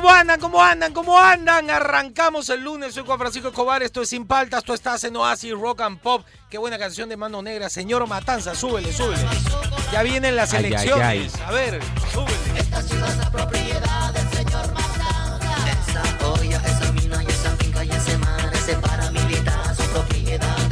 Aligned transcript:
¿Cómo 0.00 0.10
andan? 0.10 0.40
¿Cómo 0.40 0.62
andan? 0.62 0.92
¿Cómo 0.92 1.18
andan? 1.18 1.70
Arrancamos 1.70 2.48
el 2.50 2.62
lunes, 2.62 2.94
soy 2.94 3.04
Juan 3.04 3.18
Francisco 3.18 3.48
Escobar, 3.48 3.82
esto 3.82 4.02
es 4.02 4.08
Sin 4.08 4.26
Paltas, 4.26 4.62
tú 4.62 4.72
estás 4.72 5.02
en 5.04 5.16
Oasis 5.16 5.52
Rock 5.52 5.80
and 5.80 5.98
Pop. 5.98 6.24
Qué 6.48 6.56
buena 6.56 6.78
canción 6.78 7.08
de 7.08 7.16
Mano 7.16 7.42
Negra, 7.42 7.68
señor 7.68 8.06
Matanza, 8.06 8.54
súbele, 8.54 8.92
súbele. 8.92 9.22
Ya 9.92 10.02
vienen 10.02 10.36
las 10.36 10.52
Ay, 10.54 10.58
ay, 10.58 10.66
elecciones, 10.66 11.34
ay. 11.34 11.42
a 11.46 11.50
ver, 11.50 11.80
súbele. 12.12 12.60
Esta 12.60 12.82
ciudad 12.82 13.20
es 13.20 13.28
propiedad 13.30 14.12
del 14.12 14.30
señor 14.30 14.72
Matanza. 14.72 15.56
Esa 15.90 16.28
olla, 16.28 16.62
esa 16.64 16.92
mina 16.92 17.24
y 17.24 17.26
esa 17.26 17.50
finca 17.56 17.84
y 17.84 17.90
ese 17.90 18.18
mar, 18.18 18.50
ese 18.54 18.76
paramilitar 18.76 19.74
son 19.76 19.86
propiedad 19.88 20.67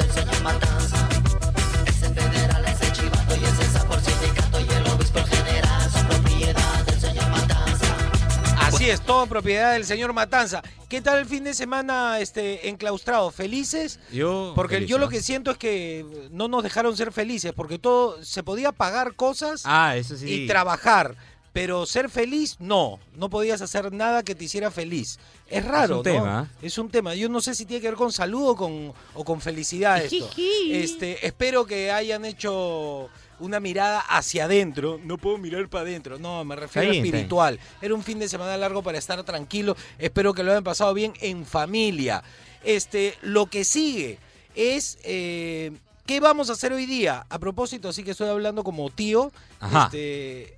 Así 8.86 8.92
es, 8.92 9.00
todo 9.00 9.26
propiedad 9.26 9.72
del 9.72 9.84
señor 9.84 10.12
Matanza. 10.12 10.62
¿Qué 10.88 11.00
tal 11.00 11.18
el 11.18 11.26
fin 11.26 11.42
de 11.42 11.54
semana 11.54 12.20
este, 12.20 12.68
enclaustrado? 12.68 13.32
¿Felices? 13.32 13.98
Yo. 14.12 14.52
Porque 14.54 14.76
feliz, 14.76 14.88
yo 14.88 14.98
lo 14.98 15.08
que 15.08 15.20
siento 15.22 15.50
es 15.50 15.58
que 15.58 16.06
no 16.30 16.46
nos 16.46 16.62
dejaron 16.62 16.96
ser 16.96 17.10
felices, 17.10 17.52
porque 17.52 17.80
todo 17.80 18.22
se 18.22 18.44
podía 18.44 18.70
pagar 18.70 19.14
cosas 19.16 19.62
Ah, 19.64 19.96
eso 19.96 20.16
sí. 20.16 20.44
y 20.44 20.46
trabajar. 20.46 21.16
Pero 21.52 21.84
ser 21.84 22.08
feliz, 22.10 22.58
no. 22.60 23.00
No 23.16 23.28
podías 23.28 23.60
hacer 23.60 23.92
nada 23.92 24.22
que 24.22 24.36
te 24.36 24.44
hiciera 24.44 24.70
feliz. 24.70 25.18
Es 25.48 25.64
raro, 25.64 25.94
un 25.94 25.98
¿no? 25.98 26.02
tema. 26.04 26.50
Es 26.62 26.78
un 26.78 26.88
tema. 26.88 27.16
Yo 27.16 27.28
no 27.28 27.40
sé 27.40 27.56
si 27.56 27.66
tiene 27.66 27.80
que 27.80 27.88
ver 27.88 27.96
con 27.96 28.12
salud 28.12 28.50
o 28.50 28.54
con, 28.54 28.92
o 29.14 29.24
con 29.24 29.40
felicidad 29.40 30.00
esto. 30.00 30.30
Este, 30.70 31.26
espero 31.26 31.66
que 31.66 31.90
hayan 31.90 32.24
hecho 32.24 33.08
una 33.38 33.60
mirada 33.60 34.00
hacia 34.00 34.44
adentro. 34.44 35.00
No 35.04 35.18
puedo 35.18 35.38
mirar 35.38 35.68
para 35.68 35.82
adentro. 35.82 36.18
No, 36.18 36.44
me 36.44 36.56
refiero 36.56 36.90
a 36.90 36.94
espiritual. 36.94 37.58
Era 37.80 37.94
un 37.94 38.02
fin 38.02 38.18
de 38.18 38.28
semana 38.28 38.56
largo 38.56 38.82
para 38.82 38.98
estar 38.98 39.22
tranquilo. 39.24 39.76
Espero 39.98 40.34
que 40.34 40.42
lo 40.42 40.50
hayan 40.50 40.64
pasado 40.64 40.94
bien 40.94 41.12
en 41.20 41.44
familia. 41.44 42.22
Este, 42.64 43.14
lo 43.22 43.46
que 43.46 43.64
sigue 43.64 44.18
es 44.54 44.98
eh, 45.04 45.72
¿qué 46.06 46.20
vamos 46.20 46.48
a 46.48 46.54
hacer 46.54 46.72
hoy 46.72 46.86
día? 46.86 47.26
A 47.28 47.38
propósito, 47.38 47.88
así 47.88 48.02
que 48.02 48.12
estoy 48.12 48.28
hablando 48.28 48.64
como 48.64 48.88
tío. 48.90 49.32
Ajá. 49.60 49.86
Este, 49.86 50.56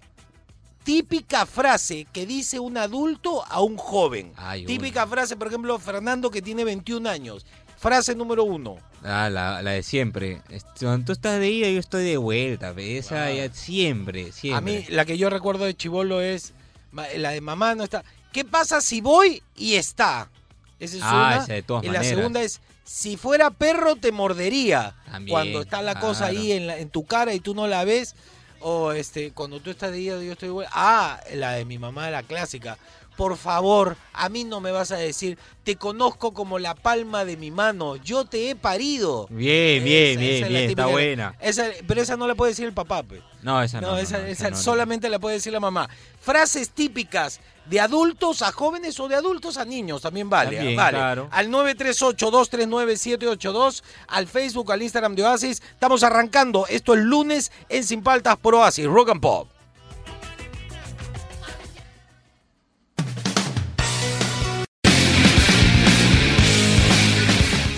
típica 0.84 1.46
frase 1.46 2.06
que 2.12 2.26
dice 2.26 2.60
un 2.60 2.76
adulto 2.76 3.44
a 3.44 3.60
un 3.60 3.76
joven. 3.76 4.32
Ay, 4.36 4.64
típica 4.64 5.06
frase, 5.06 5.36
por 5.36 5.48
ejemplo, 5.48 5.78
Fernando 5.78 6.30
que 6.30 6.42
tiene 6.42 6.64
21 6.64 7.08
años. 7.08 7.46
Frase 7.78 8.14
número 8.14 8.44
uno. 8.44 8.76
Ah, 9.04 9.28
la, 9.30 9.62
la 9.62 9.70
de 9.72 9.82
siempre. 9.82 10.42
Cuando 10.80 11.06
tú 11.06 11.12
estás 11.12 11.38
de 11.38 11.48
ida, 11.48 11.68
yo 11.70 11.78
estoy 11.78 12.04
de 12.04 12.16
vuelta. 12.16 12.72
ve, 12.72 12.98
Esa 12.98 13.26
Ah. 13.26 13.30
ya 13.32 13.52
siempre, 13.52 14.32
siempre. 14.32 14.56
A 14.58 14.60
mí 14.60 14.84
la 14.88 15.04
que 15.04 15.16
yo 15.16 15.30
recuerdo 15.30 15.64
de 15.64 15.74
Chivolo 15.76 16.20
es 16.20 16.52
la 17.16 17.30
de 17.30 17.40
mamá 17.40 17.74
no 17.76 17.84
está. 17.84 18.02
¿Qué 18.32 18.44
pasa 18.44 18.80
si 18.80 19.00
voy 19.00 19.42
y 19.54 19.74
está? 19.74 20.28
Esa 20.80 20.96
es 20.96 21.02
Ah, 21.04 21.14
una. 21.34 21.44
esa 21.44 21.52
de 21.52 21.62
todas 21.62 21.84
y 21.84 21.86
la 21.86 21.94
maneras. 22.00 22.16
segunda 22.16 22.42
es 22.42 22.60
si 22.84 23.16
fuera 23.16 23.50
perro 23.50 23.94
te 23.96 24.10
mordería. 24.12 24.94
También, 25.10 25.32
cuando 25.34 25.60
está 25.62 25.80
la 25.82 26.00
cosa 26.00 26.26
ahí 26.26 26.52
en, 26.52 26.66
la- 26.66 26.78
en 26.78 26.90
tu 26.90 27.04
cara 27.04 27.32
y 27.34 27.40
tú 27.40 27.54
no 27.54 27.66
la 27.68 27.84
ves. 27.84 28.14
O 28.60 28.90
este, 28.90 29.30
cuando 29.30 29.60
tú 29.60 29.70
estás 29.70 29.92
de 29.92 29.98
día, 29.98 30.20
yo 30.20 30.32
estoy 30.32 30.48
de 30.48 30.52
vuelta. 30.52 30.72
Ah, 30.74 31.20
la 31.34 31.52
de 31.52 31.64
mi 31.64 31.78
mamá, 31.78 32.10
la 32.10 32.24
clásica. 32.24 32.76
Por 33.18 33.36
favor, 33.36 33.96
a 34.12 34.28
mí 34.28 34.44
no 34.44 34.60
me 34.60 34.70
vas 34.70 34.92
a 34.92 34.96
decir, 34.96 35.36
te 35.64 35.74
conozco 35.74 36.32
como 36.32 36.60
la 36.60 36.76
palma 36.76 37.24
de 37.24 37.36
mi 37.36 37.50
mano, 37.50 37.96
yo 37.96 38.24
te 38.26 38.48
he 38.48 38.54
parido. 38.54 39.26
Bien, 39.28 39.82
bien, 39.82 40.10
Esa- 40.12 40.20
bien, 40.20 40.34
esa 40.36 40.46
es 40.46 40.52
la 40.52 40.58
bien. 40.60 40.70
Está 40.70 40.86
buena. 40.86 41.34
Esa, 41.40 41.66
pero 41.88 42.00
esa 42.00 42.16
no 42.16 42.28
la 42.28 42.36
puede 42.36 42.52
decir 42.52 42.66
el 42.66 42.72
papá, 42.74 43.02
pues. 43.02 43.20
No, 43.42 43.60
esa 43.60 43.80
no. 43.80 43.88
No, 43.88 43.98
esa, 43.98 44.18
no, 44.18 44.26
esa 44.26 44.44
no, 44.44 44.50
no. 44.56 44.62
solamente 44.62 45.08
la 45.08 45.18
puede 45.18 45.34
decir 45.34 45.52
la 45.52 45.58
mamá. 45.58 45.88
Frases 46.20 46.70
típicas 46.70 47.40
de 47.66 47.80
adultos 47.80 48.40
a 48.42 48.52
jóvenes 48.52 49.00
o 49.00 49.08
de 49.08 49.16
adultos 49.16 49.56
a 49.56 49.64
niños 49.64 50.02
también 50.02 50.30
vale. 50.30 50.54
También, 50.56 50.76
vale. 50.76 50.96
claro. 50.98 51.26
Al 51.32 51.48
938-239-782, 51.50 53.82
al 54.06 54.28
Facebook, 54.28 54.70
al 54.72 54.82
Instagram 54.82 55.16
de 55.16 55.24
Oasis. 55.24 55.60
Estamos 55.72 56.04
arrancando. 56.04 56.68
Esto 56.68 56.94
es 56.94 57.00
lunes 57.00 57.50
en 57.68 57.82
Sin 57.82 58.04
Paltas 58.04 58.36
por 58.36 58.54
Oasis, 58.54 58.86
Rock 58.86 59.08
and 59.10 59.20
Pop. 59.20 59.48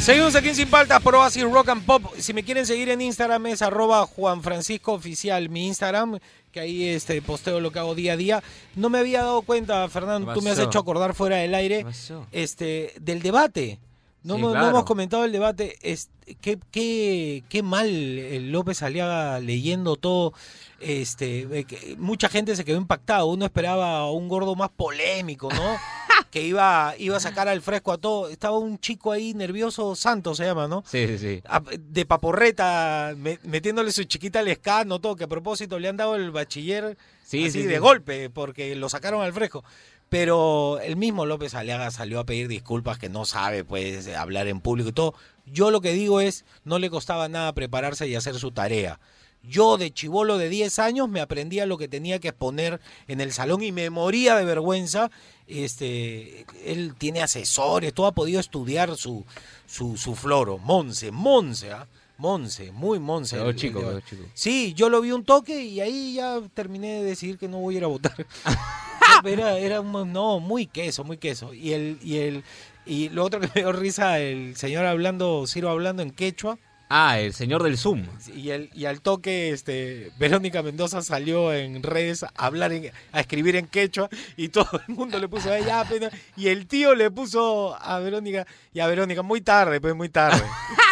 Seguimos 0.01 0.35
aquí 0.35 0.49
en 0.49 0.55
Sin 0.55 0.69
Paltas 0.71 1.01
por 1.03 1.15
Oasis 1.15 1.43
Rock 1.45 1.69
and 1.69 1.85
Pop. 1.85 2.03
Si 2.19 2.33
me 2.33 2.43
quieren 2.43 2.65
seguir 2.67 2.89
en 2.89 3.01
Instagram 3.03 3.47
es 3.47 3.61
arroba 3.63 4.07
Juan 4.07 4.43
Francisco 4.43 4.95
Oficial, 4.95 5.51
mi 5.51 5.67
Instagram, 5.67 6.19
que 6.51 6.61
ahí 6.61 6.89
este, 6.89 7.21
posteo 7.23 7.61
lo 7.61 7.71
que 7.71 7.79
hago 7.79 7.95
día 7.95 8.15
a 8.15 8.17
día. 8.17 8.43
No 8.75 8.89
me 8.89 8.99
había 8.99 9.21
dado 9.23 9.43
cuenta, 9.43 9.87
Fernando, 9.89 10.33
¿Qué 10.33 10.39
tú 10.39 10.43
me 10.43 10.51
has 10.51 10.59
hecho 10.59 10.79
acordar 10.79 11.15
fuera 11.15 11.37
del 11.37 11.55
aire 11.55 11.85
este, 12.33 12.95
del 13.01 13.21
debate. 13.23 13.79
No, 14.23 14.35
Sí, 14.35 14.41
hemos- 14.41 14.53
no 14.53 14.59
claro. 14.59 14.69
hemos 14.71 14.85
comentado 14.85 15.25
el 15.25 15.33
debate. 15.33 15.77
Es, 15.83 16.09
qué, 16.41 16.59
qué, 16.71 17.45
qué 17.49 17.63
mal 17.63 17.89
el 17.89 18.51
López 18.53 18.83
Aliaga 18.83 19.39
leyendo 19.39 19.97
todo. 19.97 20.33
Este, 20.81 21.47
eh, 21.61 21.67
mucha 21.99 22.29
gente 22.31 22.57
se 22.57 22.65
quedó 22.65 22.79
impactada. 22.79 23.25
Uno 23.27 23.45
esperaba 23.45 24.11
un 24.11 24.29
gordo 24.29 24.55
más 24.57 24.71
polémico, 24.71 25.51
¿no? 25.53 25.77
que 26.31 26.43
iba, 26.43 26.95
iba 26.99 27.17
a 27.17 27.21
sacar 27.21 27.49
al 27.49 27.63
fresco 27.63 27.93
a 27.93 27.99
todo. 27.99 28.29
Estaba 28.29 28.59
un 28.59 28.79
chico 28.79 29.13
ahí 29.13 29.35
nervioso, 29.35 29.95
Santos 29.97 30.37
se 30.39 30.45
llama, 30.45 30.69
¿no? 30.69 30.83
Sí, 30.87 31.07
sí, 31.07 31.19
sí. 31.19 31.43
A- 31.47 31.63
De 31.79 32.05
paporreta, 32.07 33.15
me- 33.17 33.39
metiéndole 33.45 33.93
su 33.93 34.05
chiquita 34.05 34.41
al 34.41 34.49
escano, 34.49 34.99
todo, 35.01 35.17
que 35.17 35.25
a 35.25 35.29
propósito 35.29 35.79
le 35.79 35.89
han 35.89 35.97
dado 35.97 36.15
el 36.17 36.31
bachiller 36.31 36.97
Sí, 37.25 37.43
así 37.45 37.63
sí, 37.63 37.63
de 37.65 37.75
sí. 37.75 37.81
golpe, 37.81 38.31
porque 38.31 38.75
lo 38.77 38.89
sacaron 38.89 39.23
al 39.23 39.33
fresco. 39.33 39.65
Pero 40.09 40.81
el 40.81 40.97
mismo 40.97 41.25
López 41.25 41.55
Aliaga 41.55 41.91
salió 41.93 42.19
a 42.19 42.25
pedir 42.27 42.49
disculpas 42.49 42.99
que 42.99 43.09
no 43.09 43.25
sabe 43.25 43.63
pues 43.65 44.09
hablar 44.09 44.49
en 44.49 44.61
público 44.61 44.89
y 44.89 44.93
todo. 44.93 45.15
Yo 45.47 45.71
lo 45.71 45.81
que 45.81 45.93
digo 45.93 46.21
es, 46.21 46.45
no 46.65 46.79
le 46.81 46.91
costaba 46.91 47.29
nada 47.29 47.53
prepararse 47.53 48.09
y 48.09 48.17
hacer 48.17 48.35
su 48.35 48.51
tarea. 48.51 48.99
Yo 49.43 49.79
de 49.79 49.91
chivolo 49.93 50.37
de 50.39 50.49
10 50.49 50.79
años 50.81 51.09
me 51.09 51.21
aprendía 51.21 51.65
lo 51.67 51.79
que 51.79 51.89
tenía 51.89 52.19
que 52.19 52.29
exponer 52.29 52.81
en 53.09 53.21
el 53.21 53.33
salón 53.33 53.63
y 53.63 53.73
me 53.73 53.89
moría 53.91 54.37
de 54.37 54.45
vergüenza. 54.45 55.11
Este, 55.47 56.45
él 56.65 56.95
tiene 56.99 57.23
asesores, 57.23 57.93
todo 57.95 58.07
ha 58.07 58.13
podido 58.13 58.39
estudiar 58.41 58.97
su, 58.97 59.25
su, 59.67 59.97
su 59.97 60.15
floro. 60.15 60.59
Monse, 60.59 61.11
Monse, 61.11 61.73
¿ah? 61.73 61.87
Monse, 62.19 62.71
muy 62.73 62.99
Monse. 62.99 63.41
El- 63.41 63.57
chico, 63.57 63.81
el- 63.91 64.05
chico. 64.05 64.23
Sí, 64.35 64.75
yo 64.75 64.91
lo 64.91 65.01
vi 65.01 65.11
un 65.13 65.25
toque 65.25 65.65
y 65.65 65.81
ahí 65.81 66.15
ya 66.15 66.41
terminé 66.53 66.97
de 66.97 67.05
decidir 67.05 67.39
que 67.39 67.49
no 67.49 67.59
voy 67.59 67.77
a 67.77 67.79
ir 67.79 67.85
a 67.85 67.89
votar. 67.89 68.27
era, 69.25 69.59
era 69.59 69.81
un- 69.81 70.13
no, 70.13 70.39
muy 70.41 70.67
queso, 70.67 71.03
muy 71.05 71.17
queso. 71.17 71.55
Y 71.55 71.73
el, 71.73 71.99
y 72.03 72.19
el, 72.19 72.45
y 72.87 73.09
lo 73.09 73.25
otro 73.25 73.41
que 73.41 73.47
me 73.55 73.63
dio 73.63 73.73
risa, 73.73 74.19
el 74.21 74.55
señor 74.57 74.85
hablando, 74.85 75.47
Ciro 75.47 75.71
hablando 75.71 76.03
en 76.03 76.11
quechua, 76.11 76.59
Ah, 76.93 77.21
el 77.21 77.33
señor 77.35 77.63
del 77.63 77.79
Zoom. 77.79 78.05
y 78.35 78.51
el, 78.51 78.69
y 78.75 78.87
al 78.87 79.01
toque, 79.01 79.51
este, 79.53 80.11
Verónica 80.19 80.61
Mendoza 80.61 81.03
salió 81.03 81.53
en 81.55 81.85
redes 81.85 82.25
a 82.25 82.33
hablar 82.37 82.73
en- 82.73 82.91
a 83.13 83.21
escribir 83.21 83.55
en 83.55 83.69
quechua, 83.69 84.09
y 84.37 84.49
todo 84.49 84.69
el 84.89 84.95
mundo 84.97 85.17
le 85.21 85.29
puso 85.29 85.51
a 85.53 85.59
ella 85.59 85.85
pena, 85.85 86.11
y 86.37 86.49
el 86.49 86.67
tío 86.67 86.97
le 86.97 87.09
puso 87.13 87.77
a 87.81 88.01
Verónica, 88.01 88.45
y 88.75 88.81
a 88.81 88.89
Verónica, 88.89 89.23
muy 89.23 89.41
tarde, 89.41 89.81
pues 89.81 89.95
muy 89.95 90.09
tarde. 90.09 90.43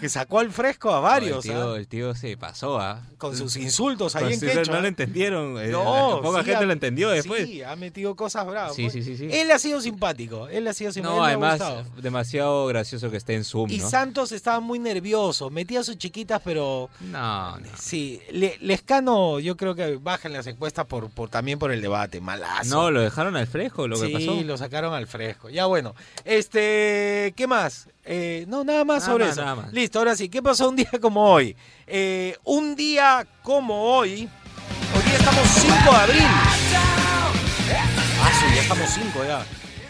que 0.00 0.08
sacó 0.08 0.38
al 0.40 0.50
fresco 0.50 0.90
a 0.92 1.00
varios, 1.00 1.44
el, 1.44 1.50
tío, 1.52 1.72
¿ah? 1.72 1.76
el 1.78 1.86
tío 1.86 2.14
se 2.14 2.36
pasó, 2.36 2.80
¿ah? 2.80 3.02
con 3.18 3.36
sus 3.36 3.56
insultos 3.56 4.16
ahí 4.16 4.32
en 4.34 4.40
quechua. 4.40 4.74
No 4.74 4.80
lo 4.80 4.88
entendieron. 4.88 5.58
eh, 5.60 5.68
No, 5.68 6.20
poca 6.22 6.40
sí, 6.40 6.46
gente 6.46 6.64
ha- 6.64 6.66
lo 6.66 6.72
entendió 6.72 7.10
después. 7.10 7.46
Sí, 7.46 7.62
ha 7.62 7.76
metido 7.76 8.16
cosas 8.16 8.46
bravas. 8.46 8.74
Sí, 8.74 8.82
pues. 8.84 8.94
sí, 8.94 9.02
sí, 9.02 9.16
sí. 9.16 9.28
Él 9.30 9.50
ha 9.50 9.58
sido 9.58 9.80
simpático, 9.80 10.48
él 10.48 10.66
ha 10.68 10.72
sido 10.72 10.90
simpático. 10.92 11.18
no, 11.20 11.24
además, 11.24 11.60
demasiado 12.00 12.66
gracioso 12.66 13.10
que 13.10 13.18
esté 13.18 13.34
en 13.34 13.44
Zoom, 13.44 13.70
Y 13.70 13.78
¿no? 13.78 13.90
Santos 13.90 14.32
estaba 14.32 14.60
muy 14.60 14.78
nervioso, 14.78 15.50
metía 15.50 15.82
sus 15.82 15.98
chiquitas, 15.98 16.40
pero 16.44 16.88
No, 17.00 17.58
no. 17.58 17.66
sí, 17.78 18.20
Le- 18.32 18.56
Lescano 18.60 19.38
yo 19.40 19.56
creo 19.56 19.74
que 19.74 19.96
baja 19.96 20.28
en 20.28 20.34
las 20.34 20.46
encuestas 20.46 20.86
por, 20.86 21.10
por 21.10 21.28
también 21.28 21.58
por 21.58 21.70
el 21.72 21.80
debate, 21.82 22.20
malazo. 22.20 22.70
No, 22.74 22.90
lo 22.90 23.00
dejaron 23.02 23.36
al 23.36 23.46
fresco, 23.46 23.86
lo 23.86 24.00
que 24.00 24.06
sí, 24.06 24.12
pasó. 24.12 24.42
lo 24.42 24.56
sacaron 24.56 24.94
al 24.94 25.06
fresco. 25.06 25.50
Ya 25.50 25.66
bueno, 25.66 25.94
este, 26.24 27.34
¿qué 27.36 27.46
más? 27.46 27.88
Eh, 28.04 28.44
no, 28.48 28.64
nada 28.64 28.84
más 28.84 29.02
Nada 29.02 29.12
sobre 29.12 29.24
más, 29.26 29.32
eso. 29.34 29.42
nada 29.42 29.54
más. 29.56 29.72
Listo, 29.72 29.98
ahora 29.98 30.16
sí, 30.16 30.28
¿qué 30.28 30.42
pasó 30.42 30.68
un 30.68 30.76
día 30.76 30.90
como 31.00 31.22
hoy? 31.30 31.56
Eh, 31.86 32.36
un 32.44 32.74
día 32.74 33.26
como 33.42 33.82
hoy, 33.96 34.28
hoy 34.96 35.02
día 35.04 35.16
estamos 35.18 35.46
5 35.48 35.74
de 35.90 35.96
abril. 35.96 36.22
Ah, 38.22 38.30
sí, 38.38 38.54
ya 38.54 38.62
estamos 38.62 38.90
5 38.90 39.24
ya. 39.24 39.44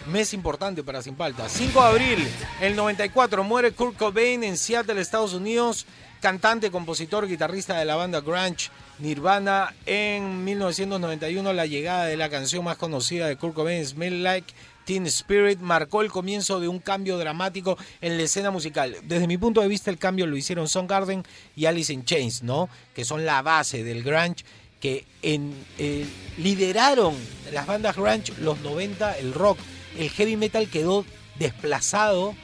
mes 0.07 0.33
importante 0.33 0.83
para 0.83 1.01
Sin 1.01 1.15
Palta. 1.15 1.47
5 1.47 1.81
de 1.81 1.87
abril, 1.87 2.27
el 2.61 2.75
94, 2.75 3.43
muere 3.43 3.71
Kurt 3.71 3.97
Cobain 3.97 4.43
en 4.43 4.57
Seattle, 4.57 4.99
Estados 5.01 5.33
Unidos. 5.33 5.85
Cantante, 6.21 6.69
compositor, 6.69 7.27
guitarrista 7.27 7.79
de 7.79 7.85
la 7.85 7.95
banda 7.95 8.21
grunge 8.21 8.69
Nirvana. 8.99 9.73
En 9.87 10.43
1991, 10.43 11.51
la 11.53 11.65
llegada 11.65 12.05
de 12.05 12.15
la 12.15 12.29
canción 12.29 12.63
más 12.63 12.77
conocida 12.77 13.27
de 13.27 13.37
Kurt 13.37 13.55
Cobain, 13.55 13.83
Smell 13.85 14.21
Like 14.21 14.53
Teen 14.91 15.07
Spirit, 15.07 15.59
marcó 15.59 16.01
el 16.01 16.11
comienzo 16.11 16.59
de 16.59 16.67
un 16.67 16.79
cambio 16.79 17.17
dramático 17.17 17.77
en 18.01 18.17
la 18.17 18.23
escena 18.23 18.51
musical. 18.51 18.97
Desde 19.03 19.25
mi 19.25 19.37
punto 19.37 19.61
de 19.61 19.69
vista, 19.69 19.89
el 19.89 19.97
cambio 19.97 20.27
lo 20.27 20.35
hicieron 20.35 20.67
Soundgarden 20.67 21.23
y 21.55 21.65
Alice 21.65 21.93
in 21.93 22.03
Chains, 22.03 22.43
¿no? 22.43 22.67
Que 22.93 23.05
son 23.05 23.25
la 23.25 23.41
base 23.41 23.85
del 23.85 24.03
grunge 24.03 24.43
que 24.81 25.05
eh, 25.21 26.05
lideraron 26.37 27.15
las 27.53 27.67
bandas 27.67 27.95
grunge 27.95 28.33
los 28.41 28.59
90, 28.59 29.17
el 29.19 29.33
rock, 29.33 29.59
el 29.97 30.09
heavy 30.09 30.35
metal 30.35 30.67
quedó 30.67 31.05
desplazado 31.39 32.35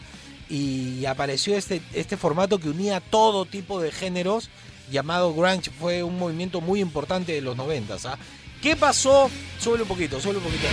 y 0.47 1.03
apareció 1.03 1.57
este, 1.57 1.81
este 1.91 2.15
formato 2.15 2.59
que 2.59 2.69
unía 2.69 3.01
todo 3.01 3.43
tipo 3.43 3.81
de 3.81 3.91
géneros 3.91 4.49
llamado 4.89 5.33
grunge. 5.33 5.69
Fue 5.69 6.01
un 6.01 6.17
movimiento 6.17 6.61
muy 6.61 6.79
importante 6.79 7.33
de 7.33 7.41
los 7.41 7.57
90. 7.57 7.97
¿ah? 8.05 8.17
¿Qué 8.61 8.77
pasó? 8.77 9.29
Sube 9.59 9.81
un 9.81 9.87
poquito, 9.89 10.21
sube 10.21 10.37
un 10.37 10.43
poquito. 10.43 10.67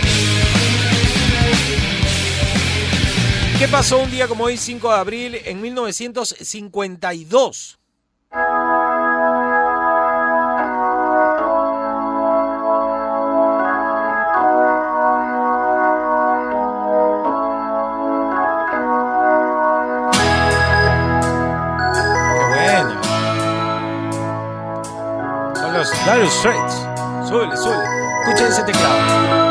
¿Qué 3.57 3.69
pasó 3.69 3.99
un 3.99 4.11
día 4.11 4.27
como 4.27 4.43
hoy, 4.43 4.57
5 4.57 4.89
de 4.89 4.95
abril, 4.95 5.39
en 5.45 5.61
1952? 5.61 7.79
Qué 8.31 8.37
bueno. 22.51 23.01
Son 25.55 25.73
los 25.73 25.89
Dire 26.05 26.29
Straits. 26.29 26.75
Súbele, 27.27 27.57
súbele. 27.57 27.83
Escuchen 28.25 28.47
ese 28.47 28.63
teclado. 28.63 29.44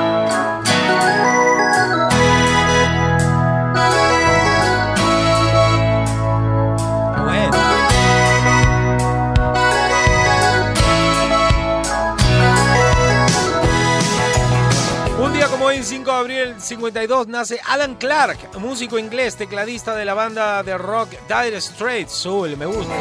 52, 16.64 17.28
nace 17.28 17.61
Alan 17.66 17.94
Clark, 17.96 18.58
músico 18.58 18.99
inglés, 18.99 19.37
tecladista 19.37 19.94
de 19.94 20.05
la 20.05 20.14
banda 20.14 20.62
de 20.62 20.76
rock 20.78 21.11
Dire 21.28 21.61
Straits. 21.61 22.12
Súbele, 22.12 22.56
me 22.56 22.66
gusta. 22.66 22.93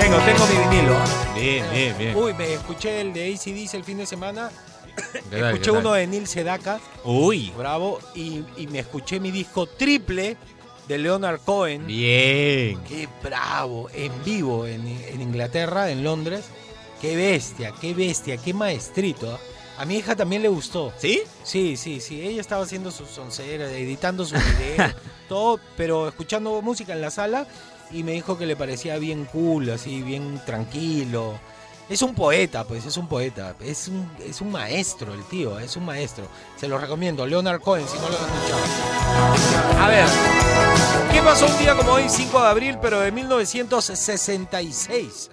Tengo, 0.00 0.18
tengo 0.18 0.46
mi 0.46 0.68
vinilo. 0.68 0.96
Bien, 1.34 1.64
bien, 1.72 1.98
bien. 1.98 2.16
Uy, 2.16 2.34
me 2.34 2.54
escuché 2.54 3.00
el 3.00 3.12
de 3.12 3.32
ACDC 3.34 3.74
el 3.74 3.84
fin 3.84 3.98
de 3.98 4.06
semana. 4.06 4.50
¿Qué 5.12 5.20
tal, 5.40 5.52
Escuché 5.52 5.70
uno 5.72 5.92
de 5.92 6.06
Neil 6.06 6.26
Sedaka, 6.26 6.78
Uy, 7.04 7.52
bravo, 7.56 7.98
y, 8.14 8.44
y 8.56 8.66
me 8.68 8.80
escuché 8.80 9.18
mi 9.20 9.30
disco 9.30 9.66
triple 9.66 10.36
de 10.88 10.98
Leonard 10.98 11.40
Cohen. 11.44 11.86
bien. 11.86 12.80
Qué 12.88 13.08
bravo, 13.22 13.88
en 13.92 14.12
vivo 14.24 14.66
en, 14.66 14.86
en 14.86 15.20
Inglaterra, 15.20 15.90
en 15.90 16.04
Londres. 16.04 16.44
Qué 17.00 17.16
bestia, 17.16 17.72
qué 17.80 17.94
bestia, 17.94 18.36
qué 18.36 18.54
maestrito. 18.54 19.32
¿ah? 19.34 19.38
A 19.78 19.84
mi 19.84 19.96
hija 19.96 20.16
también 20.16 20.42
le 20.42 20.48
gustó. 20.48 20.92
¿Sí? 20.96 21.22
Sí, 21.42 21.76
sí, 21.76 22.00
sí. 22.00 22.22
Ella 22.22 22.40
estaba 22.40 22.64
haciendo 22.64 22.90
sus 22.90 23.08
sonceras, 23.08 23.70
editando 23.72 24.24
sus 24.24 24.38
videos, 24.38 24.94
todo, 25.28 25.60
pero 25.76 26.08
escuchando 26.08 26.62
música 26.62 26.94
en 26.94 27.02
la 27.02 27.10
sala 27.10 27.46
y 27.90 28.02
me 28.02 28.12
dijo 28.12 28.38
que 28.38 28.46
le 28.46 28.56
parecía 28.56 28.98
bien 28.98 29.26
cool, 29.26 29.70
así, 29.70 30.02
bien 30.02 30.40
tranquilo. 30.46 31.38
Es 31.88 32.02
un 32.02 32.14
poeta, 32.14 32.64
pues, 32.64 32.84
es 32.84 32.96
un 32.96 33.06
poeta. 33.06 33.54
Es 33.60 33.86
un, 33.86 34.10
es 34.24 34.40
un 34.40 34.50
maestro 34.50 35.14
el 35.14 35.22
tío, 35.24 35.60
es 35.60 35.76
un 35.76 35.84
maestro. 35.84 36.26
Se 36.56 36.66
lo 36.66 36.78
recomiendo. 36.78 37.24
Leonard 37.24 37.60
Cohen, 37.60 37.86
si 37.86 37.96
no 37.98 38.08
lo 38.08 38.18
han 38.18 38.24
escuchado. 38.24 38.60
A 39.80 39.86
ver, 39.88 40.04
¿qué 41.12 41.22
pasó 41.22 41.46
un 41.46 41.56
día 41.58 41.76
como 41.76 41.92
hoy, 41.92 42.08
5 42.08 42.42
de 42.42 42.48
abril, 42.48 42.78
pero 42.82 42.98
de 43.00 43.12
1966? 43.12 45.30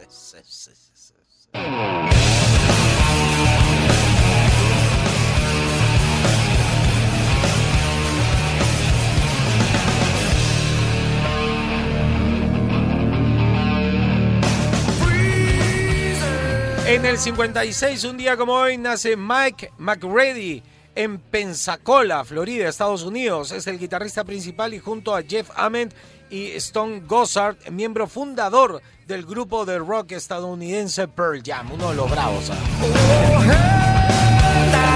En 16.85 17.06
el 17.06 17.18
56, 17.18 18.03
un 18.03 18.18
día 18.18 18.35
como 18.35 18.53
hoy, 18.53 18.77
nace 18.77 19.15
Mike 19.15 19.71
McReady 19.77 20.62
en 20.95 21.18
Pensacola, 21.18 22.25
Florida, 22.25 22.68
Estados 22.68 23.03
Unidos. 23.03 23.53
Es 23.53 23.68
el 23.68 23.80
guitarrista 23.80 24.25
principal 24.25 24.74
y 24.74 24.80
junto 24.80 25.15
a 25.15 25.24
Jeff 25.24 25.50
Ament 25.56 25.94
y 26.30 26.47
Stone 26.51 27.03
Gossard, 27.07 27.56
miembro 27.71 28.06
fundador 28.07 28.81
del 29.07 29.25
grupo 29.25 29.65
de 29.65 29.80
rock 29.80 30.12
estadounidense 30.12 31.07
Pearl 31.07 31.41
Jam, 31.44 31.71
uno 31.71 31.91
de 31.91 31.95
los 31.95 32.12
bravos. 32.12 32.51
¿ah? 32.51 32.57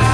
Qué 0.02 0.07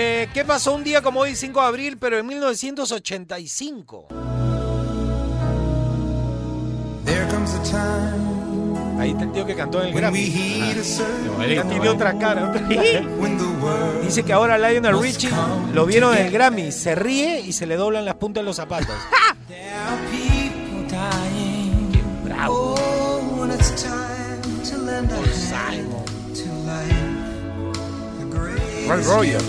Eh, 0.00 0.28
¿Qué 0.32 0.44
pasó 0.44 0.76
un 0.76 0.84
día 0.84 1.02
como 1.02 1.18
hoy, 1.18 1.34
5 1.34 1.60
de 1.60 1.66
abril, 1.66 1.98
pero 1.98 2.18
en 2.18 2.26
1985? 2.28 4.06
Ahí 9.00 9.10
está 9.10 9.24
el 9.24 9.32
tío 9.32 9.44
que 9.44 9.56
cantó 9.56 9.82
en 9.82 9.88
el 9.88 9.94
Grammy. 9.94 10.30
Tiene 11.68 11.88
otra 11.88 12.16
cara. 12.16 12.48
otra 12.48 12.68
cara. 12.68 13.98
Dice 14.04 14.22
que 14.22 14.32
ahora 14.32 14.56
Lionel 14.56 15.00
Richie 15.00 15.30
lo 15.74 15.84
vieron 15.84 16.16
en 16.16 16.26
el 16.26 16.32
Grammy, 16.32 16.70
se 16.70 16.94
ríe 16.94 17.40
y 17.40 17.52
se 17.52 17.66
le 17.66 17.74
doblan 17.74 18.04
las 18.04 18.14
puntas 18.14 18.42
de 18.42 18.44
los 18.44 18.54
zapatos. 18.54 18.94
Qué 19.48 19.64
bravo. 22.22 22.76
Roy 28.88 29.02
Rogers. 29.02 29.44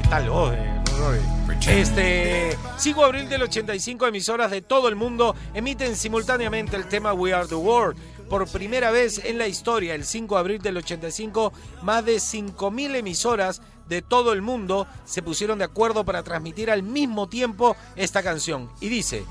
¿Qué 0.00 0.08
tal 0.08 0.30
vos, 0.30 0.54
eh, 0.54 0.80
Roy? 0.96 1.18
Este 1.66 2.56
5 2.76 3.00
de 3.00 3.06
abril 3.06 3.28
del 3.28 3.42
85 3.42 4.06
emisoras 4.06 4.52
de 4.52 4.62
todo 4.62 4.86
el 4.86 4.94
mundo 4.94 5.34
emiten 5.54 5.96
simultáneamente 5.96 6.76
el 6.76 6.86
tema 6.86 7.14
We 7.14 7.34
Are 7.34 7.48
the 7.48 7.56
World. 7.56 7.98
Por 8.30 8.46
primera 8.46 8.92
vez 8.92 9.20
en 9.24 9.38
la 9.38 9.48
historia, 9.48 9.96
el 9.96 10.04
5 10.04 10.36
de 10.36 10.40
abril 10.40 10.62
del 10.62 10.76
85, 10.76 11.52
más 11.82 12.04
de 12.04 12.18
5.000 12.18 12.94
emisoras 12.94 13.60
de 13.88 14.02
todo 14.02 14.32
el 14.32 14.40
mundo 14.40 14.86
se 15.04 15.20
pusieron 15.20 15.58
de 15.58 15.64
acuerdo 15.64 16.04
para 16.04 16.22
transmitir 16.22 16.70
al 16.70 16.84
mismo 16.84 17.28
tiempo 17.28 17.74
esta 17.96 18.22
canción. 18.22 18.70
Y 18.80 18.88
dice, 18.88 19.24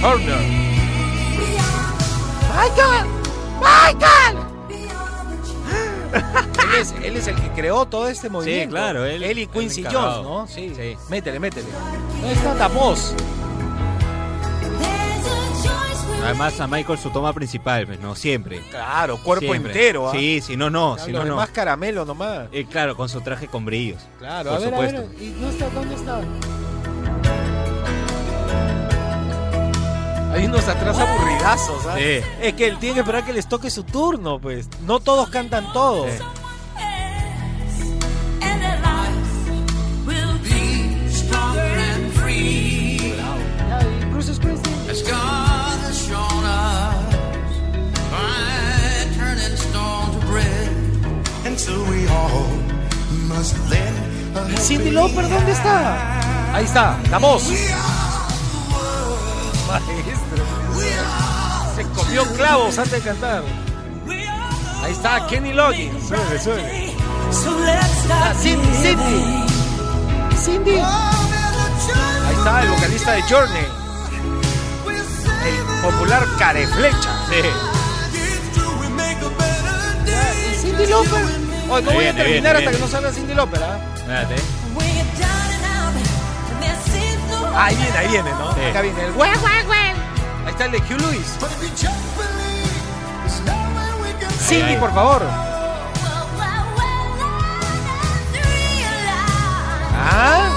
Turner. 0.00 0.75
¡Michael! 2.56 3.06
¡Michael! 3.60 4.36
Él 6.14 6.80
es, 6.80 6.94
él 7.02 7.16
es 7.16 7.26
el 7.28 7.34
que 7.36 7.48
creó 7.50 7.84
todo 7.86 8.08
este 8.08 8.28
movimiento. 8.30 8.74
claro, 8.74 9.04
él- 9.04 9.22
Él 9.22 9.38
y 9.38 9.46
Quincy 9.46 9.80
encargado. 9.80 10.22
Jones, 10.24 10.28
¿no? 10.50 10.54
Sí. 10.54 10.72
Sí. 10.74 10.96
Métele, 11.10 11.38
métele. 11.38 11.66
¿Dónde 12.20 12.32
está 12.32 12.54
la 12.54 12.68
voz? 12.68 13.14
Además 16.24 16.58
a 16.60 16.66
Michael 16.66 16.98
su 16.98 17.10
toma 17.10 17.32
principal, 17.32 17.86
pues, 17.86 18.00
no 18.00 18.14
siempre. 18.16 18.60
Claro, 18.70 19.18
cuerpo 19.18 19.46
Siempre. 19.46 19.70
entero. 19.72 20.08
¿ah? 20.08 20.12
Sí, 20.12 20.40
si 20.40 20.56
no, 20.56 20.70
no, 20.70 20.94
Claro, 20.94 21.06
si 21.06 21.12
no, 21.12 21.18
no. 21.20 21.24
demás 21.26 21.50
caramelo 21.50 22.04
nomás. 22.04 22.48
Eh, 22.52 22.66
claro, 22.68 22.96
con 22.96 23.08
su 23.08 23.20
traje 23.20 23.46
con 23.46 23.64
brillos. 23.64 24.02
Claro, 24.18 24.50
por 24.50 24.56
a 24.58 24.60
ver, 24.60 24.70
supuesto. 24.70 24.98
a 24.98 25.00
ver. 25.02 25.22
¿Y 25.22 25.36
no 25.40 25.48
está? 25.50 25.68
¿Dónde 25.70 25.94
está? 25.94 26.20
Hay 30.36 30.44
unos 30.44 30.68
atrás 30.68 30.98
aburridazos, 30.98 31.80
¿ah? 31.80 31.84
¿sabes? 31.84 32.24
Es 32.42 32.52
que 32.52 32.66
él 32.68 32.78
tiene 32.78 32.94
que 32.94 33.00
esperar 33.00 33.24
que 33.24 33.32
les 33.32 33.48
toque 33.48 33.70
su 33.70 33.84
turno, 33.84 34.38
pues. 34.38 34.68
No 34.82 35.00
todos 35.00 35.30
cantan 35.30 35.72
todo. 35.72 36.06
Sí. 36.06 36.18
Cindy 54.58 54.90
Lauper, 54.90 55.28
¿dónde 55.28 55.52
está? 55.52 56.54
Ahí 56.54 56.64
está, 56.64 56.98
la 57.10 57.18
voz. 57.18 57.48
Maestro. 59.68 60.25
Clavos 62.24 62.78
antes 62.78 62.92
de 63.04 63.10
cantar. 63.10 63.42
Ahí 64.82 64.92
está 64.92 65.26
Kenny 65.26 65.52
Loggins. 65.52 66.08
Suele, 66.08 66.40
suele. 66.40 66.94
Ah, 68.10 68.32
Cindy, 68.40 68.68
Cindy. 68.74 69.44
Cindy. 70.42 70.78
Ahí 70.78 72.34
está 72.38 72.62
el 72.62 72.68
vocalista 72.70 73.12
de 73.12 73.22
Journey. 73.22 73.66
El 75.44 75.82
popular 75.82 76.26
Careflecha. 76.38 77.10
Y 80.52 80.54
Cindy 80.56 80.86
Lauper. 80.86 81.24
Hoy 81.68 81.82
no 81.82 81.90
Ahí 81.90 81.96
voy 81.96 82.06
a 82.06 82.14
terminar 82.14 82.56
hasta 82.56 82.70
que 82.70 82.78
no 82.78 82.88
salga 82.88 83.12
Cindy 83.12 83.34
Lauper, 83.34 83.62
¿ah? 83.62 83.78
Espérate. 83.94 84.36
Ahí 87.54 87.76
viene, 87.76 87.98
ahí 87.98 88.08
viene, 88.08 88.30
¿no? 88.30 88.54
Sí. 88.54 88.60
Acá 88.70 88.82
viene 88.82 89.04
el 89.04 89.12
güey, 89.12 89.30
güey, 89.38 89.64
güey. 89.64 89.85
Está 90.56 90.64
el 90.64 90.72
de 90.72 90.78
Hugh 90.78 91.00
Lewis. 91.02 91.36
Cindy, 94.40 94.62
ahí. 94.62 94.76
por 94.78 94.94
favor. 94.94 95.22
¿Ah? 100.00 100.48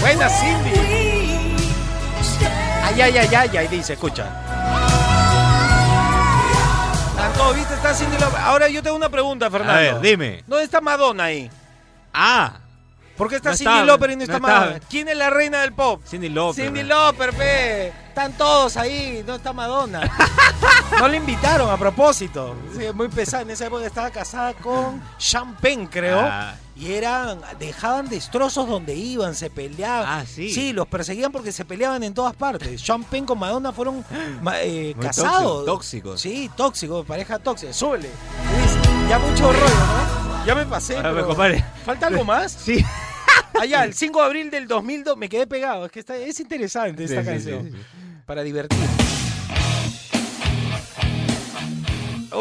Buena 0.00 0.30
Cindy. 0.30 0.70
Ay, 2.84 3.02
ay, 3.02 3.18
ay, 3.18 3.34
ay, 3.34 3.56
ay, 3.58 3.68
dice, 3.68 3.92
escucha. 3.92 4.24
Tanto, 7.18 7.52
¿viste? 7.52 7.74
Está 7.74 7.92
Cindy. 7.92 8.16
Ahora 8.38 8.70
yo 8.70 8.82
tengo 8.82 8.96
una 8.96 9.10
pregunta, 9.10 9.50
Fernando. 9.50 9.74
A 9.74 9.78
ver, 9.78 10.00
dime. 10.00 10.42
¿Dónde 10.46 10.64
está 10.64 10.80
Madonna 10.80 11.24
ahí? 11.24 11.50
Ah, 12.14 12.63
¿Por 13.16 13.28
qué 13.28 13.36
está 13.36 13.50
No 13.50 13.56
Cindy 13.56 13.86
Lauper 13.86 14.10
y 14.10 14.14
no 14.14 14.18
no 14.18 14.24
está 14.24 14.36
está. 14.36 14.48
Madonna? 14.48 14.80
¿Quién 14.90 15.08
es 15.08 15.16
la 15.16 15.30
reina 15.30 15.60
del 15.60 15.72
pop? 15.72 16.02
Cindy 16.04 16.28
Lauper. 16.28 16.64
Cindy 16.64 16.82
Lauper, 16.82 17.32
pe. 17.32 17.88
Están 18.08 18.32
todos 18.34 18.76
ahí, 18.76 19.24
no 19.26 19.34
está 19.36 19.52
Madonna. 19.52 20.00
no 21.00 21.08
le 21.08 21.16
invitaron 21.16 21.68
a 21.70 21.76
propósito. 21.76 22.54
Sí, 22.76 22.84
muy 22.94 23.08
pesada. 23.08 23.42
En 23.42 23.50
esa 23.50 23.66
época 23.66 23.84
estaba 23.86 24.10
casada 24.10 24.52
con 24.54 25.02
Champagne, 25.18 25.88
creo. 25.90 26.20
Ah. 26.20 26.54
Y 26.76 26.92
eran, 26.92 27.40
dejaban 27.58 28.08
destrozos 28.08 28.68
donde 28.68 28.94
iban, 28.94 29.34
se 29.36 29.48
peleaban. 29.48 30.06
Ah, 30.08 30.24
sí. 30.26 30.50
Sí, 30.52 30.72
los 30.72 30.88
perseguían 30.88 31.30
porque 31.30 31.52
se 31.52 31.64
peleaban 31.64 32.02
en 32.02 32.14
todas 32.14 32.34
partes. 32.34 32.82
Champagne 32.82 33.26
con 33.26 33.38
Madonna 33.38 33.72
fueron 33.72 34.04
eh, 34.56 34.94
casados. 35.00 35.64
tóxicos, 35.64 35.66
tóxicos. 35.66 36.20
Sí, 36.20 36.50
tóxicos, 36.56 37.06
pareja 37.06 37.38
tóxica. 37.38 37.72
Súbele. 37.72 38.10
Ya 39.08 39.18
mucho 39.18 39.52
rollo, 39.52 39.64
¿no? 39.68 40.46
Ya 40.46 40.54
me 40.54 40.66
pasé. 40.66 40.96
Me 40.96 41.22
pero-. 41.22 41.34
¿Falta 41.84 42.06
algo 42.08 42.24
más? 42.24 42.52
Sí. 42.52 42.84
Allá, 43.60 43.84
el 43.84 43.94
5 43.94 44.18
de 44.20 44.24
abril 44.26 44.50
del 44.50 44.66
2002, 44.66 45.16
me 45.16 45.28
quedé 45.28 45.46
pegado. 45.46 45.86
Es 45.86 45.92
que 45.92 46.00
está, 46.00 46.16
es 46.16 46.38
interesante 46.40 47.04
esta 47.04 47.20
Sí, 47.20 47.26
canción. 47.26 47.64
sí, 47.66 47.70
sí. 47.72 47.78
Para 48.26 48.42
divertir. 48.42 48.78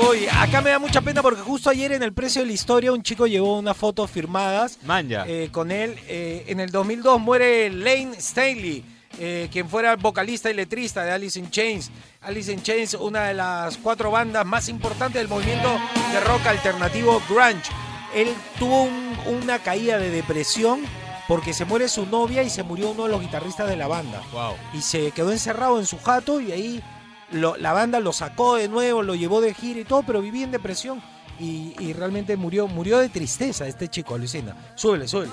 Uy, 0.10 0.26
acá 0.32 0.62
me 0.62 0.72
da 0.72 0.80
mucha 0.80 1.02
pena 1.02 1.22
porque 1.22 1.42
justo 1.42 1.70
ayer 1.70 1.92
en 1.92 2.02
el 2.02 2.14
precio 2.14 2.42
de 2.42 2.48
la 2.48 2.54
historia 2.54 2.92
un 2.92 3.04
chico 3.04 3.28
llevó 3.28 3.60
unas 3.60 3.78
fotos 3.78 4.10
firmadas 4.10 4.80
Manja. 4.84 5.24
eh, 5.28 5.50
con 5.52 5.70
él. 5.72 5.96
Eh, 6.08 6.46
en 6.48 6.60
el 6.60 6.72
2002 6.72 7.22
muere 7.22 7.70
Lane 7.70 8.20
Staley, 8.20 8.84
eh, 9.20 9.50
quien 9.52 9.70
fuera 9.70 9.96
vocalista 9.96 10.50
y 10.50 10.56
letrista 10.56 11.04
de 11.04 11.12
Alice 11.12 11.38
in 11.38 11.52
Chains. 11.52 11.92
Alice 12.22 12.52
in 12.52 12.64
Chains, 12.64 12.96
una 12.96 13.26
de 13.26 13.36
las 13.36 13.78
cuatro 13.78 14.10
bandas 14.10 14.44
más 14.48 14.68
importantes 14.68 15.22
del 15.22 15.28
movimiento 15.28 15.70
de 16.12 16.20
rock 16.22 16.48
alternativo 16.48 17.22
grunge. 17.30 17.70
Él 18.16 18.30
tuvo 18.58 18.84
un- 18.84 19.18
una 19.44 19.60
caída 19.60 20.00
de 20.00 20.10
depresión 20.10 20.82
porque 21.28 21.54
se 21.54 21.66
muere 21.66 21.88
su 21.88 22.06
novia 22.06 22.44
y 22.44 22.50
se 22.50 22.64
murió 22.64 22.92
uno 22.92 23.04
de 23.04 23.10
los 23.10 23.22
guitarristas 23.22 23.68
de 23.70 23.76
la 23.78 23.88
banda 23.88 24.22
wow. 24.34 24.54
y 24.74 24.82
se 24.82 25.12
quedó 25.12 25.32
encerrado 25.32 25.80
en 25.80 25.86
su 25.86 25.98
jato 26.00 26.42
y 26.42 26.52
ahí 26.52 26.84
lo- 27.32 27.56
la 27.58 27.74
banda 27.74 28.00
lo 28.00 28.12
sacó 28.14 28.56
de 28.56 28.68
nuevo, 28.68 29.02
lo 29.04 29.16
llevó 29.16 29.40
de 29.42 29.54
gira 29.54 29.80
y 29.80 29.86
todo, 29.86 30.04
pero 30.04 30.22
vivía 30.22 30.44
en 30.44 30.52
depresión 30.52 31.02
y, 31.40 31.74
y 31.80 31.94
realmente 31.94 32.36
murió, 32.38 32.68
murió 32.68 33.00
de 33.00 33.10
tristeza 33.10 33.68
este 33.68 33.88
chico, 33.88 34.16
alucina. 34.16 34.56
Súbele, 34.76 35.08
súbele. 35.08 35.32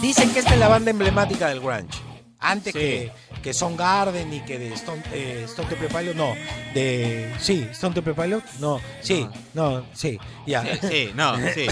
Dicen 0.00 0.32
que 0.32 0.40
esta 0.40 0.54
es 0.54 0.58
la 0.58 0.68
banda 0.68 0.90
emblemática 0.90 1.48
del 1.48 1.60
grunge. 1.60 1.98
Antes 2.40 2.72
Sí. 2.72 2.78
que, 2.78 3.12
que 3.42 3.52
Son 3.52 3.76
Garden 3.76 4.32
y 4.32 4.40
que 4.40 4.58
de 4.58 4.72
Stone, 4.74 5.02
eh, 5.12 5.42
Stone 5.46 5.68
Temple 5.68 5.88
Pilots, 5.88 6.16
no. 6.16 6.34
De, 6.74 7.34
sí, 7.40 7.66
Stone 7.72 7.94
Temple 7.94 8.14
Pilots, 8.14 8.60
no. 8.60 8.80
Sí, 9.02 9.28
no, 9.54 9.84
sí, 9.92 10.18
ya. 10.46 10.62
Sí, 10.62 10.78
sí, 10.88 11.10
no, 11.14 11.36
sí. 11.52 11.66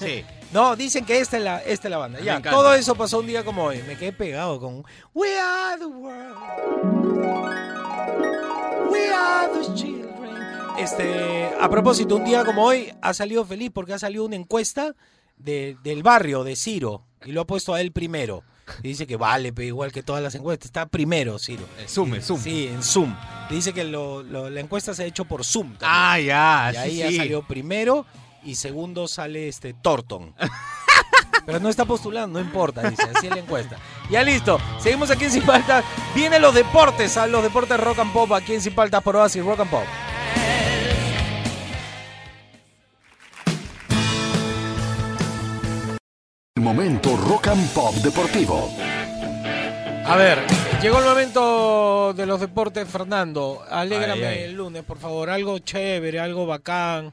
Sí. 0.00 0.24
No, 0.52 0.76
dicen 0.76 1.06
que 1.06 1.18
esta 1.18 1.38
es 1.38 1.42
la, 1.42 1.58
esta 1.60 1.88
es 1.88 1.90
la 1.90 1.96
banda. 1.96 2.18
Me 2.18 2.26
Ya, 2.26 2.32
encanta. 2.32 2.50
todo 2.50 2.74
eso 2.74 2.94
pasó 2.94 3.20
un 3.20 3.26
día 3.26 3.42
como 3.42 3.64
hoy. 3.64 3.82
Me 3.88 3.96
quedé 3.96 4.12
pegado 4.12 4.60
con 4.60 4.84
We 5.14 5.38
are 5.40 5.78
the 5.78 5.86
world. 5.86 6.36
We 8.90 9.08
are 9.10 9.48
the 9.52 9.74
children. 9.74 10.36
Este, 10.78 11.50
a 11.58 11.68
propósito, 11.70 12.16
un 12.16 12.24
día 12.24 12.44
como 12.44 12.64
hoy 12.64 12.92
ha 13.00 13.14
salido 13.14 13.44
feliz 13.46 13.70
porque 13.72 13.94
ha 13.94 13.98
salido 13.98 14.24
una 14.26 14.36
encuesta 14.36 14.94
de- 15.38 15.76
del 15.82 16.02
barrio 16.02 16.44
de 16.44 16.54
Ciro 16.56 17.04
y 17.24 17.32
lo 17.32 17.40
ha 17.40 17.46
puesto 17.46 17.72
a 17.72 17.80
él 17.80 17.92
primero. 17.92 18.42
Y 18.82 18.88
dice 18.88 19.06
que 19.06 19.16
vale, 19.16 19.52
pero 19.52 19.66
igual 19.66 19.92
que 19.92 20.02
todas 20.02 20.22
las 20.22 20.34
encuestas, 20.34 20.66
está 20.66 20.86
primero 20.86 21.38
Ciro. 21.38 21.64
El 21.78 21.88
Zoom, 21.88 22.14
el 22.14 22.22
Zoom. 22.22 22.40
Sí, 22.40 22.66
en 22.68 22.82
Zoom. 22.82 23.14
Dice 23.50 23.72
que 23.72 23.84
lo- 23.84 24.22
lo- 24.22 24.48
la 24.50 24.60
encuesta 24.60 24.94
se 24.94 25.02
ha 25.02 25.06
hecho 25.06 25.24
por 25.24 25.44
Zoom. 25.44 25.74
también. 25.76 25.90
Ah, 25.92 26.18
ya, 26.20 26.72
Y 26.72 26.76
ahí 26.76 26.90
sí, 26.92 26.96
ya 26.98 27.08
sí. 27.08 27.16
salió 27.16 27.42
primero 27.42 28.06
y 28.44 28.54
segundo 28.54 29.08
sale 29.08 29.48
este 29.48 29.74
Thornton. 29.74 30.34
Pero 31.44 31.58
no 31.58 31.68
está 31.68 31.84
postulando, 31.84 32.38
no 32.38 32.44
importa, 32.44 32.88
dice, 32.88 33.02
así 33.14 33.26
es 33.26 33.32
la 33.34 33.40
encuesta. 33.40 33.76
Ya 34.10 34.22
listo, 34.22 34.60
seguimos 34.80 35.10
aquí 35.10 35.24
en 35.24 35.32
Sin 35.32 35.42
Paltas. 35.42 35.84
Vienen 36.14 36.40
los 36.40 36.54
deportes, 36.54 37.16
a 37.16 37.26
los 37.26 37.42
deportes 37.42 37.80
rock 37.80 37.98
and 37.98 38.12
pop 38.12 38.32
aquí 38.32 38.54
en 38.54 38.60
Sin 38.60 38.74
Paltas 38.76 39.02
por 39.02 39.16
Oasis 39.16 39.44
Rock 39.44 39.60
and 39.60 39.70
Pop. 39.70 39.82
Momento 46.62 47.16
rock 47.16 47.48
and 47.48 47.68
pop 47.74 47.94
deportivo. 47.96 48.70
A 50.04 50.16
ver, 50.16 50.38
llegó 50.80 50.98
el 50.98 51.04
momento 51.04 52.12
de 52.14 52.26
los 52.26 52.40
deportes, 52.40 52.88
Fernando. 52.88 53.62
Alégrame 53.68 54.26
Ay, 54.26 54.38
ay. 54.38 54.42
el 54.44 54.52
lunes, 54.54 54.82
por 54.84 54.98
favor. 54.98 55.30
Algo 55.30 55.58
chévere, 55.58 56.20
algo 56.20 56.46
bacán. 56.46 57.12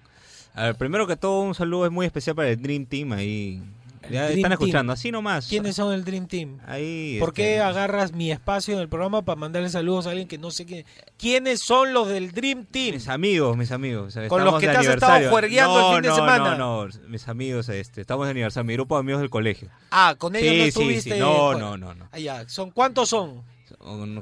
A 0.53 0.63
ver, 0.65 0.75
primero 0.75 1.07
que 1.07 1.15
todo, 1.15 1.41
un 1.41 1.55
saludo 1.55 1.85
es 1.85 1.91
muy 1.91 2.05
especial 2.05 2.35
para 2.35 2.49
el 2.49 2.61
Dream 2.61 2.85
Team 2.85 3.11
ahí. 3.13 3.61
El 4.09 4.13
Ya 4.15 4.23
Dream 4.25 4.37
están 4.37 4.49
Team. 4.49 4.51
escuchando, 4.53 4.93
así 4.93 5.11
nomás. 5.11 5.47
¿Quiénes 5.47 5.75
son 5.75 5.93
el 5.93 6.03
Dream 6.03 6.27
Team? 6.27 6.59
Ahí. 6.65 7.17
¿Por 7.19 7.29
este, 7.29 7.41
qué 7.41 7.59
agarras 7.59 8.11
mi 8.13 8.31
espacio 8.31 8.73
en 8.73 8.81
el 8.81 8.89
programa 8.89 9.21
para 9.23 9.35
mandarle 9.37 9.69
saludos 9.69 10.07
a 10.07 10.09
alguien 10.09 10.27
que 10.27 10.37
no 10.37 10.51
sé 10.51 10.65
quién? 10.65 10.85
¿Quiénes 11.17 11.61
son 11.61 11.93
los 11.93 12.07
del 12.07 12.31
Dream 12.31 12.65
Team? 12.65 12.95
Mis 12.95 13.07
amigos, 13.07 13.55
mis 13.57 13.71
amigos. 13.71 14.17
Con 14.27 14.43
los 14.43 14.59
que 14.59 14.67
te 14.67 14.77
has 14.77 14.85
estado 14.85 15.29
juergueando 15.29 15.75
el 15.79 15.85
No, 15.85 15.93
fin 15.93 16.01
de 16.01 16.15
semana. 16.15 16.55
No, 16.57 16.87
no, 16.87 16.93
mis 17.07 17.27
amigos, 17.27 17.69
este, 17.69 18.01
estamos 18.01 18.25
de 18.27 18.31
aniversario, 18.31 18.65
mi 18.65 18.73
grupo 18.73 18.95
de 18.95 18.99
amigos 19.01 19.21
del 19.21 19.29
colegio. 19.29 19.69
Ah, 19.91 20.15
con 20.17 20.35
ellos 20.35 20.53
no 20.55 20.63
Sí, 20.63 20.67
estuviste. 20.69 21.13
sí. 21.13 21.19
No, 21.19 21.53
no, 21.55 21.77
no, 21.77 21.93
no. 21.93 22.09
Ah, 22.11 22.19
ya. 22.19 22.47
¿Son 22.49 22.71
cuántos 22.71 23.09
son? 23.09 23.43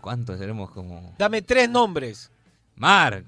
¿Cuántos? 0.01 0.38
Seremos 0.38 0.70
como. 0.72 1.15
Dame 1.17 1.41
tres 1.41 1.70
nombres. 1.70 2.29
Mark, 2.75 3.25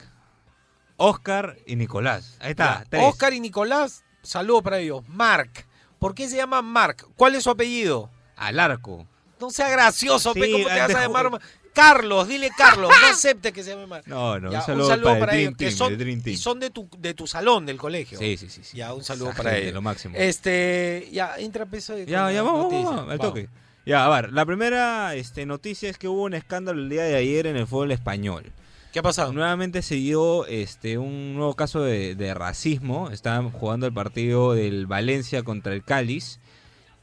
Oscar 0.98 1.58
y 1.66 1.76
Nicolás. 1.76 2.38
Ahí 2.40 2.52
está, 2.52 2.84
Ya. 2.92 3.00
Oscar 3.04 3.34
y 3.34 3.40
Nicolás, 3.40 4.04
saludos 4.22 4.62
para 4.64 4.80
ellos. 4.80 5.08
Mark. 5.08 5.66
¿Por 6.00 6.16
qué 6.16 6.28
se 6.30 6.38
llama 6.38 6.62
Mark? 6.62 7.06
¿Cuál 7.16 7.36
es 7.36 7.44
su 7.44 7.50
apellido? 7.50 8.10
Al 8.36 8.60
arco. 8.60 9.06
No 9.40 9.50
sea 9.52 9.70
gracioso, 9.70 10.34
pe, 10.34 10.46
Sí, 10.46 10.52
¿cómo 10.54 10.68
te 10.68 10.80
vas 10.80 10.96
a 10.96 11.02
llamar? 11.02 11.32
Ma- 11.32 11.40
Carlos, 11.74 12.28
dile 12.28 12.50
Carlos, 12.58 12.90
no 12.90 13.08
acepte 13.14 13.54
que 13.54 13.64
se 13.64 13.70
llame 13.72 13.86
Mark. 13.86 14.04
No, 14.08 14.40
no, 14.40 14.52
Ya, 14.52 14.60
un 14.60 14.66
saludo, 14.66 15.20
para, 15.20 15.34
el 15.34 15.40
Dream 15.40 15.54
que 15.54 15.66
Team, 15.66 15.78
son, 15.78 15.98
Dream 15.98 16.22
Team. 16.22 16.34
y 16.34 16.38
son 16.38 16.60
de 16.60 16.70
tu, 16.72 16.90
de 16.98 17.14
tu 17.14 17.28
salón 17.28 17.66
del 17.66 17.78
colegio. 17.78 18.18
Sí, 18.18 18.36
sí, 18.38 18.50
sí. 18.50 18.64
sí. 18.64 18.78
Ya, 18.78 18.94
un 18.94 19.04
saludo 19.04 19.30
Esa 19.30 19.38
para 19.38 19.58
ellos. 19.58 19.74
Lo 19.74 19.82
máximo. 19.82 20.16
Este, 20.18 21.08
ya, 21.12 21.36
entra 21.38 21.66
peso 21.66 21.96
de 21.96 22.06
Ya, 22.06 22.32
ya, 22.32 22.42
vamos, 22.42 22.72
vamos, 22.72 22.86
vamos, 22.96 23.12
al 23.12 23.20
toque. 23.20 23.50
Ya, 23.86 24.06
a 24.06 24.10
ver, 24.10 24.34
la 24.34 24.46
primera 24.46 25.16
este, 25.16 25.46
noticia 25.46 25.90
es 25.90 25.98
que 25.98 26.08
hubo 26.08 26.24
un 26.24 26.34
escándalo 26.34 26.82
el 26.82 26.90
día 26.90 27.04
de 27.04 27.16
ayer 27.16 27.48
en 27.48 27.56
el 27.56 27.66
fútbol 27.68 27.92
español. 27.92 28.52
¿Qué 28.92 29.00
ha 29.00 29.04
pasado? 29.04 29.32
Nuevamente 29.34 29.84
se 29.84 29.96
dio 29.96 30.48
este, 30.48 30.98
un 30.98 31.36
nuevo 31.36 31.54
caso 31.54 31.82
de, 31.82 32.16
de 32.16 32.34
racismo. 32.34 33.12
Estaban 33.12 33.52
jugando 33.52 33.86
el 33.86 33.94
partido 33.94 34.54
del 34.54 34.88
Valencia 34.88 35.44
contra 35.44 35.74
el 35.74 35.84
Cáliz 35.84 36.40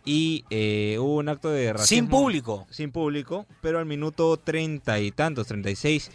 y 0.05 0.45
eh, 0.51 0.97
hubo 0.99 1.17
un 1.17 1.29
acto 1.29 1.51
de 1.51 1.73
racismo. 1.73 1.87
Sin 1.87 2.09
público. 2.09 2.67
Sin 2.71 2.91
público, 2.91 3.47
pero 3.61 3.79
al 3.79 3.87
minuto 3.87 4.37
treinta 4.37 4.99
y 4.99 5.13
tantos, 5.13 5.47
36, 5.47 6.11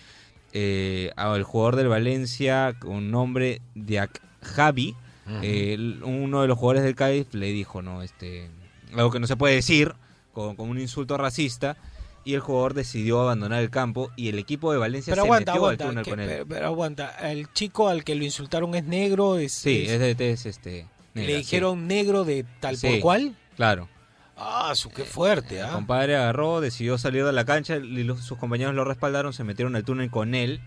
eh, 0.51 1.11
el 1.15 1.43
jugador 1.43 1.77
del 1.77 1.87
Valencia 1.87 2.73
con 2.77 3.09
nombre 3.09 3.61
de 3.75 4.09
Javi, 4.41 4.95
eh, 5.41 5.77
uno 6.03 6.41
de 6.41 6.47
los 6.49 6.57
jugadores 6.57 6.83
del 6.83 6.95
Cádiz 6.95 7.27
le 7.33 7.47
dijo, 7.47 7.81
no, 7.81 8.01
este, 8.01 8.49
algo 8.93 9.11
que 9.11 9.21
no 9.21 9.27
se 9.27 9.37
puede 9.37 9.55
decir, 9.55 9.93
con, 10.33 10.57
con 10.57 10.69
un 10.69 10.79
insulto 10.79 11.17
racista, 11.17 11.77
y 12.23 12.33
el 12.35 12.39
jugador 12.39 12.73
decidió 12.73 13.21
abandonar 13.21 13.61
el 13.61 13.69
campo 13.69 14.11
y 14.15 14.29
el 14.29 14.37
equipo 14.39 14.71
de 14.71 14.77
Valencia 14.77 15.11
Pero 15.11 15.23
se 15.23 15.27
aguanta, 15.27 15.51
metió 15.53 15.61
aguanta. 15.65 15.83
al 15.85 15.89
túnel 15.89 16.03
que- 16.05 16.09
con 16.11 16.19
él. 16.19 16.27
pero, 16.29 16.45
pero 16.47 16.65
aguanta. 16.67 17.29
El 17.31 17.51
chico 17.53 17.87
al 17.89 18.03
que 18.03 18.15
lo 18.15 18.23
insultaron 18.23 18.75
es 18.75 18.83
negro. 18.85 19.37
Es, 19.37 19.51
sí, 19.53 19.85
es- 19.87 20.19
es 20.19 20.45
este. 20.45 20.87
le 21.13 21.21
negra, 21.21 21.31
sí. 21.33 21.37
dijeron 21.39 21.87
negro 21.87 22.23
de 22.23 22.45
tal 22.59 22.77
Sí. 22.77 22.87
por 22.87 22.99
cual. 22.99 23.35
Claro. 23.55 23.89
Ah, 24.37 24.71
su 24.75 24.89
qué 24.89 25.03
fuerte, 25.03 25.59
El 25.59 25.65
¿ah? 25.65 25.71
compadre 25.73 26.15
agarró, 26.15 26.61
decidió 26.61 26.97
salir 26.97 27.23
de 27.25 27.31
la 27.31 27.45
cancha 27.45 27.75
y 27.77 28.03
los- 28.03 28.21
sus 28.21 28.37
compañeros 28.37 28.73
lo 28.73 28.83
respaldaron, 28.85 29.33
se 29.33 29.43
metieron 29.43 29.75
al 29.75 29.83
túnel 29.83 30.09
con 30.09 30.33
él. 30.35 30.61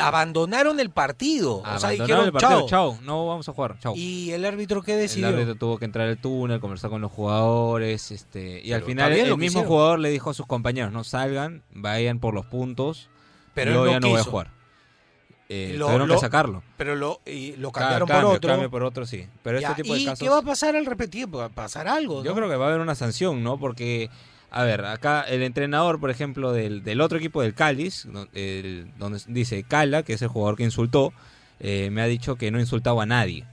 Abandonaron 0.00 0.80
el 0.80 0.90
partido. 0.90 1.56
o 1.58 1.62
sea, 1.64 1.72
Abandonaron 1.90 2.06
dijeron 2.06 2.24
el 2.26 2.32
partido. 2.32 2.66
chao. 2.68 2.92
Chao, 2.94 2.98
no 3.02 3.26
vamos 3.26 3.48
a 3.48 3.52
jugar. 3.52 3.78
Chao. 3.78 3.92
¿Y 3.96 4.30
el 4.32 4.44
árbitro 4.44 4.82
qué 4.82 4.94
El 4.94 5.00
decidió? 5.00 5.28
árbitro 5.28 5.54
tuvo 5.54 5.78
que 5.78 5.84
entrar 5.84 6.08
al 6.08 6.18
túnel, 6.18 6.60
conversar 6.60 6.90
con 6.90 7.00
los 7.02 7.12
jugadores, 7.12 8.10
este, 8.10 8.60
y 8.64 8.72
al 8.72 8.82
final 8.82 9.12
el 9.12 9.28
mismo 9.36 9.44
hicieron. 9.44 9.68
jugador 9.68 9.98
le 9.98 10.10
dijo 10.10 10.30
a 10.30 10.34
sus 10.34 10.46
compañeros, 10.46 10.92
no 10.92 11.04
salgan, 11.04 11.62
vayan 11.72 12.18
por 12.20 12.32
los 12.34 12.46
puntos, 12.46 13.10
pero 13.54 13.72
yo 13.72 13.84
no 13.84 13.90
ya 13.90 14.00
no 14.00 14.08
voy 14.08 14.20
a 14.20 14.24
jugar. 14.24 14.50
Eh, 15.48 15.74
Lo- 15.76 15.86
tuvieron 15.86 16.08
lo- 16.08 16.14
que 16.14 16.20
sacarlo. 16.20 16.62
Pero 16.78 16.96
lo, 16.96 17.20
y 17.26 17.56
lo 17.56 17.72
Ca- 17.72 17.80
cambiaron 17.80 18.08
cambio, 18.08 18.28
por 18.28 18.36
otro. 18.36 18.50
cambio 18.50 18.70
por 18.70 18.82
otro, 18.84 19.04
sí. 19.04 19.26
Pero 19.42 19.60
Ya, 19.60 19.70
este 19.72 19.82
tipo 19.82 19.92
de 19.94 20.00
¿Y 20.00 20.04
casos... 20.06 20.20
qué 20.20 20.30
va 20.30 20.38
a 20.38 20.42
pasar 20.42 20.74
al 20.76 20.86
repetir? 20.86 21.26
Va 21.34 21.46
a 21.46 21.48
pasar 21.50 21.88
algo, 21.88 22.22
Yo 22.24 22.30
¿no? 22.30 22.36
creo 22.36 22.48
que 22.48 22.56
va 22.56 22.64
a 22.64 22.68
haber 22.68 22.80
una 22.80 22.94
sanción, 22.94 23.42
¿no? 23.42 23.58
Porque, 23.58 24.08
a 24.54 24.64
ver, 24.64 24.84
acá 24.84 25.22
el 25.22 25.42
entrenador, 25.42 25.98
por 25.98 26.10
ejemplo, 26.10 26.52
del, 26.52 26.82
del 26.84 27.00
otro 27.00 27.18
equipo 27.18 27.42
del 27.42 27.54
Cáliz, 27.54 28.06
el- 28.34 28.90
donde 28.98 29.20
dice 29.28 29.62
Cala, 29.64 30.02
que 30.02 30.12
es 30.12 30.22
el 30.22 30.28
jugador 30.28 30.56
que 30.56 30.62
insultó, 30.64 31.12
eh, 31.60 31.88
me 31.90 32.02
ha 32.02 32.06
dicho 32.06 32.36
que 32.36 32.50
no 32.50 32.60
insultaba 32.60 33.04
a 33.04 33.06
nadie. 33.06 33.44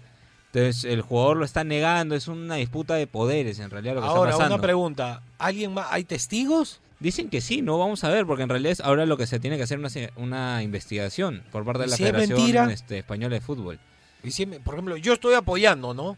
Entonces, 0.51 0.83
el 0.83 1.01
jugador 1.01 1.37
lo 1.37 1.45
está 1.45 1.63
negando, 1.63 2.15
es 2.15 2.27
una 2.27 2.55
disputa 2.55 2.95
de 2.95 3.05
poderes, 3.07 3.59
en 3.59 3.69
realidad, 3.69 3.95
lo 3.95 4.01
que 4.01 4.07
Ahora, 4.07 4.31
está 4.31 4.37
pasando. 4.39 4.55
una 4.55 4.61
pregunta. 4.61 5.21
¿Alguien 5.37 5.73
más? 5.73 5.87
¿Hay 5.91 6.03
testigos? 6.05 6.81
Dicen 6.99 7.29
que 7.29 7.39
sí, 7.39 7.61
¿no? 7.61 7.77
Vamos 7.77 8.03
a 8.03 8.09
ver, 8.09 8.25
porque 8.25 8.43
en 8.43 8.49
realidad 8.49 8.71
es 8.73 8.81
ahora 8.81 9.05
lo 9.05 9.15
que 9.15 9.25
se 9.27 9.39
tiene 9.39 9.55
que 9.57 9.63
hacer 9.63 9.77
una, 9.79 9.89
una 10.17 10.63
investigación 10.63 11.43
por 11.51 11.63
parte 11.63 11.81
de 11.83 11.87
¿Y 11.87 11.89
la 11.91 11.95
si 11.97 12.03
es 12.03 12.09
Federación 12.09 12.39
mentira? 12.39 12.71
este, 12.73 12.97
Española 12.97 13.35
de 13.35 13.41
Fútbol. 13.41 13.79
Y 14.23 14.31
si 14.31 14.45
me- 14.45 14.59
por 14.59 14.73
ejemplo, 14.73 14.97
yo 14.97 15.13
estoy 15.13 15.35
apoyando, 15.35 15.93
¿no? 15.93 16.17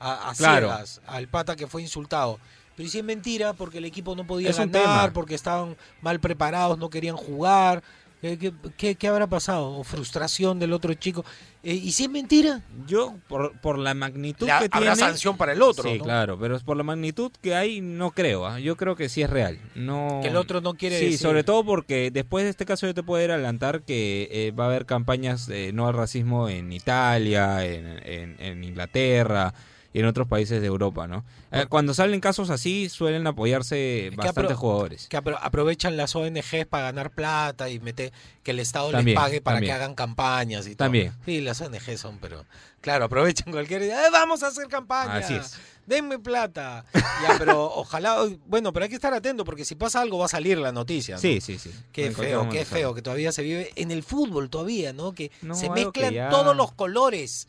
A, 0.00 0.30
a 0.30 0.34
Claro. 0.34 0.68
ciegas 0.68 1.00
al 1.06 1.28
pata 1.28 1.54
que 1.56 1.66
fue 1.66 1.82
insultado. 1.82 2.38
Pero 2.76 2.86
¿y 2.86 2.90
si 2.90 2.98
es 2.98 3.04
mentira 3.04 3.52
porque 3.52 3.78
el 3.78 3.84
equipo 3.84 4.14
no 4.16 4.26
podía 4.26 4.50
Es 4.50 4.58
ganar, 4.58 5.12
porque 5.12 5.34
estaban 5.34 5.76
mal 6.00 6.20
preparados, 6.20 6.78
no 6.78 6.88
querían 6.90 7.16
jugar. 7.16 7.82
¿Qué, 8.22 8.38
qué- 8.76 8.94
qué- 8.94 9.08
habrá 9.08 9.26
pasado? 9.26 9.76
¿O 9.76 9.82
frustración 9.82 10.60
del 10.60 10.72
otro 10.72 10.94
chico? 10.94 11.24
Eh, 11.64 11.74
¿Y 11.74 11.90
si 11.90 12.04
es 12.04 12.08
mentira? 12.08 12.62
Yo, 12.86 13.16
por, 13.28 13.60
por 13.60 13.78
la 13.78 13.94
magnitud 13.94 14.46
La- 14.46 14.60
que 14.60 14.66
habrá 14.70 14.94
tiene... 14.94 14.94
sanción 14.96 15.36
para 15.36 15.54
el 15.54 15.60
otro, 15.60 15.90
Sí, 15.90 15.98
¿no? 15.98 16.04
claro, 16.04 16.38
pero 16.38 16.56
por 16.60 16.76
la 16.76 16.84
magnitud 16.84 17.32
que 17.42 17.56
hay, 17.56 17.80
no 17.80 18.12
creo. 18.12 18.46
¿ah? 18.46 18.60
Yo 18.60 18.76
creo 18.76 18.94
que 18.94 19.08
sí 19.08 19.22
es 19.22 19.28
real. 19.28 19.58
No... 19.74 20.20
Que 20.22 20.28
el 20.28 20.36
otro 20.36 20.60
no 20.60 20.74
quiere 20.74 21.00
Sí, 21.00 21.04
decir. 21.06 21.18
sobre 21.18 21.42
todo 21.42 21.64
porque 21.64 22.12
después 22.12 22.44
de 22.44 22.50
este 22.50 22.64
caso 22.64 22.86
yo 22.86 22.94
te 22.94 23.02
puedo 23.02 23.24
adelantar 23.28 23.82
que 23.82 24.28
eh, 24.30 24.52
va 24.52 24.64
a 24.64 24.68
haber 24.68 24.86
campañas 24.86 25.48
de 25.48 25.72
no 25.72 25.88
al 25.88 25.94
racismo 25.94 26.48
en 26.48 26.72
Italia, 26.72 27.66
en, 27.66 27.86
en- 28.06 28.36
en 28.38 28.62
Inglaterra 28.62 29.52
y 29.92 30.00
en 30.00 30.06
otros 30.06 30.26
países 30.28 30.60
de 30.60 30.66
Europa, 30.66 31.06
¿no? 31.06 31.24
Eh, 31.50 31.66
cuando 31.68 31.92
salen 31.94 32.20
casos 32.20 32.50
así 32.50 32.88
suelen 32.88 33.26
apoyarse 33.26 34.10
bastantes 34.16 34.56
jugadores. 34.56 35.06
Que 35.08 35.18
apro- 35.18 35.38
aprovechan 35.40 35.96
las 35.96 36.16
ONGs 36.16 36.66
para 36.68 36.84
ganar 36.84 37.10
plata 37.10 37.68
y 37.68 37.78
meter 37.80 38.12
que 38.42 38.52
el 38.52 38.60
Estado 38.60 38.90
También, 38.90 39.14
les 39.16 39.22
pague 39.24 39.40
para 39.40 39.56
también. 39.56 39.70
que 39.70 39.74
hagan 39.76 39.94
campañas 39.94 40.66
y 40.66 40.70
todo. 40.76 40.86
También. 40.86 41.12
Sí, 41.24 41.40
las 41.40 41.60
ONGs 41.60 42.00
son, 42.00 42.18
pero 42.18 42.44
claro, 42.80 43.04
aprovechan 43.04 43.52
cualquier 43.52 43.82
idea. 43.82 44.06
"Eh, 44.06 44.10
vamos 44.10 44.42
a 44.42 44.48
hacer 44.48 44.66
campaña. 44.68 45.16
Así 45.16 45.34
es. 45.34 45.58
Denme 45.84 46.18
plata. 46.20 46.84
Ya, 46.94 47.34
pero 47.38 47.64
ojalá, 47.74 48.16
bueno, 48.46 48.72
pero 48.72 48.84
hay 48.84 48.88
que 48.88 48.94
estar 48.94 49.12
atento 49.12 49.44
porque 49.44 49.64
si 49.64 49.74
pasa 49.74 50.00
algo 50.00 50.16
va 50.18 50.26
a 50.26 50.28
salir 50.28 50.56
la 50.58 50.70
noticia. 50.72 51.16
¿no? 51.16 51.20
Sí, 51.20 51.40
sí, 51.40 51.58
sí. 51.58 51.72
Qué 51.92 52.06
En 52.06 52.14
feo, 52.14 52.48
qué 52.48 52.64
feo 52.64 52.94
que 52.94 53.02
todavía 53.02 53.32
se 53.32 53.42
vive 53.42 53.72
en 53.74 53.90
el 53.90 54.02
fútbol 54.04 54.48
todavía, 54.48 54.92
¿no? 54.92 55.12
Que 55.12 55.32
No, 55.42 55.54
se 55.56 55.68
mezclan 55.70 56.12
ya- 56.14 56.28
todos 56.30 56.56
los 56.56 56.72
colores. 56.72 57.48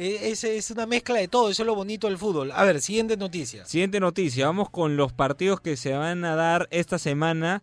Eh, 0.00 0.30
es, 0.30 0.44
es 0.44 0.70
una 0.70 0.86
mezcla 0.86 1.16
de 1.16 1.26
todo, 1.26 1.50
eso 1.50 1.62
es 1.62 1.66
lo 1.66 1.74
bonito 1.74 2.06
del 2.06 2.18
fútbol. 2.18 2.52
A 2.52 2.64
ver, 2.64 2.80
siguiente 2.80 3.16
noticia. 3.16 3.64
Siguiente 3.64 3.98
noticia, 3.98 4.46
vamos 4.46 4.70
con 4.70 4.96
los 4.96 5.12
partidos 5.12 5.60
que 5.60 5.76
se 5.76 5.92
van 5.92 6.24
a 6.24 6.36
dar 6.36 6.68
esta 6.70 6.98
semana 6.98 7.62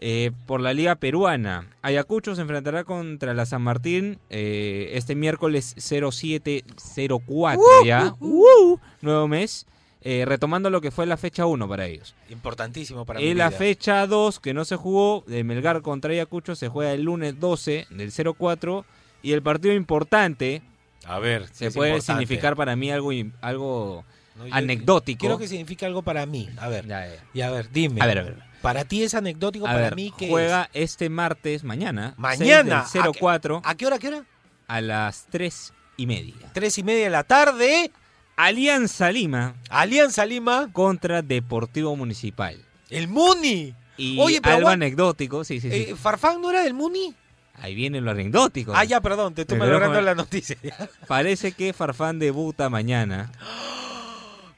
eh, 0.00 0.30
por 0.46 0.60
la 0.60 0.72
Liga 0.74 0.94
Peruana. 0.94 1.66
Ayacucho 1.82 2.34
se 2.36 2.42
enfrentará 2.42 2.84
contra 2.84 3.34
la 3.34 3.46
San 3.46 3.62
Martín 3.62 4.18
eh, 4.30 4.90
este 4.94 5.14
miércoles 5.16 5.74
0704 5.76 7.62
ya, 7.84 8.14
Uh, 8.20 8.78
nuevo 9.00 9.28
mes, 9.28 9.66
eh, 10.02 10.24
retomando 10.26 10.70
lo 10.70 10.80
que 10.80 10.90
fue 10.90 11.06
la 11.06 11.16
fecha 11.16 11.46
1 11.46 11.68
para 11.68 11.86
ellos. 11.86 12.14
Importantísimo 12.30 13.04
para 13.04 13.20
Y 13.20 13.26
mi 13.28 13.34
la 13.34 13.48
vida. 13.48 13.58
fecha 13.58 14.06
2 14.06 14.40
que 14.40 14.54
no 14.54 14.64
se 14.64 14.76
jugó 14.76 15.24
de 15.26 15.44
Melgar 15.44 15.82
contra 15.82 16.12
Ayacucho 16.12 16.54
se 16.56 16.68
juega 16.68 16.92
el 16.92 17.02
lunes 17.02 17.38
12 17.40 17.86
del 17.90 18.12
04 18.36 18.84
y 19.22 19.32
el 19.32 19.42
partido 19.42 19.74
importante 19.74 20.62
A 21.06 21.18
ver, 21.18 21.48
se 21.52 21.70
puede 21.70 22.00
significar 22.00 22.56
para 22.56 22.76
mí 22.76 22.90
algo, 22.90 23.10
algo 23.40 24.04
No, 24.36 24.46
yo 24.46 24.54
anecdótico. 24.54 25.20
Quiero 25.20 25.38
que 25.38 25.48
signifique 25.48 25.84
algo 25.86 26.02
para 26.02 26.26
mí. 26.26 26.48
A 26.58 26.68
ver, 26.68 26.86
Ya, 26.86 27.06
ya. 27.06 27.24
y 27.34 27.40
a 27.40 27.50
ver, 27.50 27.70
dime. 27.70 28.00
A 28.00 28.06
ver, 28.06 28.18
a 28.18 28.22
ver. 28.22 28.42
Para 28.62 28.84
ti 28.84 29.02
es 29.02 29.14
anecdótico, 29.14 29.66
A 29.66 29.70
para 29.72 29.82
ver, 29.82 29.96
mí 29.96 30.12
que 30.16 30.28
juega 30.28 30.70
este 30.72 31.08
martes, 31.08 31.64
mañana. 31.64 32.14
Mañana, 32.16 32.86
6 32.86 33.04
del 33.04 33.12
04 33.18 33.62
¿A 33.64 33.74
qué 33.74 33.86
hora, 33.86 33.96
a 33.96 33.98
qué 33.98 34.08
hora? 34.08 34.24
a 34.68 34.80
las 34.80 35.26
3 35.30 35.72
y 35.96 36.06
media. 36.06 36.34
Tres 36.52 36.78
y 36.78 36.82
media 36.82 37.04
de 37.04 37.10
la 37.10 37.24
tarde. 37.24 37.90
Alianza 38.36 39.12
Lima 39.12 39.54
Alianza 39.68 40.24
Lima, 40.24 40.70
contra 40.72 41.20
Deportivo 41.22 41.94
Municipal. 41.96 42.64
el 42.88 43.08
Muni. 43.08 43.74
Y 43.98 44.18
Oye, 44.18 44.40
pero 44.40 44.56
algo 44.56 44.68
anecdótico, 44.70 45.44
sí, 45.44 45.60
sí, 45.60 45.70
sí. 45.70 45.76
Eh, 45.90 45.94
¿Farfán 45.96 46.40
no 46.40 46.50
era 46.50 46.62
del 46.62 46.72
Muni? 46.72 47.14
Ahí 47.62 47.74
viene 47.76 48.00
lo 48.00 48.10
anecdótico. 48.10 48.72
Ah, 48.74 48.84
ya, 48.84 49.00
perdón, 49.00 49.34
te 49.34 49.42
estoy 49.42 49.56
malogrando 49.56 50.00
la 50.00 50.14
noticia. 50.16 50.56
Parece 51.06 51.52
que 51.52 51.72
Farfán 51.72 52.18
debuta 52.18 52.68
mañana. 52.68 53.30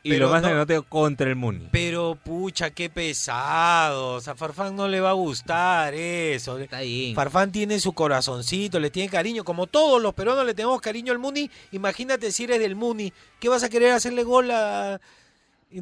Y 0.06 0.10
Pero 0.10 0.26
lo 0.26 0.32
más 0.32 0.42
no- 0.42 0.48
anecdótico 0.48 0.82
contra 0.86 1.30
el 1.30 1.34
Muni. 1.34 1.66
Pero 1.72 2.18
pucha, 2.22 2.68
qué 2.68 2.90
pesados. 2.90 4.28
A 4.28 4.34
Farfán 4.34 4.76
no 4.76 4.86
le 4.86 5.00
va 5.00 5.08
a 5.08 5.14
gustar 5.14 5.94
eso. 5.94 6.58
Está 6.58 6.80
bien. 6.82 7.14
Farfán 7.14 7.50
tiene 7.50 7.80
su 7.80 7.94
corazoncito, 7.94 8.78
le 8.80 8.90
tiene 8.90 9.08
cariño. 9.08 9.44
Como 9.44 9.66
todos 9.66 10.02
los 10.02 10.12
peruanos 10.12 10.44
le 10.44 10.52
tenemos 10.52 10.78
cariño 10.82 11.10
al 11.10 11.18
Muni, 11.18 11.50
imagínate 11.72 12.32
si 12.32 12.44
eres 12.44 12.58
del 12.60 12.76
Muni. 12.76 13.14
¿Qué 13.40 13.48
vas 13.48 13.62
a 13.62 13.70
querer 13.70 13.92
hacerle 13.92 14.24
gol 14.24 14.50
a.? 14.50 15.00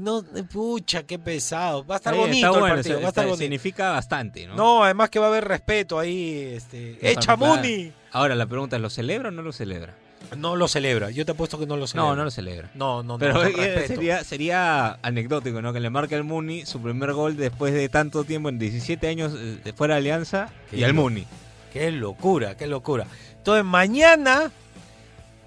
No, 0.01 0.23
pucha, 0.53 1.03
qué 1.05 1.19
pesado. 1.19 1.85
Va 1.87 1.97
a 1.97 1.99
estar 1.99 2.15
bien, 2.15 2.27
bonito 2.27 2.47
el 2.55 2.61
bueno, 2.61 2.75
partido. 2.77 2.97
se- 2.97 3.03
va 3.03 3.07
a 3.07 3.09
estar 3.11 3.23
está- 3.25 3.31
bonito. 3.31 3.37
significa 3.39 3.91
bastante, 3.91 4.47
¿no? 4.47 4.55
No, 4.57 4.85
además 4.85 5.11
que 5.11 5.19
va 5.19 5.27
a 5.27 5.29
haber 5.29 5.45
respeto 5.47 5.99
ahí. 5.99 6.53
Este, 6.57 6.99
¡Echa. 7.11 7.37
Muni! 7.37 7.93
Ahora 8.13 8.35
la 8.35 8.47
pregunta 8.47 8.77
es, 8.77 8.83
¿lo 8.83 8.91
celebra 8.91 9.29
o 9.29 9.33
no 9.33 9.43
lo 9.43 9.53
celebra? 9.53 9.95
No 10.37 10.57
lo 10.57 10.69
celebra. 10.69 11.11
Yo 11.11 11.27
te 11.27 11.33
apuesto 11.33 11.59
que 11.59 11.67
no 11.67 11.77
lo 11.77 11.87
celebra. 11.87 12.11
No, 12.11 12.17
no 12.17 12.25
lo 12.25 12.31
celebra. 12.31 12.71
No, 12.75 13.03
no, 13.03 13.15
no. 13.15 13.19
Pero 13.19 13.45
eh, 13.47 13.85
sería, 13.87 14.23
sería 14.25 14.99
anecdótico, 15.03 15.61
¿no? 15.61 15.73
Que 15.73 15.81
le 15.81 15.91
marque 15.91 16.15
al 16.15 16.25
Muni 16.25 16.65
su 16.65 16.81
primer 16.81 17.13
gol 17.13 17.37
después 17.37 17.75
de 17.75 17.89
tanto 17.89 18.25
tiempo, 18.25 18.49
en 18.49 18.59
17 18.59 19.09
años 19.09 19.33
eh, 19.37 19.59
de 19.63 19.73
fuera 19.73 19.95
de 19.95 19.99
Alianza, 19.99 20.49
Qué 20.71 20.79
y 20.79 20.85
al 20.85 20.95
Muni. 20.95 21.27
Qué 21.73 21.91
locura, 21.91 22.57
qué 22.57 22.67
locura. 22.67 23.07
Entonces, 23.37 23.65
mañana, 23.65 24.51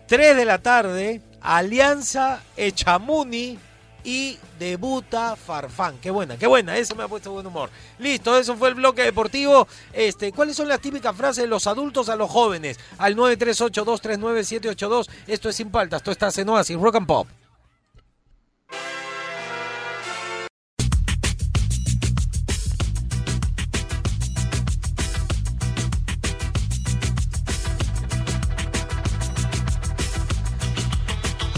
3 0.08 0.36
de 0.36 0.46
la 0.46 0.58
tarde, 0.60 1.22
Alianza 1.42 2.42
Echamuni 2.58 3.58
y 4.06 4.38
debuta 4.60 5.36
Farfán. 5.36 5.98
Qué 6.00 6.12
buena, 6.12 6.38
qué 6.38 6.48
buena, 6.48 6.78
eso 6.78 6.96
me 6.96 7.04
ha 7.04 7.08
puesto 7.08 7.32
buen 7.32 7.48
humor. 7.48 7.70
Listo, 8.00 8.38
eso 8.38 8.56
fue 8.56 8.70
el 8.70 8.76
bloque 8.76 9.02
deportivo. 9.02 9.68
Este, 9.92 10.32
¿Cuáles 10.32 10.56
son 10.56 10.70
las 10.70 10.80
típicas 10.80 11.16
frases 11.16 11.44
de 11.44 11.50
los 11.50 11.68
adultos 11.68 12.08
a 12.10 12.16
los 12.16 12.30
jóvenes? 12.30 12.80
Al 12.98 13.18
938239782. 13.18 15.10
Esto 15.28 15.50
es 15.50 15.56
Sin 15.56 15.72
Paltas, 15.72 16.02
esto 16.02 16.12
está 16.12 16.30
en 16.40 16.50
Oasis, 16.50 16.78
Rock 16.78 16.96
and 16.96 17.08
Pop. 17.08 17.28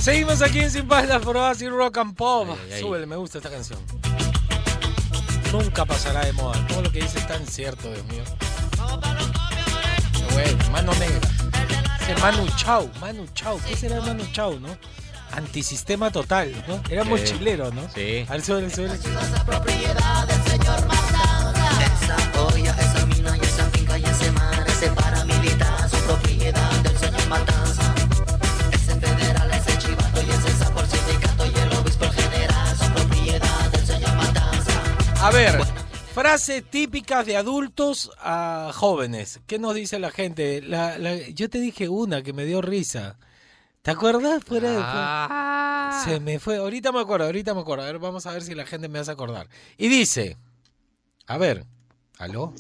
Seguimos 0.08 0.42
aquí 0.42 0.60
en 0.62 0.72
Sin 0.72 0.88
Paltas 0.88 1.22
por 1.22 1.36
Oasis 1.36 1.70
Rock 1.70 1.98
and 1.98 2.16
Pop. 2.16 2.48
Ay. 2.72 2.80
Súbele, 2.80 3.06
me 3.06 3.18
gusta 3.18 3.40
esta 3.40 3.50
canción. 3.50 3.78
Nunca 5.52 5.84
pasará 5.84 6.24
de 6.24 6.32
moda. 6.32 6.66
Todo 6.68 6.84
lo 6.84 6.92
que 6.94 7.02
dice 7.02 7.20
es 7.20 7.28
tan 7.28 7.46
cierto, 7.46 7.92
Dios 7.92 8.06
mío. 8.06 8.24
Bueno, 10.32 10.70
mano 10.72 10.94
negra. 10.94 11.30
Ese 12.00 12.16
Manu 12.22 12.48
Chao, 12.56 12.90
Manu 13.02 13.28
Chao. 13.34 13.60
¿Qué 13.68 13.76
será 13.76 14.00
Manu 14.00 14.26
Chao, 14.32 14.58
no? 14.62 14.70
Antisistema 15.34 16.10
total, 16.10 16.54
¿no? 16.70 16.82
Era 16.90 17.04
Sí. 17.04 17.10
mochilero, 17.10 17.70
¿no? 17.74 17.82
Sí. 17.94 18.26
A 18.30 18.32
ver, 18.32 18.42
súbele, 18.42 18.70
súbele. 18.70 18.94
Esa 18.96 19.22
olla, 22.46 22.72
esa 22.80 23.06
mina 23.08 23.36
y 23.36 23.42
esa 23.42 23.66
finca 23.72 23.98
y 23.98 24.06
ese 24.06 24.32
mar, 24.32 24.64
ese 24.70 24.90
paramilitar, 24.90 25.90
su 25.90 25.98
propiedad 25.98 26.72
del 26.78 26.98
señor 26.98 27.28
Matanza. 27.28 27.87
A 35.28 35.32
ver, 35.32 35.60
Frases 36.14 36.64
típicas 36.64 37.26
de 37.26 37.36
adultos 37.36 38.12
a 38.18 38.72
jóvenes. 38.74 39.42
¿Qué 39.46 39.60
nos 39.60 39.76
dice 39.76 40.00
la 40.00 40.10
gente? 40.10 40.62
La- 40.62 40.98
la- 40.98 41.18
yo 41.18 41.50
te 41.50 41.60
dije 41.60 41.90
una 41.90 42.24
que 42.24 42.32
me 42.32 42.46
dio 42.46 42.62
risa. 42.62 43.18
¿Te 43.82 43.92
acuerdas? 43.92 44.42
Fuera 44.46 44.72
de- 44.72 44.78
Ah. 44.82 46.02
Se 46.06 46.22
me 46.22 46.40
fue. 46.40 46.56
Ahorita 46.56 46.94
me 46.94 47.02
acuerdo, 47.02 47.26
ahorita 47.26 47.54
me 47.54 47.60
acuerdo. 47.60 47.84
A 47.84 47.88
ver, 47.88 48.00
vamos 48.00 48.26
a 48.26 48.32
ver 48.32 48.42
si 48.42 48.56
la 48.56 48.66
gente 48.66 48.88
me 48.88 49.00
hace 49.00 49.12
acordar. 49.12 49.50
Y 49.78 49.90
dice, 49.90 50.38
a 51.28 51.38
ver, 51.38 51.66
¿aló? 52.20 52.54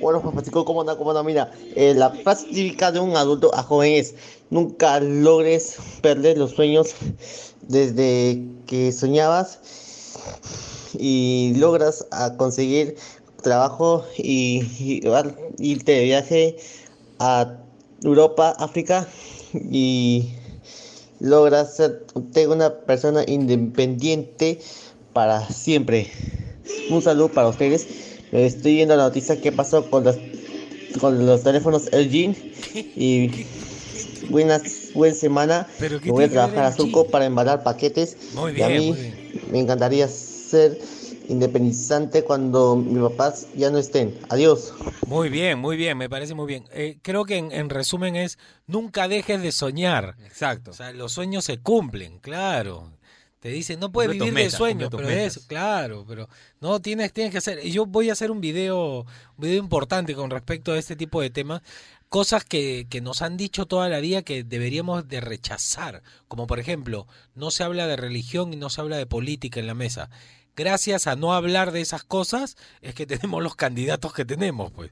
Bueno, 0.00 0.20
Juan 0.20 0.32
Francisco, 0.32 0.64
¿cómo 0.64 0.80
anda? 0.80 0.96
¿Cómo 0.96 1.10
anda? 1.10 1.22
Mira, 1.22 1.52
eh, 1.76 1.92
la 1.94 2.08
frase 2.08 2.46
típica 2.46 2.90
de 2.90 3.00
un 3.00 3.18
adulto 3.18 3.54
a 3.54 3.62
joven 3.64 3.92
es, 3.92 4.14
nunca 4.48 4.98
logres 4.98 5.76
perder 6.00 6.38
los 6.38 6.52
sueños 6.52 6.94
desde 7.60 8.42
que 8.66 8.92
soñabas 8.92 9.60
y 10.98 11.54
logras 11.56 12.06
a 12.10 12.36
conseguir 12.36 12.96
trabajo 13.42 14.04
y, 14.16 14.62
y 14.78 15.02
irte 15.58 15.92
de 15.92 16.04
viaje 16.04 16.56
a 17.18 17.58
Europa, 18.02 18.54
África 18.58 19.06
y 19.54 20.30
logras 21.20 21.76
ser 21.76 22.04
una 22.48 22.70
persona 22.80 23.24
independiente 23.26 24.60
para 25.12 25.48
siempre. 25.48 26.10
Un 26.90 27.02
saludo 27.02 27.28
para 27.32 27.48
ustedes. 27.48 27.86
Estoy 28.32 28.74
viendo 28.74 28.96
la 28.96 29.04
noticia 29.04 29.40
que 29.40 29.52
pasó 29.52 29.88
con 29.90 30.04
los, 30.04 30.16
con 31.00 31.26
los 31.26 31.42
teléfonos 31.42 31.88
LG 31.92 32.36
y 32.96 33.30
buenas 34.28 34.90
buena 34.94 35.14
semana. 35.14 35.68
Pero 35.78 36.00
¿qué 36.00 36.12
Me 36.12 36.12
voy 36.12 36.24
a 36.24 36.30
trabajar 36.30 36.64
a? 36.64 36.72
Surco 36.72 37.10
para 37.10 37.26
embalar 37.26 37.62
paquetes 37.62 38.16
Muy 38.32 38.52
y 38.54 38.62
a 38.62 38.68
bien, 38.68 38.78
mí 38.78 38.88
muy 38.88 39.00
bien. 39.00 39.14
me 39.50 39.60
encantaría 39.60 40.08
ser 40.54 40.78
independizante 41.28 42.22
cuando 42.22 42.76
mis 42.76 43.02
papás 43.02 43.48
ya 43.56 43.70
no 43.70 43.78
estén. 43.78 44.14
Adiós. 44.28 44.72
Muy 45.06 45.28
bien, 45.28 45.58
muy 45.58 45.76
bien, 45.76 45.98
me 45.98 46.08
parece 46.08 46.34
muy 46.34 46.46
bien. 46.46 46.64
Eh, 46.72 46.98
creo 47.02 47.24
que 47.24 47.36
en, 47.38 47.50
en 47.52 47.70
resumen 47.70 48.14
es, 48.16 48.38
nunca 48.66 49.08
dejes 49.08 49.42
de 49.42 49.52
soñar. 49.52 50.16
Exacto. 50.24 50.70
O 50.70 50.74
sea, 50.74 50.92
los 50.92 51.12
sueños 51.12 51.44
se 51.44 51.58
cumplen, 51.58 52.18
claro. 52.18 52.90
Te 53.40 53.50
dicen, 53.50 53.78
no 53.78 53.92
puedes 53.92 54.10
vivir 54.12 54.32
de 54.32 54.32
metas, 54.32 54.54
sueños, 54.54 54.88
cumple 54.88 55.06
pero 55.06 55.18
metas. 55.20 55.44
claro, 55.46 56.04
pero 56.08 56.28
no 56.60 56.80
tienes, 56.80 57.12
tienes 57.12 57.30
que 57.30 57.38
hacer. 57.38 57.60
y 57.62 57.72
Yo 57.72 57.84
voy 57.84 58.08
a 58.08 58.12
hacer 58.12 58.30
un 58.30 58.40
video, 58.40 59.00
un 59.00 59.42
video 59.42 59.58
importante 59.58 60.14
con 60.14 60.30
respecto 60.30 60.72
a 60.72 60.78
este 60.78 60.96
tipo 60.96 61.20
de 61.20 61.28
temas, 61.28 61.60
cosas 62.08 62.44
que, 62.44 62.86
que 62.88 63.02
nos 63.02 63.20
han 63.20 63.36
dicho 63.36 63.66
toda 63.66 63.88
la 63.90 64.00
vida 64.00 64.22
que 64.22 64.44
deberíamos 64.44 65.08
de 65.08 65.20
rechazar, 65.20 66.02
como 66.26 66.46
por 66.46 66.58
ejemplo, 66.58 67.06
no 67.34 67.50
se 67.50 67.64
habla 67.64 67.86
de 67.86 67.96
religión 67.96 68.54
y 68.54 68.56
no 68.56 68.70
se 68.70 68.80
habla 68.80 68.96
de 68.96 69.04
política 69.06 69.60
en 69.60 69.66
la 69.66 69.74
mesa. 69.74 70.08
Gracias 70.56 71.06
a 71.06 71.16
no 71.16 71.34
hablar 71.34 71.72
de 71.72 71.80
esas 71.80 72.04
cosas 72.04 72.56
es 72.80 72.94
que 72.94 73.06
tenemos 73.06 73.42
los 73.42 73.56
candidatos 73.56 74.12
que 74.12 74.24
tenemos, 74.24 74.70
pues. 74.72 74.90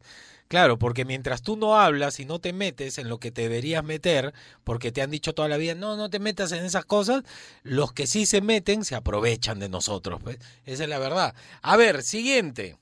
Claro, 0.48 0.78
porque 0.78 1.06
mientras 1.06 1.40
tú 1.40 1.56
no 1.56 1.78
hablas 1.80 2.20
y 2.20 2.26
no 2.26 2.38
te 2.38 2.52
metes 2.52 2.98
en 2.98 3.08
lo 3.08 3.18
que 3.18 3.30
te 3.30 3.40
deberías 3.40 3.82
meter, 3.82 4.34
porque 4.64 4.92
te 4.92 5.00
han 5.00 5.10
dicho 5.10 5.32
toda 5.32 5.48
la 5.48 5.56
vida, 5.56 5.74
no, 5.74 5.96
no 5.96 6.10
te 6.10 6.18
metas 6.18 6.52
en 6.52 6.62
esas 6.62 6.84
cosas, 6.84 7.22
los 7.62 7.94
que 7.94 8.06
sí 8.06 8.26
se 8.26 8.42
meten 8.42 8.84
se 8.84 8.94
aprovechan 8.94 9.60
de 9.60 9.70
nosotros. 9.70 10.20
Pues. 10.22 10.36
Esa 10.66 10.82
es 10.82 10.90
la 10.90 10.98
verdad. 10.98 11.34
A 11.62 11.78
ver, 11.78 12.02
siguiente. 12.02 12.76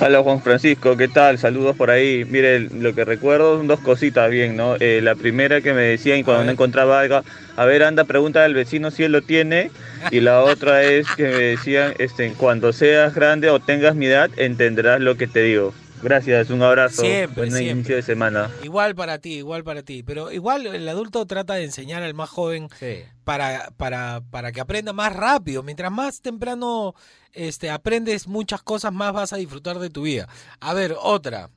Hola 0.00 0.22
Juan 0.22 0.42
Francisco, 0.42 0.98
¿qué 0.98 1.08
tal? 1.08 1.38
Saludos 1.38 1.74
por 1.76 1.90
ahí. 1.90 2.26
Mire, 2.26 2.60
lo 2.60 2.94
que 2.94 3.06
recuerdo 3.06 3.56
son 3.56 3.68
dos 3.68 3.80
cositas 3.80 4.30
bien, 4.30 4.54
¿no? 4.54 4.76
Eh, 4.78 5.00
la 5.02 5.14
primera 5.14 5.62
que 5.62 5.72
me 5.72 5.80
decían 5.80 6.22
cuando 6.24 6.44
no 6.44 6.50
encontraba 6.50 7.00
algo, 7.00 7.22
a 7.56 7.64
ver, 7.64 7.82
anda, 7.84 8.04
pregunta 8.04 8.44
al 8.44 8.52
vecino 8.52 8.90
si 8.90 9.04
él 9.04 9.12
lo 9.12 9.22
tiene. 9.22 9.70
Y 10.10 10.20
la 10.20 10.42
otra 10.42 10.82
es 10.82 11.06
que 11.16 11.22
me 11.22 11.38
decían, 11.38 11.94
este, 11.98 12.32
cuando 12.34 12.74
seas 12.74 13.14
grande 13.14 13.48
o 13.48 13.60
tengas 13.60 13.94
mi 13.94 14.04
edad, 14.04 14.30
entenderás 14.36 15.00
lo 15.00 15.16
que 15.16 15.26
te 15.26 15.40
digo. 15.40 15.72
Gracias, 16.04 16.50
un 16.50 16.62
abrazo. 16.62 17.00
Siempre, 17.02 17.42
Buen 17.42 17.50
siempre. 17.52 17.70
inicio 17.72 17.96
de 17.96 18.02
semana. 18.02 18.50
Igual 18.62 18.94
para 18.94 19.18
ti, 19.18 19.34
igual 19.34 19.64
para 19.64 19.82
ti. 19.82 20.02
Pero 20.02 20.30
igual 20.30 20.66
el 20.66 20.88
adulto 20.88 21.24
trata 21.26 21.54
de 21.54 21.64
enseñar 21.64 22.02
al 22.02 22.12
más 22.14 22.28
joven 22.30 22.68
Sí. 22.78 23.02
para, 23.24 23.72
para, 23.76 24.20
para 24.30 24.52
que 24.52 24.60
aprenda 24.60 24.92
más 24.92 25.12
rápido. 25.14 25.62
Mientras 25.62 25.90
más 25.90 26.20
temprano 26.20 26.94
este, 27.32 27.70
aprendes 27.70 28.28
muchas 28.28 28.62
cosas, 28.62 28.92
más 28.92 29.12
vas 29.12 29.32
a 29.32 29.36
disfrutar 29.36 29.78
de 29.78 29.88
tu 29.90 30.02
vida. 30.02 30.28
A 30.60 30.74
ver, 30.74 30.94
otra. 31.00 31.48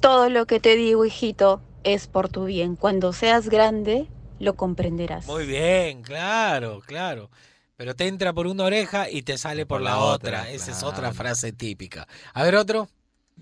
Todo 0.00 0.30
lo 0.30 0.46
que 0.46 0.60
te 0.60 0.74
digo, 0.76 1.04
hijito, 1.04 1.60
es 1.84 2.06
por 2.06 2.28
tu 2.28 2.46
bien. 2.46 2.74
Cuando 2.76 3.12
seas 3.12 3.48
grande, 3.48 4.06
lo 4.38 4.54
comprenderás. 4.54 5.26
Muy 5.26 5.44
bien, 5.46 6.02
claro, 6.02 6.80
claro. 6.86 7.30
Pero 7.76 7.94
te 7.94 8.08
entra 8.08 8.32
por 8.32 8.46
una 8.46 8.64
oreja 8.64 9.08
y 9.10 9.22
te 9.22 9.38
sale 9.38 9.66
por, 9.66 9.80
la, 9.80 9.98
otra. 9.98 10.50
Esa 10.50 10.72
es 10.72 10.82
otra 10.82 11.12
frase 11.12 11.52
típica. 11.52 12.08
A 12.34 12.42
ver, 12.42 12.56
otro. 12.56 12.88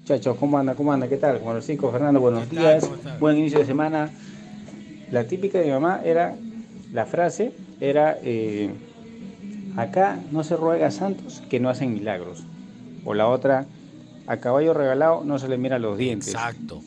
Muchachos, 0.00 0.36
¿cómo 0.38 0.58
anda? 0.58 0.74
¿Cómo 0.74 0.92
anda? 0.92 1.08
¿Qué 1.08 1.16
tal? 1.16 1.38
Juan 1.40 1.54
Francisco, 1.54 1.90
Fernando, 1.90 2.20
buenos 2.20 2.48
días. 2.48 2.88
Buen 3.18 3.38
inicio 3.38 3.58
de 3.58 3.64
semana. 3.64 4.10
La 5.10 5.24
típica 5.24 5.58
de 5.58 5.66
mi 5.66 5.70
mamá 5.72 6.00
era, 6.04 6.36
la 6.92 7.06
frase 7.06 7.52
era, 7.80 8.16
eh, 8.22 8.70
acá 9.76 10.18
no 10.30 10.44
se 10.44 10.56
ruega 10.56 10.88
a 10.88 10.90
santos 10.90 11.42
que 11.48 11.58
no 11.58 11.68
hacen 11.68 11.92
milagros. 11.92 12.44
O 13.04 13.14
la 13.14 13.28
otra, 13.28 13.66
a 14.26 14.36
caballo 14.38 14.74
regalado 14.74 15.24
no 15.24 15.38
se 15.38 15.48
le 15.48 15.58
mira 15.58 15.78
los 15.78 15.98
dientes. 15.98 16.28
Exacto. 16.28 16.82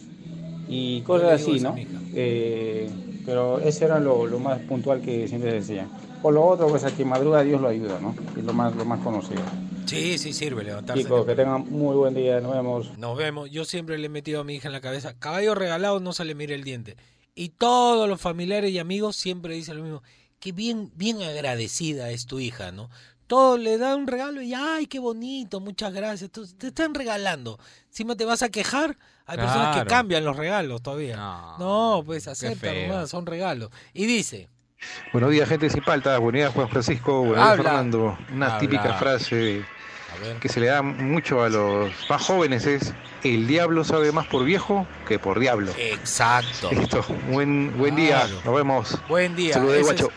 Y 0.69 1.01
cosas 1.01 1.41
así, 1.41 1.57
eso 1.57 1.71
¿no? 1.71 1.75
Eh, 2.13 2.89
pero 3.25 3.59
ese 3.59 3.85
era 3.85 3.99
lo, 3.99 4.27
lo 4.27 4.39
más 4.39 4.59
puntual 4.59 5.01
que 5.01 5.27
siempre 5.27 5.51
decía. 5.53 5.87
Por 6.21 6.33
lo 6.33 6.45
otro, 6.45 6.67
pues 6.67 6.83
a 6.83 6.91
quien 6.91 7.07
madruga 7.07 7.41
Dios 7.43 7.61
lo 7.61 7.67
ayuda, 7.69 7.99
¿no? 7.99 8.13
Es 8.37 8.43
lo 8.43 8.53
más, 8.53 8.75
lo 8.75 8.83
más 8.85 8.99
conocido. 9.01 9.41
Sí, 9.85 10.17
sí 10.17 10.33
sirve 10.33 10.63
levantarse. 10.63 11.01
Chicos, 11.03 11.25
que 11.25 11.35
tengan 11.35 11.65
muy 11.69 11.95
buen 11.95 12.13
día. 12.13 12.39
Nos 12.41 12.53
vemos. 12.53 12.97
Nos 12.97 13.17
vemos. 13.17 13.49
Yo 13.49 13.65
siempre 13.65 13.97
le 13.97 14.05
he 14.07 14.09
metido 14.09 14.41
a 14.41 14.43
mi 14.43 14.55
hija 14.55 14.67
en 14.67 14.73
la 14.73 14.81
cabeza, 14.81 15.13
caballo 15.17 15.55
regalado 15.55 15.99
no 15.99 16.13
se 16.13 16.25
le 16.25 16.35
mire 16.35 16.53
el 16.55 16.63
diente. 16.63 16.95
Y 17.35 17.49
todos 17.49 18.07
los 18.09 18.19
familiares 18.19 18.71
y 18.71 18.79
amigos 18.79 19.15
siempre 19.15 19.55
dicen 19.55 19.77
lo 19.77 19.83
mismo. 19.83 20.03
Que 20.39 20.51
bien, 20.51 20.91
bien 20.95 21.21
agradecida 21.21 22.11
es 22.11 22.25
tu 22.25 22.39
hija, 22.39 22.71
¿no? 22.71 22.89
Todo 23.27 23.57
le 23.57 23.77
da 23.77 23.95
un 23.95 24.07
regalo 24.07 24.41
y 24.41 24.53
ay, 24.53 24.87
qué 24.87 24.99
bonito, 24.99 25.59
muchas 25.59 25.93
gracias. 25.93 26.31
Tú- 26.31 26.47
te 26.47 26.67
están 26.67 26.93
regalando. 26.95 27.59
Encima 27.87 28.15
te 28.15 28.25
vas 28.25 28.41
a 28.41 28.49
quejar. 28.49 28.97
Hay 29.25 29.37
personas 29.37 29.77
que 29.77 29.85
cambian 29.85 30.25
los 30.25 30.35
regalos 30.35 30.81
todavía. 30.81 31.15
No, 31.15 31.57
No, 31.59 32.03
pues 32.05 32.25
qué 32.25 32.31
acepta 32.31 32.73
nomás, 32.73 33.09
son 33.09 33.25
regalos. 33.25 33.69
Y 33.93 34.05
dice, 34.05 34.49
Buenos 35.11 35.31
días, 35.31 35.49
gente 35.49 35.69
sin 35.69 35.83
palta. 35.83 36.17
Buenos 36.17 36.39
días, 36.39 36.53
Juan 36.53 36.69
Francisco. 36.69 37.23
Buenos 37.23 37.45
días, 37.45 37.57
Fernando. 37.57 38.17
Una 38.33 38.45
Habla. 38.47 38.59
típica 38.59 38.93
frase 38.93 39.63
que 40.41 40.49
se 40.49 40.59
le 40.59 40.67
da 40.67 40.81
mucho 40.81 41.43
a 41.43 41.49
los 41.49 41.91
más 42.09 42.21
jóvenes 42.25 42.65
es: 42.65 42.93
El 43.23 43.47
diablo 43.47 43.83
sabe 43.83 44.11
más 44.11 44.27
por 44.27 44.43
viejo 44.45 44.87
que 45.07 45.19
por 45.19 45.39
diablo. 45.39 45.71
exacto. 45.77 46.69
Listo. 46.71 47.05
Buen, 47.29 47.77
buen 47.77 47.95
día. 47.95 48.27
Nos 48.45 48.55
vemos. 48.55 48.97
Buen 49.07 49.35
día. 49.35 49.53
Saludos 49.55 49.75
Ese 49.75 49.81
es- 49.81 50.01
Guacho. 50.01 50.09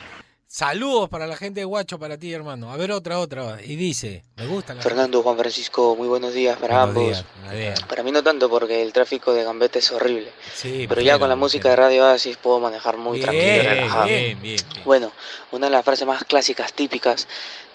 Saludos 0.55 1.09
para 1.09 1.27
la 1.27 1.35
gente 1.35 1.61
de 1.61 1.65
Guacho, 1.65 1.99
para 1.99 2.19
ti, 2.19 2.31
hermano. 2.31 2.71
A 2.71 2.77
ver, 2.77 2.93
otra, 2.93 3.19
otra. 3.21 3.57
Y 3.65 3.75
dice, 3.75 4.23
me 4.37 4.47
gusta 4.47 4.75
la 4.75 4.83
Fernando, 4.83 5.23
Juan 5.23 5.39
Francisco, 5.39 5.97
muy 5.97 6.09
buenos 6.09 6.35
días 6.35 6.59
para 6.59 6.85
Buenos 6.85 6.89
ambos. 6.91 7.05
días. 7.07 7.25
Buenos 7.41 7.59
días. 7.59 7.81
Para 7.89 8.03
mí 8.03 8.13
no 8.13 8.23
tanto 8.23 8.51
porque 8.51 8.83
el 8.83 8.93
tráfico 8.93 9.33
de 9.33 9.45
Gambetta 9.45 9.79
es 9.79 9.91
horrible, 9.93 10.31
Sí, 10.55 10.85
pero 10.87 11.01
ya 11.01 11.19
con 11.19 11.31
la 11.31 11.37
música 11.37 11.71
de 11.71 11.77
Radio 11.77 12.05
Oasis 12.05 12.37
puedo 12.37 12.61
manejar 12.61 12.99
muy 12.99 13.17
Bien, 13.17 13.31
tranquilo 13.31 13.55
y 13.55 13.67
relajado. 13.67 14.05
Bien, 14.05 14.43
bien, 14.43 14.43
bien. 14.43 14.85
Bueno, 14.85 15.13
una 15.53 15.69
de 15.69 15.73
las 15.73 15.87
frases 15.87 16.07
más 16.07 16.23
clásicas, 16.25 16.75
típicas 16.75 17.27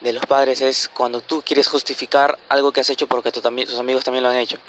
de 0.02 0.14
los 0.14 0.24
padres 0.28 0.62
es 0.62 0.88
cuando 0.88 1.22
tú 1.22 1.42
quieres 1.44 1.68
justificar 1.68 2.38
algo 2.48 2.72
que 2.72 2.82
has 2.82 2.90
hecho 2.92 3.08
porque 3.08 3.32
también, 3.32 3.68
tus 3.68 3.80
amigos 3.80 4.04
también 4.04 4.22
lo 4.22 4.30
han 4.30 4.38
hecho. 4.38 4.60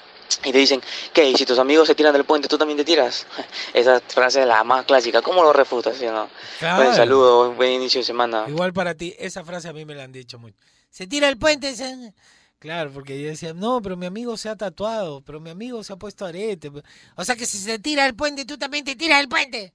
Y 0.45 0.53
te 0.53 0.59
dicen, 0.59 0.81
¿qué? 1.13 1.29
¿Y 1.31 1.35
si 1.37 1.45
tus 1.45 1.59
amigos 1.59 1.87
se 1.89 1.95
tiran 1.95 2.13
del 2.13 2.25
puente, 2.25 2.49
tú 2.49 2.57
también 2.59 2.77
te 2.77 2.85
tiras? 2.85 3.27
Esa 3.75 4.01
frase 4.01 4.41
es 4.43 4.47
la 4.47 4.63
más 4.65 4.85
clásica. 4.85 5.23
¿Cómo 5.23 5.43
lo 5.43 5.53
refutas, 5.53 5.97
sí 5.97 6.07
no? 6.07 6.29
Claro. 6.59 6.83
Buen 6.85 6.95
saludo, 6.95 7.53
buen 7.55 7.73
inicio 7.73 8.01
de 8.01 8.05
semana. 8.05 8.45
Igual 8.49 8.73
para 8.73 8.95
ti, 8.95 9.15
esa 9.19 9.45
frase 9.45 9.69
a 9.69 9.73
mí 9.73 9.85
me 9.85 9.95
la 9.95 10.05
han 10.05 10.13
dicho 10.13 10.39
mucho. 10.39 10.57
Se 10.91 11.07
tira 11.07 11.29
el 11.29 11.39
puente. 11.39 11.75
se- 11.75 12.13
Claro, 12.59 12.91
porque 12.93 13.21
yo 13.23 13.29
decía, 13.29 13.55
no, 13.55 13.81
pero 13.81 13.97
mi 13.97 14.07
amigo 14.07 14.37
se 14.37 14.49
ha 14.49 14.57
tatuado, 14.57 15.21
pero 15.23 15.39
mi 15.39 15.49
amigo 15.51 15.85
se 15.85 15.93
ha 15.93 15.97
puesto 15.97 16.27
arete. 16.27 16.71
O 17.17 17.25
sea 17.25 17.37
que 17.37 17.47
si 17.47 17.57
se 17.59 17.79
tira 17.79 18.05
el 18.05 18.15
puente, 18.17 18.45
tú 18.45 18.59
también 18.59 18.85
te 18.85 18.97
tiras 18.97 19.21
el 19.21 19.29
puente. 19.29 19.73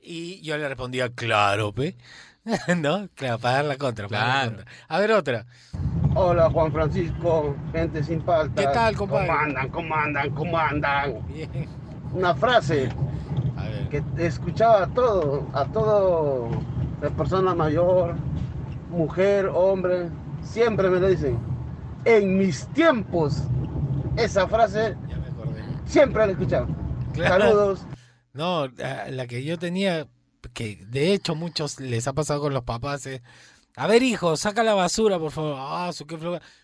Y 0.00 0.40
yo 0.40 0.56
le 0.56 0.66
respondía, 0.66 1.10
claro, 1.14 1.72
pe. 1.72 1.94
¿No? 2.76 3.08
Claro, 3.14 3.38
para 3.38 3.54
dar 3.56 3.64
la 3.66 3.76
contra. 3.76 4.08
para 4.08 4.20
dar 4.20 4.28
la 4.28 4.40
Claro. 4.42 4.56
contra. 4.56 4.72
A 4.88 4.98
ver, 4.98 5.12
otra. 5.12 5.46
Hola 6.14 6.50
Juan 6.50 6.72
Francisco, 6.72 7.56
gente 7.72 8.02
sin 8.04 8.20
palta. 8.20 8.60
¿Qué 8.60 8.68
tal, 8.68 8.96
compadre? 8.96 9.28
¿Cómo 9.28 9.38
andan? 9.40 9.68
¿Cómo 9.70 9.94
andan? 9.94 10.30
¿Cómo 10.30 10.58
andan? 10.58 11.26
Bien. 11.28 11.50
Una 12.12 12.34
frase 12.34 12.90
A 13.56 13.62
ver. 13.64 13.88
que 13.88 14.02
escuchaba 14.18 14.82
a 14.82 14.86
todo, 14.88 15.46
a 15.54 15.64
todo, 15.66 16.50
la 17.00 17.08
persona 17.10 17.54
mayor, 17.54 18.14
mujer, 18.90 19.46
hombre, 19.54 20.10
siempre 20.42 20.90
me 20.90 21.00
lo 21.00 21.08
dicen. 21.08 21.38
En 22.04 22.36
mis 22.36 22.66
tiempos, 22.68 23.44
esa 24.16 24.46
frase 24.48 24.96
Ya 25.08 25.16
me 25.16 25.28
acordé. 25.28 25.62
siempre 25.86 26.22
la 26.24 26.28
he 26.28 26.32
escuchado. 26.32 26.66
Claro. 27.14 27.44
Saludos. 27.44 27.86
No, 28.34 28.66
la 28.66 29.26
que 29.26 29.44
yo 29.44 29.58
tenía, 29.58 30.06
que 30.52 30.76
de 30.86 31.12
hecho 31.12 31.34
muchos 31.34 31.80
les 31.80 32.06
ha 32.06 32.12
pasado 32.12 32.40
con 32.40 32.54
los 32.54 32.64
papás, 32.64 33.06
es, 33.06 33.22
A 33.76 33.86
ver, 33.86 34.02
hijo, 34.02 34.36
saca 34.36 34.62
la 34.62 34.74
basura, 34.74 35.18
por 35.18 35.32
favor. 35.32 35.56
Ah. 35.58 35.90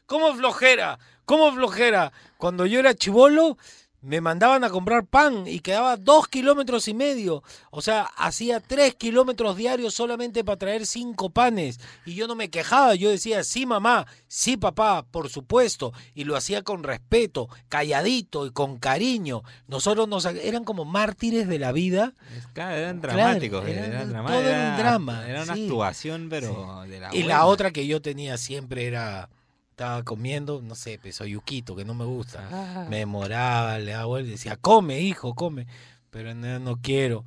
¿Cómo 0.06 0.34
flojera? 0.34 0.98
¿Cómo 1.24 1.52
flojera? 1.52 2.12
Cuando 2.36 2.66
yo 2.66 2.80
era 2.80 2.94
chivolo, 2.94 3.56
me 4.00 4.20
mandaban 4.20 4.62
a 4.62 4.70
comprar 4.70 5.06
pan 5.06 5.44
y 5.48 5.58
quedaba 5.60 5.96
dos 5.96 6.28
kilómetros 6.28 6.86
y 6.86 6.94
medio. 6.94 7.42
O 7.70 7.82
sea, 7.82 8.02
hacía 8.16 8.60
tres 8.60 8.94
kilómetros 8.94 9.56
diarios 9.56 9.92
solamente 9.94 10.44
para 10.44 10.56
traer 10.58 10.86
cinco 10.86 11.30
panes. 11.30 11.80
Y 12.06 12.14
yo 12.14 12.28
no 12.28 12.36
me 12.36 12.48
quejaba, 12.48 12.94
yo 12.94 13.10
decía, 13.10 13.42
sí 13.42 13.66
mamá, 13.66 14.06
sí 14.28 14.56
papá, 14.56 15.04
por 15.10 15.28
supuesto. 15.28 15.92
Y 16.14 16.24
lo 16.24 16.36
hacía 16.36 16.62
con 16.62 16.84
respeto, 16.84 17.48
calladito 17.68 18.46
y 18.46 18.52
con 18.52 18.78
cariño. 18.78 19.42
Nosotros 19.66 20.06
nos 20.06 20.24
eran 20.26 20.62
como 20.64 20.84
mártires 20.84 21.48
de 21.48 21.58
la 21.58 21.72
vida. 21.72 22.12
Claro, 22.52 22.76
eran 22.76 23.00
dramáticos. 23.00 23.66
era- 23.66 23.86
eran 23.86 24.10
drama- 24.10 24.28
todo 24.30 24.40
era 24.42 24.70
un 24.70 24.76
drama, 24.78 25.28
Era 25.28 25.42
una 25.42 25.54
sí. 25.54 25.64
actuación, 25.64 26.28
pero 26.30 26.82
de 26.88 27.00
la 27.00 27.14
Y 27.14 27.24
la 27.24 27.46
otra 27.46 27.72
que 27.72 27.86
yo 27.86 28.00
tenía 28.00 28.38
siempre 28.38 28.86
era, 28.86 29.28
estaba 29.78 30.02
comiendo, 30.02 30.60
no 30.60 30.74
sé, 30.74 30.98
peso 30.98 31.24
yuquito, 31.24 31.76
que 31.76 31.84
no 31.84 31.94
me 31.94 32.04
gusta. 32.04 32.48
Ah. 32.50 32.86
Me 32.90 32.98
demoraba, 32.98 33.78
le 33.78 33.92
daba 33.92 34.06
vuelta 34.06 34.26
y 34.28 34.32
decía, 34.32 34.56
come, 34.56 34.98
hijo, 35.00 35.36
come. 35.36 35.68
Pero 36.10 36.34
no, 36.34 36.58
no 36.58 36.80
quiero. 36.82 37.24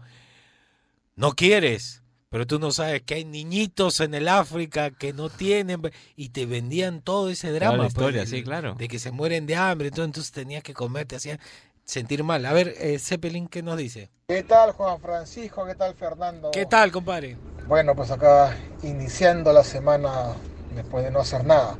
No 1.15 1.31
quieres. 1.31 2.03
Pero 2.29 2.45
tú 2.45 2.59
no 2.59 2.71
sabes 2.71 3.03
que 3.03 3.13
hay 3.13 3.25
niñitos 3.25 4.01
en 4.01 4.13
el 4.13 4.27
África 4.27 4.91
que 4.91 5.13
no 5.13 5.29
tienen 5.29 5.81
y 6.17 6.29
te 6.29 6.45
vendían 6.45 7.01
todo 7.01 7.29
ese 7.29 7.47
Toda 7.47 7.59
drama. 7.59 7.77
la 7.77 7.83
pues, 7.83 7.93
historia, 7.93 8.21
de- 8.21 8.27
sí, 8.27 8.43
claro. 8.43 8.75
De 8.75 8.89
que 8.89 8.99
se 8.99 9.11
mueren 9.11 9.45
de 9.45 9.55
hambre, 9.55 9.87
entonces, 9.87 10.07
entonces 10.09 10.31
tenías 10.33 10.61
que 10.63 10.73
comer, 10.73 11.05
te 11.07 11.15
hacían 11.15 11.39
sentir 11.85 12.21
mal. 12.25 12.45
A 12.45 12.51
ver, 12.51 12.75
eh, 12.79 12.99
Zeppelin, 12.99 13.47
¿qué 13.47 13.63
nos 13.63 13.77
dice? 13.77 14.09
¿Qué 14.27 14.43
tal 14.43 14.73
Juan 14.73 14.99
Francisco? 14.99 15.65
¿Qué 15.65 15.75
tal 15.75 15.95
Fernando? 15.95 16.51
¿Qué 16.51 16.65
tal, 16.65 16.91
compadre? 16.91 17.37
Bueno, 17.67 17.95
pues 17.95 18.11
acá 18.11 18.57
iniciando 18.83 19.53
la 19.53 19.63
semana 19.63 20.35
después 20.75 21.05
de 21.05 21.11
no 21.11 21.19
hacer 21.21 21.45
nada. 21.45 21.77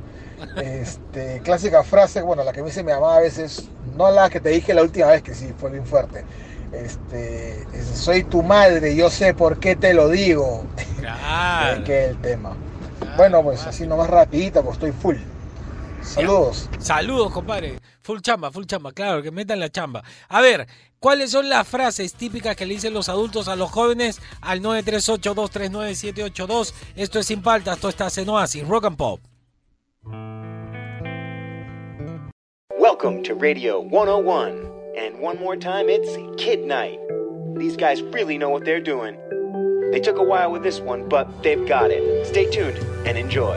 Este, 0.56 1.40
clásica 1.42 1.82
frase, 1.82 2.20
bueno, 2.22 2.44
la 2.44 2.52
que 2.52 2.60
me 2.60 2.68
dice 2.68 2.82
mi 2.82 2.92
mamá 2.92 3.16
a 3.16 3.20
veces, 3.20 3.68
no 3.96 4.10
la 4.10 4.28
que 4.28 4.40
te 4.40 4.50
dije 4.50 4.74
la 4.74 4.82
última 4.82 5.06
vez, 5.06 5.22
que 5.22 5.34
sí 5.34 5.54
fue 5.56 5.70
bien 5.70 5.86
fuerte. 5.86 6.24
Este, 6.72 7.62
es, 7.72 7.86
soy 7.94 8.24
tu 8.24 8.42
madre, 8.42 8.94
yo 8.96 9.08
sé 9.10 9.34
por 9.34 9.60
qué 9.60 9.76
te 9.76 9.94
lo 9.94 10.08
digo. 10.08 10.64
Claro. 11.00 11.84
que 11.84 12.04
es 12.04 12.10
el 12.10 12.20
tema. 12.20 12.56
Bueno, 13.16 13.42
pues 13.42 13.66
así 13.66 13.86
nomás 13.86 14.08
rapidita, 14.08 14.62
pues 14.62 14.74
estoy 14.74 14.92
full. 14.92 15.16
Saludos. 16.02 16.68
Saludos, 16.78 17.32
compadre. 17.32 17.80
Full 18.02 18.20
chamba, 18.20 18.50
full 18.50 18.64
chamba, 18.64 18.92
claro, 18.92 19.22
que 19.22 19.30
metan 19.30 19.60
la 19.60 19.70
chamba. 19.70 20.02
A 20.28 20.40
ver, 20.40 20.66
¿cuáles 20.98 21.30
son 21.30 21.48
las 21.48 21.68
frases 21.68 22.14
típicas 22.14 22.56
que 22.56 22.66
le 22.66 22.74
dicen 22.74 22.92
los 22.92 23.08
adultos 23.08 23.48
a 23.48 23.56
los 23.56 23.70
jóvenes 23.70 24.20
al 24.40 24.60
938-239-782? 24.62 26.74
Esto 26.96 27.20
es 27.20 27.26
Sin 27.26 27.42
Paltas, 27.42 27.76
esto 27.76 27.88
está 27.88 28.08
en 28.16 28.28
Oasis, 28.28 28.66
Rock 28.66 28.86
and 28.86 28.96
Pop. 28.96 29.20
Welcome 32.82 33.22
to 33.30 33.36
Radio 33.36 33.78
101. 33.78 34.68
And 34.98 35.20
one 35.20 35.38
more 35.38 35.54
time, 35.54 35.86
it's 35.88 36.10
Kid 36.36 36.66
Night. 36.66 36.98
These 37.54 37.76
guys 37.76 38.02
really 38.02 38.36
know 38.36 38.50
what 38.50 38.64
they're 38.64 38.80
doing. 38.80 39.14
They 39.92 40.00
took 40.00 40.18
a 40.18 40.24
while 40.24 40.50
with 40.50 40.64
this 40.64 40.80
one, 40.80 41.08
but 41.08 41.44
they've 41.44 41.64
got 41.68 41.92
it. 41.92 42.26
Stay 42.26 42.50
tuned 42.50 42.76
and 43.06 43.16
enjoy. 43.16 43.54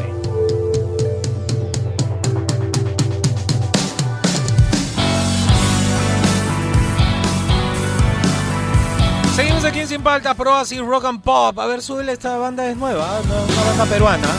Seguimos 9.34 9.66
aquí 9.66 9.80
en 9.80 9.88
Sin 9.88 10.04
Paltas, 10.04 10.36
Pro 10.36 10.52
Oasis, 10.52 10.82
Rock 10.82 11.06
and 11.06 11.24
Pop. 11.24 11.58
A 11.58 11.66
ver, 11.66 11.82
súbele, 11.82 12.12
esta 12.12 12.38
banda 12.38 12.70
es 12.70 12.78
nueva, 12.78 13.22
una 13.22 13.64
banda 13.66 13.86
peruana. 13.86 14.30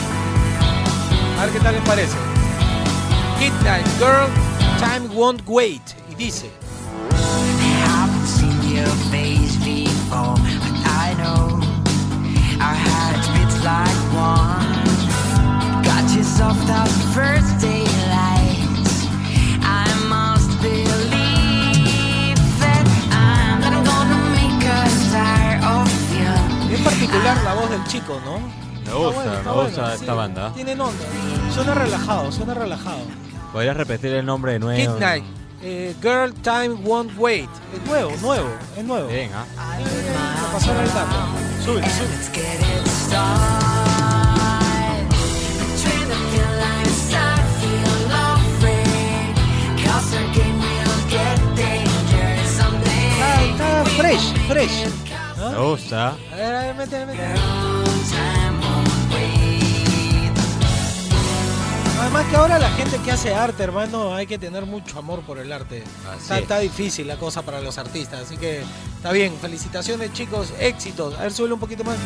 A 1.37 1.45
ver 1.45 1.53
qué 1.53 1.59
tal 1.59 1.73
les 1.73 1.83
parece. 1.83 2.15
Kid 3.37 3.51
Night, 3.65 3.85
Girl, 3.99 4.46
Time 4.79 5.07
Won't 5.15 5.41
Wait. 5.47 5.81
Y 6.11 6.15
dice... 6.15 6.51
Es 26.71 26.81
particular 26.81 27.43
la 27.43 27.53
voz 27.55 27.69
del 27.69 27.83
chico, 27.85 28.21
¿no? 28.23 28.39
Me 28.85 28.93
gusta, 28.93 29.15
bueno, 29.15 29.33
está 29.33 29.49
me 29.49 29.55
bueno, 29.55 29.69
gusta 29.69 29.89
sí. 29.89 30.01
esta 30.01 30.13
banda. 30.13 30.53
Tienen 30.53 30.79
onda. 30.79 31.05
Suena 31.53 31.73
relajado, 31.73 32.31
suena 32.31 32.53
relajado. 32.53 33.26
Podrías 33.53 33.77
repetir 33.77 34.13
el 34.13 34.25
nombre 34.25 34.53
de 34.53 34.59
nuevo. 34.59 34.77
Kid 34.95 34.99
Night. 34.99 35.23
eh, 35.63 35.95
Girl 36.01 36.33
Time 36.33 36.69
Won't 36.83 37.17
Wait. 37.17 37.49
Es 37.75 37.87
nuevo, 37.87 38.11
nuevo, 38.21 38.49
es 38.77 38.83
nuevo. 38.83 39.07
Bien, 39.07 39.31
¿ah? 39.33 39.45
El 39.79 40.93
dato. 40.93 41.15
Sube, 41.63 41.81
sube. 41.89 43.27
Fresh, 53.97 54.33
fresh. 54.47 54.85
¿Ah? 55.39 55.51
Me 55.51 55.57
gusta. 55.69 56.07
A 56.31 56.35
ver, 56.35 56.55
a 56.55 56.61
ver, 56.61 56.75
métele, 56.75 57.05
métele. 57.07 57.66
Además 61.99 62.25
que 62.29 62.35
ahora 62.35 62.59
la 62.59 62.69
gente 62.71 62.99
que 62.99 63.11
hace 63.11 63.33
arte, 63.33 63.63
hermano, 63.63 64.13
hay 64.13 64.27
que 64.27 64.37
tener 64.37 64.65
mucho 64.65 64.99
amor 64.99 65.21
por 65.21 65.39
el 65.39 65.51
arte. 65.51 65.83
Está, 66.19 66.35
es. 66.35 66.41
está 66.43 66.59
difícil 66.59 67.07
la 67.07 67.17
cosa 67.17 67.41
para 67.41 67.59
los 67.59 67.77
artistas, 67.77 68.21
así 68.21 68.37
que 68.37 68.61
está 68.95 69.11
bien. 69.11 69.33
Felicitaciones, 69.41 70.13
chicos, 70.13 70.53
éxitos. 70.59 71.15
A 71.15 71.23
ver, 71.23 71.33
sube 71.33 71.51
un 71.51 71.59
poquito 71.59 71.83
más. 71.83 71.97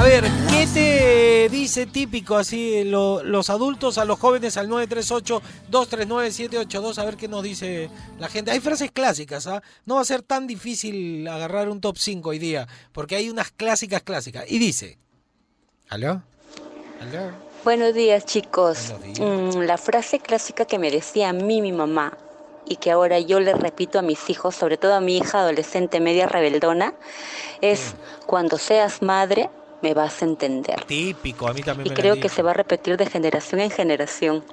A 0.00 0.02
ver, 0.02 0.24
¿qué 0.48 0.66
te 0.72 1.48
dice 1.54 1.84
típico 1.84 2.36
así 2.36 2.84
lo- 2.84 3.22
los 3.22 3.50
adultos 3.50 3.98
a 3.98 4.06
los 4.06 4.18
jóvenes 4.18 4.56
al 4.56 4.66
938-239-782? 4.70 6.96
A 6.96 7.04
ver 7.04 7.18
qué 7.18 7.28
nos 7.28 7.42
dice 7.42 7.90
la 8.18 8.28
gente. 8.28 8.50
Hay 8.50 8.60
frases 8.60 8.90
clásicas, 8.92 9.46
¿ah? 9.46 9.62
No 9.84 9.96
va 9.96 10.00
a 10.00 10.06
ser 10.06 10.22
tan 10.22 10.46
difícil 10.46 11.28
agarrar 11.28 11.68
un 11.68 11.82
top 11.82 11.98
5 11.98 12.30
hoy 12.30 12.38
día, 12.38 12.66
porque 12.92 13.16
hay 13.16 13.28
unas 13.28 13.50
clásicas 13.50 14.00
clásicas. 14.00 14.46
Y 14.48 14.58
dice... 14.58 14.96
¿Aló? 15.90 16.22
¿Aló? 17.02 17.32
Buenos 17.62 17.92
días, 17.92 18.24
chicos. 18.24 18.94
Buenos 18.98 19.18
días. 19.18 19.56
Mm, 19.56 19.60
la 19.66 19.76
frase 19.76 20.18
clásica 20.18 20.64
que 20.64 20.78
me 20.78 20.90
decía 20.90 21.28
a 21.28 21.34
mí 21.34 21.60
mi 21.60 21.72
mamá 21.72 22.16
y 22.66 22.76
que 22.76 22.90
ahora 22.90 23.20
yo 23.20 23.38
le 23.38 23.52
repito 23.52 23.98
a 23.98 24.02
mis 24.02 24.30
hijos, 24.30 24.54
sobre 24.54 24.78
todo 24.78 24.94
a 24.94 25.02
mi 25.02 25.18
hija 25.18 25.40
adolescente 25.40 26.00
media 26.00 26.26
rebeldona, 26.26 26.94
es 27.60 27.94
cuando 28.26 28.56
seas 28.56 29.02
madre 29.02 29.50
me 29.82 29.94
vas 29.94 30.22
a 30.22 30.24
entender. 30.24 30.84
Típico, 30.84 31.48
a 31.48 31.54
mí 31.54 31.62
también 31.62 31.86
Y 31.86 31.90
me 31.90 31.96
creo 31.96 32.20
que 32.20 32.28
se 32.28 32.42
va 32.42 32.50
a 32.50 32.54
repetir 32.54 32.96
de 32.96 33.06
generación 33.06 33.60
en 33.60 33.70
generación. 33.70 34.44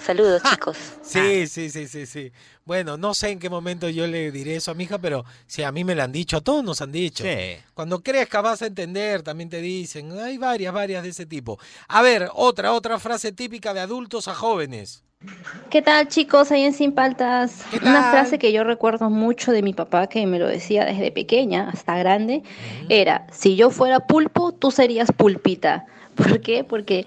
Saludos, 0.00 0.42
chicos. 0.50 0.76
Sí, 1.02 1.46
sí, 1.46 1.70
sí, 1.70 1.88
sí, 1.88 2.06
sí. 2.06 2.32
Bueno, 2.64 2.96
no 2.96 3.14
sé 3.14 3.30
en 3.30 3.38
qué 3.38 3.50
momento 3.50 3.88
yo 3.88 4.06
le 4.06 4.30
diré 4.30 4.56
eso 4.56 4.70
a 4.70 4.74
mi 4.74 4.84
hija, 4.84 4.98
pero 4.98 5.24
sí, 5.46 5.62
a 5.62 5.72
mí 5.72 5.84
me 5.84 5.94
lo 5.94 6.02
han 6.02 6.12
dicho, 6.12 6.36
a 6.36 6.40
todos 6.40 6.64
nos 6.64 6.80
han 6.80 6.92
dicho. 6.92 7.24
Sí. 7.24 7.56
Cuando 7.74 8.02
crezcas 8.02 8.42
vas 8.42 8.62
a 8.62 8.66
entender, 8.66 9.22
también 9.22 9.50
te 9.50 9.60
dicen. 9.60 10.18
Hay 10.18 10.38
varias, 10.38 10.72
varias 10.72 11.02
de 11.02 11.10
ese 11.10 11.26
tipo. 11.26 11.58
A 11.88 12.02
ver, 12.02 12.28
otra, 12.34 12.72
otra 12.72 12.98
frase 12.98 13.32
típica 13.32 13.74
de 13.74 13.80
adultos 13.80 14.28
a 14.28 14.34
jóvenes. 14.34 15.02
¿Qué 15.70 15.82
tal 15.82 16.08
chicos? 16.08 16.52
Ahí 16.52 16.62
en 16.62 16.72
Sin 16.72 16.92
Paltas. 16.92 17.64
¿Qué 17.70 17.78
Una 17.78 18.10
frase 18.10 18.38
que 18.38 18.52
yo 18.52 18.64
recuerdo 18.64 19.10
mucho 19.10 19.52
de 19.52 19.62
mi 19.62 19.72
papá, 19.72 20.06
que 20.06 20.26
me 20.26 20.38
lo 20.38 20.46
decía 20.46 20.84
desde 20.84 21.10
pequeña 21.10 21.68
hasta 21.68 21.98
grande, 21.98 22.42
era, 22.88 23.26
si 23.32 23.56
yo 23.56 23.70
fuera 23.70 24.00
pulpo, 24.00 24.52
tú 24.52 24.70
serías 24.70 25.10
pulpita. 25.12 25.86
¿Por 26.16 26.40
qué? 26.40 26.64
Porque 26.64 27.04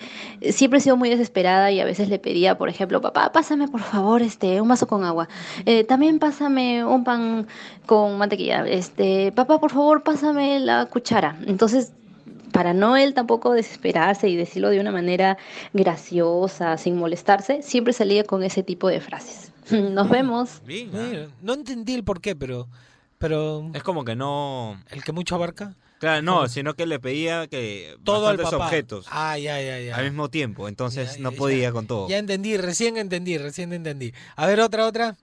siempre 0.52 0.80
he 0.80 0.82
sido 0.82 0.98
muy 0.98 1.10
desesperada 1.10 1.72
y 1.72 1.80
a 1.80 1.86
veces 1.86 2.10
le 2.10 2.20
pedía, 2.20 2.58
por 2.58 2.70
ejemplo, 2.70 3.02
papá, 3.02 3.32
pásame 3.32 3.68
por 3.68 3.82
favor 3.82 4.22
este, 4.22 4.62
un 4.62 4.68
vaso 4.68 4.88
con 4.88 5.04
agua. 5.04 5.28
Eh, 5.66 5.84
también 5.84 6.20
pásame 6.20 6.86
un 6.86 7.04
pan 7.04 7.48
con 7.88 8.18
mantequilla. 8.18 8.68
Este, 8.68 9.32
papá, 9.32 9.60
por 9.60 9.72
favor, 9.72 10.04
pásame 10.04 10.60
la 10.60 10.86
cuchara. 10.86 11.38
Entonces, 11.48 11.94
para 12.52 12.74
no 12.74 12.98
él 12.98 13.14
tampoco 13.14 13.54
desesperarse 13.54 14.28
y 14.30 14.36
decirlo 14.36 14.70
de 14.70 14.80
una 14.80 14.92
manera 14.92 15.38
graciosa, 15.74 16.78
sin 16.78 16.98
molestarse, 16.98 17.62
siempre 17.62 17.94
salía 17.94 18.24
con 18.24 18.44
ese 18.44 18.64
tipo 18.64 18.88
de 18.88 19.00
frases. 19.02 19.52
Nos 19.72 20.10
vemos. 20.10 20.62
Mira, 20.66 21.28
no 21.42 21.54
entendí 21.54 21.94
el 21.94 22.04
por 22.04 22.22
qué, 22.22 22.36
pero, 22.36 22.68
pero 23.18 23.70
Es 23.74 23.84
como 23.84 24.04
que 24.06 24.16
no. 24.16 24.82
el 24.90 25.04
que 25.04 25.12
mucho 25.12 25.36
abarca. 25.36 25.76
Claro, 26.00 26.22
no, 26.22 26.48
sino 26.48 26.76
que 26.76 26.86
le 26.86 26.98
pedía 27.00 27.48
que 27.48 27.98
Todo 28.06 28.28
al 28.30 28.38
bastantes 28.38 28.52
papá. 28.54 28.66
objetos 28.68 29.06
Ah, 29.12 29.38
ya, 29.38 29.62
ya, 29.62 29.80
ya. 29.82 29.96
al 29.98 30.06
mismo 30.06 30.30
tiempo, 30.30 30.70
entonces 30.70 31.18
Ya, 31.18 31.22
no 31.24 31.34
podía 31.34 31.64
ya. 31.64 31.72
con 31.74 31.88
todo. 31.88 32.08
Ya 32.08 32.18
entendí, 32.20 32.56
recién 32.56 32.96
entendí, 32.96 33.38
recién 33.38 33.74
entendí. 33.74 34.14
A 34.38 34.48
ver, 34.48 34.62
otra, 34.62 34.88
otra. 34.88 35.18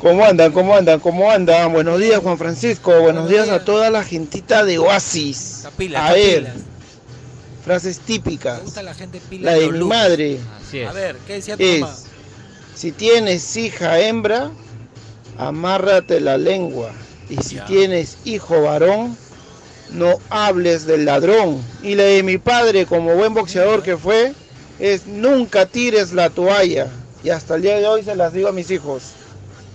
¿Cómo 0.00 0.24
andan? 0.24 0.52
¿Cómo 0.52 0.74
andan? 0.74 0.98
¿Cómo 1.00 1.30
andan? 1.30 1.72
Buenos 1.72 2.00
días, 2.00 2.20
Juan 2.20 2.38
Francisco. 2.38 2.98
Buenos 3.00 3.28
días 3.28 3.50
a 3.50 3.64
toda 3.64 3.90
la 3.90 4.02
gentita 4.02 4.64
de 4.64 4.78
Oasis. 4.78 5.66
pila, 5.76 6.06
A 6.06 6.12
ver, 6.14 6.52
frases 7.64 7.98
típicas. 7.98 8.58
Me 8.58 8.64
gusta 8.64 8.82
la 8.82 8.94
gente 8.94 9.20
pila 9.28 9.50
La 9.52 9.58
de 9.58 9.70
mi 9.70 9.84
madre 9.84 10.38
A 10.88 10.92
ver, 10.92 11.16
¿qué 11.26 11.34
decía 11.34 11.56
tu 11.56 11.62
mamá? 11.62 11.92
es, 11.92 12.04
si 12.74 12.92
tienes 12.92 13.56
hija 13.58 14.00
hembra, 14.00 14.50
amárrate 15.36 16.20
la 16.20 16.38
lengua. 16.38 16.92
Y 17.28 17.36
si 17.42 17.56
Ya. 17.56 17.66
tienes 17.66 18.16
hijo 18.24 18.62
varón, 18.62 19.16
no 19.90 20.18
hables 20.30 20.86
del 20.86 21.04
ladrón. 21.04 21.62
Y 21.82 21.94
la 21.94 22.04
de 22.04 22.22
mi 22.22 22.38
padre, 22.38 22.86
como 22.86 23.14
buen 23.16 23.34
boxeador 23.34 23.82
que 23.82 23.98
fue, 23.98 24.32
es 24.78 25.06
nunca 25.06 25.66
tires 25.66 26.14
la 26.14 26.30
toalla. 26.30 26.88
Y 27.22 27.28
hasta 27.28 27.56
el 27.56 27.62
día 27.62 27.76
de 27.78 27.86
hoy 27.86 28.02
se 28.02 28.16
las 28.16 28.32
digo 28.32 28.48
a 28.48 28.52
mis 28.52 28.70
hijos. 28.70 29.02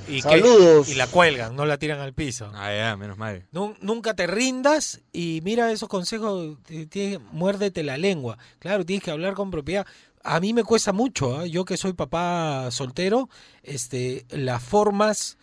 Y 0.08 0.16
que- 0.16 0.22
Saludos. 0.22 0.90
y 0.90 0.96
la 0.96 1.08
cuelgan, 1.08 1.56
no 1.56 1.66
la 1.66 1.78
tiran 1.78 2.00
al 2.00 2.14
piso. 2.14 2.52
Ah, 2.54 2.74
ya, 2.74 2.96
menos 2.98 3.18
mal. 3.18 3.46
Nun- 3.52 3.76
nunca 3.82 4.14
te 4.14 4.28
rindas 4.28 5.02
y 5.12 5.42
mira 5.44 5.72
esos 5.72 5.90
consejos, 5.90 6.58
tienes- 6.90 7.20
muérdete 7.32 7.84
la 7.84 7.98
lengua. 7.98 8.38
Claro, 8.60 8.86
tienes 8.86 9.04
que 9.04 9.12
hablar 9.12 9.34
con 9.34 9.52
propiedad. 9.52 9.86
A 10.24 10.40
mí 10.40 10.54
me 10.54 10.64
cuesta 10.64 10.92
mucho, 10.92 11.38
¿ah? 11.40 11.46
yo 11.46 11.66
que 11.66 11.78
soy 11.78 11.94
papá 11.94 12.70
soltero, 12.72 13.30
este, 13.64 14.26
las 14.30 14.62
formas 14.64 15.38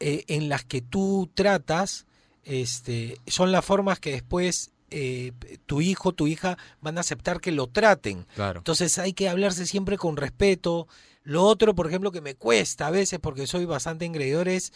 eh, 0.00 0.24
en 0.26 0.48
las 0.48 0.64
que 0.64 0.80
tú 0.82 1.30
tratas, 1.34 2.06
este, 2.44 3.18
son 3.28 3.52
las 3.52 3.64
formas 3.64 4.00
que 4.00 4.10
después 4.12 4.70
eh, 4.94 5.32
tu 5.64 5.80
hijo, 5.80 6.12
tu 6.12 6.26
hija 6.26 6.58
van 6.80 6.98
a 6.98 7.00
aceptar 7.02 7.40
que 7.40 7.50
lo 7.52 7.66
traten. 7.66 8.26
Claro. 8.34 8.58
Entonces 8.60 8.98
hay 8.98 9.12
que 9.14 9.28
hablarse 9.28 9.64
siempre 9.66 9.96
con 9.96 10.16
respeto. 10.18 10.86
Lo 11.24 11.44
otro, 11.44 11.74
por 11.74 11.86
ejemplo, 11.86 12.10
que 12.12 12.20
me 12.20 12.34
cuesta 12.34 12.88
a 12.88 12.90
veces 12.90 13.18
porque 13.20 13.46
soy 13.46 13.64
bastante 13.64 14.04
engreidor 14.04 14.48
es 14.48 14.72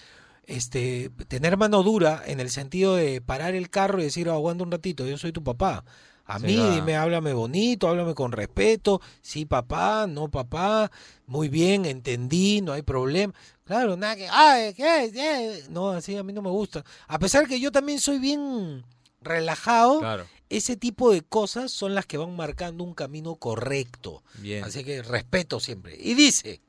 este, 0.46 1.10
tener 1.28 1.56
mano 1.56 1.82
dura 1.82 2.22
en 2.24 2.38
el 2.40 2.50
sentido 2.50 2.94
de 2.94 3.20
parar 3.20 3.54
el 3.54 3.68
carro 3.68 4.00
y 4.00 4.04
decir, 4.04 4.28
"Oh, 4.28 4.34
aguanta 4.34 4.62
un 4.64 4.70
ratito, 4.70 5.04
yo 5.06 5.18
soy 5.18 5.32
tu 5.32 5.42
papá. 5.42 5.84
A 6.28 6.38
mí 6.40 6.54
dime, 6.70 6.96
háblame 6.96 7.32
bonito, 7.32 7.88
háblame 7.88 8.14
con 8.14 8.32
respeto. 8.32 9.00
Sí, 9.22 9.44
papá, 9.44 10.06
no, 10.08 10.28
papá. 10.28 10.90
Muy 11.26 11.48
bien, 11.48 11.84
entendí, 11.84 12.60
no 12.62 12.72
hay 12.72 12.82
problema. 12.82 13.32
Claro, 13.64 13.96
nada 13.96 14.16
que, 14.16 14.28
ay, 14.28 14.74
¿qué? 14.74 15.10
¿Qué?". 15.12 15.62
No, 15.68 15.90
así 15.90 16.16
a 16.16 16.24
mí 16.24 16.32
no 16.32 16.42
me 16.42 16.50
gusta. 16.50 16.84
A 17.06 17.18
pesar 17.18 17.46
que 17.46 17.60
yo 17.60 17.70
también 17.70 18.00
soy 18.00 18.18
bien 18.18 18.84
relajado, 19.20 20.00
Claro. 20.00 20.26
Ese 20.48 20.76
tipo 20.76 21.12
de 21.12 21.22
cosas 21.22 21.70
son 21.72 21.94
las 21.94 22.06
que 22.06 22.18
van 22.18 22.34
marcando 22.36 22.84
un 22.84 22.94
camino 22.94 23.36
correcto. 23.36 24.22
Bien. 24.38 24.64
Así 24.64 24.84
que 24.84 25.02
respeto 25.02 25.60
siempre. 25.60 25.96
Y 26.00 26.14
dice, 26.14 26.60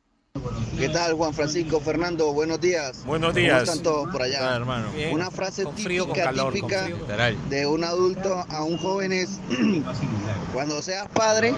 ¿Qué 0.78 0.89
tal, 0.89 1.13
Juan 1.13 1.34
Francisco, 1.34 1.80
Fernando? 1.80 2.34
Buenos 2.34 2.60
días. 2.62 3.04
Buenos 3.06 3.30
¿Cómo 3.30 3.39
días. 3.39 3.63
están 3.63 3.84
todos 3.84 4.10
por 4.12 4.21
allá? 4.21 4.54
Ah, 4.54 4.56
hermano. 4.56 4.91
Bien. 4.91 5.13
Una 5.13 5.32
frase 5.32 5.63
Con 5.63 5.76
frío, 5.78 6.06
con 6.06 6.13
típica, 6.13 6.26
calor, 6.32 6.45
con 6.45 6.54
típica 6.54 6.84
frío. 6.84 6.97
Literal. 6.97 7.50
de 7.50 7.67
un 7.67 7.84
adulto 7.84 8.45
a 8.50 8.63
un 8.63 8.78
joven 8.78 9.12
es, 9.13 9.39
cuando 10.54 10.82
seas 10.82 11.08
padre, 11.10 11.54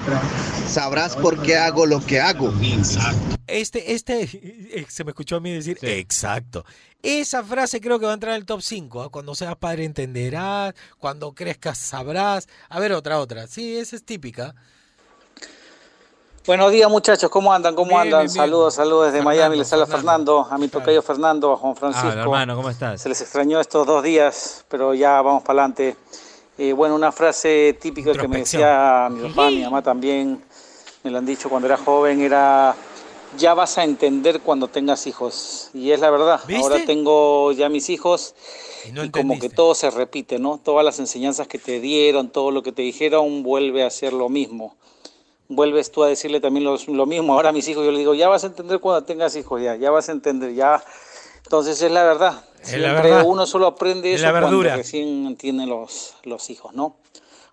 sabrás 0.67 1.15
por 1.15 1.41
qué 1.41 1.57
hago 1.57 1.85
lo 1.85 2.05
que 2.05 2.19
hago. 2.19 2.53
este, 3.47 3.93
este, 3.93 4.21
eh, 4.23 4.85
se 4.89 5.03
me 5.03 5.11
escuchó 5.11 5.37
a 5.37 5.39
mí 5.39 5.53
decir, 5.53 5.77
exacto. 5.81 6.65
Esa 7.01 7.43
frase 7.43 7.79
creo 7.79 7.97
que 7.99 8.05
va 8.05 8.11
a 8.11 8.15
entrar 8.15 8.33
en 8.33 8.41
el 8.41 8.45
top 8.45 8.61
5. 8.61 9.09
Cuando 9.09 9.33
seas 9.33 9.55
padre 9.55 9.85
entenderás, 9.85 10.73
cuando 10.97 11.33
crezcas 11.33 11.77
sabrás. 11.77 12.47
A 12.67 12.79
ver, 12.79 12.91
otra, 12.91 13.19
otra. 13.19 13.47
Sí, 13.47 13.77
esa 13.77 13.95
es 13.95 14.03
típica. 14.03 14.53
Buenos 16.49 16.71
días 16.71 16.89
muchachos, 16.89 17.29
¿cómo 17.29 17.53
andan? 17.53 17.75
¿Cómo 17.75 17.89
Bien, 17.89 18.01
andan? 18.01 18.21
bien, 18.21 18.33
bien. 18.33 18.43
Saludos, 18.43 18.73
saludos 18.73 19.05
desde 19.05 19.19
Fernando, 19.19 19.39
Miami, 19.39 19.57
les 19.57 19.71
habla 19.71 19.85
Fernando. 19.85 20.37
Fernando, 20.37 20.55
a 20.55 20.57
mi 20.57 20.67
tocayo 20.67 21.01
Fernando, 21.03 21.53
a 21.53 21.57
Juan 21.57 21.75
Francisco. 21.75 22.09
Ah, 22.11 22.21
hermano, 22.23 22.55
¿cómo 22.55 22.71
estás? 22.71 22.99
Se 22.99 23.07
les 23.07 23.21
extrañó 23.21 23.59
estos 23.59 23.85
dos 23.85 24.01
días, 24.01 24.65
pero 24.67 24.95
ya 24.95 25.21
vamos 25.21 25.43
para 25.43 25.61
adelante. 25.61 25.95
Eh, 26.57 26.73
bueno, 26.73 26.95
una 26.95 27.11
frase 27.11 27.77
típica 27.79 28.13
que 28.13 28.27
me 28.27 28.39
decía 28.39 29.09
mi 29.11 29.29
papá, 29.29 29.51
mi 29.51 29.61
mamá 29.61 29.83
también, 29.83 30.41
me 31.03 31.11
lo 31.11 31.19
han 31.19 31.25
dicho 31.27 31.49
cuando 31.49 31.67
era 31.67 31.77
joven, 31.77 32.19
era, 32.19 32.75
ya 33.37 33.53
vas 33.53 33.77
a 33.77 33.83
entender 33.83 34.39
cuando 34.39 34.69
tengas 34.69 35.05
hijos. 35.05 35.69
Y 35.75 35.91
es 35.91 35.99
la 35.99 36.09
verdad, 36.09 36.41
¿Viste? 36.47 36.63
ahora 36.63 36.83
tengo 36.83 37.51
ya 37.51 37.69
mis 37.69 37.91
hijos 37.91 38.33
Y 38.87 38.91
no 38.91 39.03
y 39.03 39.11
como 39.11 39.37
que 39.37 39.51
todo 39.51 39.75
se 39.75 39.91
repite, 39.91 40.39
¿no? 40.39 40.57
Todas 40.57 40.83
las 40.83 40.97
enseñanzas 40.97 41.47
que 41.47 41.59
te 41.59 41.79
dieron, 41.79 42.29
todo 42.29 42.49
lo 42.49 42.63
que 42.63 42.71
te 42.71 42.81
dijeron, 42.81 43.43
vuelve 43.43 43.83
a 43.83 43.91
ser 43.91 44.13
lo 44.13 44.29
mismo. 44.29 44.75
Vuelves 45.49 45.91
tú 45.91 46.03
a 46.03 46.07
decirle 46.07 46.39
también 46.39 46.63
lo, 46.63 46.77
lo 46.87 47.05
mismo. 47.05 47.33
Ahora 47.33 47.49
a 47.49 47.51
mis 47.51 47.67
hijos 47.67 47.83
yo 47.83 47.91
les 47.91 47.99
digo, 47.99 48.13
ya 48.13 48.27
vas 48.29 48.43
a 48.43 48.47
entender 48.47 48.79
cuando 48.79 49.03
tengas 49.03 49.35
hijos, 49.35 49.61
ya, 49.61 49.75
ya 49.75 49.89
vas 49.91 50.07
a 50.07 50.11
entender, 50.11 50.53
ya. 50.53 50.81
Entonces 51.43 51.81
es 51.81 51.91
la 51.91 52.03
verdad. 52.03 52.45
Es 52.61 52.77
la 52.77 52.93
verdad. 52.93 53.23
uno 53.25 53.45
solo 53.47 53.65
aprende 53.67 54.13
Es 54.13 54.21
eso 54.21 54.31
la 54.31 54.39
cuando 54.41 54.61
recién 54.63 55.35
tiene 55.37 55.65
los, 55.65 56.15
los 56.23 56.49
hijos, 56.49 56.73
¿no? 56.73 56.97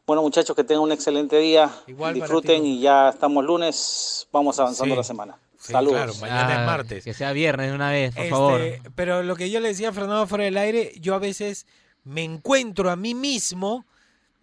Bueno, 0.06 0.22
muchachos, 0.22 0.54
que 0.54 0.62
tengan 0.62 0.82
un 0.85 0.92
excelente 0.92 1.38
día. 1.38 1.70
Igual 1.87 2.14
Disfruten 2.14 2.64
y 2.66 2.80
ya 2.80 3.09
estamos 3.09 3.44
lunes, 3.44 4.28
vamos 4.30 4.59
avanzando 4.61 4.94
Sí. 4.94 4.98
la 4.98 5.02
semana. 5.04 5.38
Sí, 5.59 5.72
Saludos. 5.72 5.96
claro, 5.96 6.14
mañana 6.20 6.52
es 6.52 6.59
Ah, 6.61 6.66
martes. 6.66 7.02
Que 7.04 7.14
sea 7.14 7.32
viernes 7.32 7.70
de 7.70 7.74
una 7.74 7.90
vez, 7.90 8.14
por 8.14 8.22
Este, 8.22 8.30
favor. 8.30 8.61
Pero 8.94 9.22
lo 9.22 9.35
que 9.35 9.50
yo 9.50 9.59
le 9.59 9.68
decía 9.68 9.88
a 9.88 9.92
Fernando 9.92 10.26
fuera 10.28 10.44
del 10.44 10.59
aire, 10.59 10.92
yo 11.00 11.14
a 11.14 11.18
veces 11.18 11.66
me 12.04 12.22
encuentro 12.22 12.90
a 12.90 12.94
mí 12.96 13.14
mismo 13.14 13.85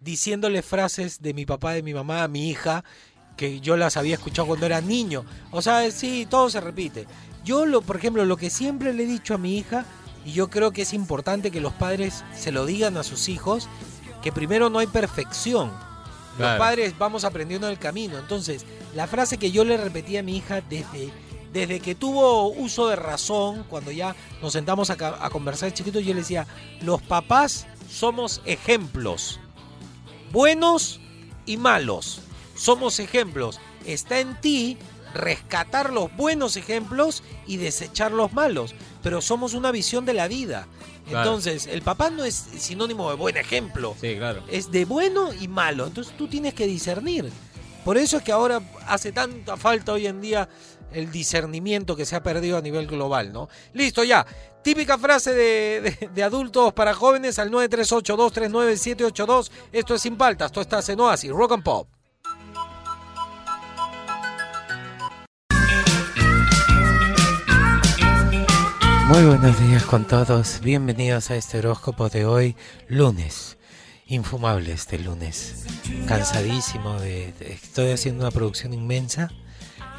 diciéndole 0.00 0.60
frases 0.62 1.22
de 1.22 1.32
mi 1.32 1.46
papá, 1.46 1.72
de 1.72 1.82
mi 1.82 1.94
mamá, 1.94 2.24
a 2.24 2.28
mi 2.28 2.50
hija, 2.50 2.84
que 3.36 3.60
yo 3.60 3.76
las 3.76 3.96
había 3.96 4.14
escuchado 4.14 4.48
cuando 4.48 4.66
era 4.66 4.80
niño. 4.80 5.24
O 5.50 5.62
sea, 5.62 5.90
sí, 5.90 6.26
todo 6.28 6.50
se 6.50 6.60
repite. 6.60 7.06
Yo, 7.44 7.66
lo, 7.66 7.82
por 7.82 7.96
ejemplo, 7.96 8.24
lo 8.24 8.36
que 8.36 8.50
siempre 8.50 8.92
le 8.94 9.04
he 9.04 9.06
dicho 9.06 9.34
a 9.34 9.38
mi 9.38 9.58
hija, 9.58 9.84
y 10.24 10.32
yo 10.32 10.48
creo 10.48 10.72
que 10.72 10.82
es 10.82 10.92
importante 10.94 11.50
que 11.50 11.60
los 11.60 11.72
padres 11.74 12.24
se 12.34 12.52
lo 12.52 12.64
digan 12.64 12.96
a 12.96 13.02
sus 13.02 13.28
hijos, 13.28 13.68
que 14.22 14.32
primero 14.32 14.70
no 14.70 14.78
hay 14.78 14.86
perfección. 14.86 15.70
Los 16.38 16.58
padres 16.58 16.98
vamos 16.98 17.24
aprendiendo 17.24 17.66
en 17.68 17.74
el 17.74 17.78
camino. 17.78 18.18
Entonces, 18.18 18.64
la 18.94 19.06
frase 19.06 19.38
que 19.38 19.52
yo 19.52 19.64
le 19.64 19.76
repetí 19.76 20.16
a 20.16 20.22
mi 20.22 20.36
hija 20.36 20.62
desde, 20.62 21.12
desde 21.52 21.78
que 21.78 21.94
tuvo 21.94 22.48
uso 22.48 22.88
de 22.88 22.96
razón, 22.96 23.64
cuando 23.68 23.92
ya 23.92 24.16
nos 24.42 24.52
sentamos 24.52 24.90
a, 24.90 24.94
a 24.94 25.30
conversar 25.30 25.72
chiquitos, 25.72 26.02
yo 26.04 26.14
le 26.14 26.20
decía, 26.20 26.46
los 26.80 27.02
papás 27.02 27.66
somos 27.88 28.40
ejemplos, 28.46 29.38
buenos 30.32 31.00
y 31.46 31.56
malos. 31.56 32.20
Somos 32.54 33.00
ejemplos. 33.00 33.60
Está 33.86 34.20
en 34.20 34.40
ti 34.40 34.76
rescatar 35.14 35.92
los 35.92 36.14
buenos 36.16 36.56
ejemplos 36.56 37.22
y 37.46 37.56
desechar 37.58 38.12
los 38.12 38.32
malos. 38.32 38.74
Pero 39.02 39.20
somos 39.20 39.54
una 39.54 39.70
visión 39.70 40.04
de 40.04 40.14
la 40.14 40.28
vida. 40.28 40.66
Claro. 41.08 41.28
Entonces, 41.30 41.66
el 41.66 41.82
papá 41.82 42.10
no 42.10 42.24
es 42.24 42.34
sinónimo 42.34 43.10
de 43.10 43.16
buen 43.16 43.36
ejemplo 43.36 43.94
Sí, 44.00 44.16
claro. 44.16 44.42
es 44.50 44.70
de 44.70 44.84
bueno 44.86 45.32
y 45.34 45.48
malo. 45.48 45.86
Entonces 45.86 46.16
tú 46.16 46.28
tienes 46.28 46.54
que 46.54 46.66
discernir. 46.66 47.30
Por 47.84 47.98
eso 47.98 48.16
es 48.16 48.22
que 48.22 48.32
ahora 48.32 48.62
hace 48.86 49.12
tanta 49.12 49.58
falta 49.58 49.92
hoy 49.92 50.06
en 50.06 50.22
día 50.22 50.48
el 50.92 51.10
discernimiento 51.12 51.94
que 51.94 52.06
se 52.06 52.16
ha 52.16 52.22
perdido 52.22 52.56
a 52.56 52.62
nivel 52.62 52.86
global, 52.86 53.32
¿no? 53.34 53.50
Listo, 53.74 54.02
ya. 54.04 54.24
Típica 54.62 54.96
frase 54.96 55.34
de, 55.34 55.96
de- 56.00 56.08
de 56.08 56.22
adultos 56.22 56.72
para 56.72 56.94
jóvenes 56.94 57.38
al 57.38 57.50
938239782. 57.50 59.50
Esto 59.72 59.94
es 59.94 60.00
Sin 60.02 60.16
Paltas, 60.16 60.46
esto 60.46 60.60
está 60.62 60.80
en 60.92 61.00
Oasis, 61.00 61.30
Rock 61.30 61.52
and 61.52 61.62
Pop. 61.62 61.86
Muy 69.08 69.24
buenos 69.24 69.58
días 69.60 69.84
con 69.84 70.06
todos. 70.06 70.60
Bienvenidos 70.60 71.30
a 71.30 71.36
este 71.36 71.58
horóscopo 71.58 72.08
de 72.08 72.24
hoy, 72.26 72.56
lunes. 72.88 73.56
Infumable 74.06 74.72
este 74.72 74.98
lunes. 74.98 75.64
Cansadísimo 76.06 76.98
de, 77.00 77.32
de- 77.38 77.52
estoy 77.52 77.90
haciendo 77.92 78.22
una 78.24 78.30
producción 78.30 78.72
inmensa. 78.72 79.30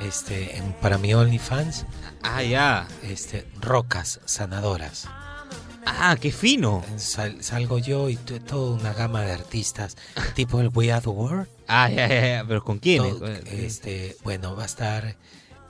Este, 0.02 0.58
en- 0.58 0.74
para 0.74 0.98
mi 0.98 1.14
OnlyFans. 1.14 1.86
Ah, 2.24 2.44
ya. 2.44 2.88
Este, 3.04 3.46
rocas 3.62 4.20
sanadoras. 4.26 5.08
Ah, 5.86 6.18
qué 6.20 6.32
fino. 6.32 6.84
Sal- 6.98 7.44
salgo 7.44 7.78
yo 7.78 8.10
y 8.10 8.16
to- 8.18 8.42
toda 8.42 8.76
una 8.76 8.94
gama 8.94 9.22
de 9.22 9.32
artistas, 9.34 9.96
tipo 10.36 10.60
el 10.60 10.70
We 10.74 10.92
Are 10.92 11.02
the 11.02 11.10
World. 11.10 11.48
Ah, 11.68 11.90
ya, 11.90 12.08
ya, 12.08 12.22
ya. 12.40 12.46
¿Pero 12.48 12.64
con 12.64 12.80
quién? 12.80 13.04
Todo- 13.04 13.28
este, 13.28 14.18
bueno, 14.24 14.56
va 14.56 14.64
a 14.64 14.66
estar 14.66 15.16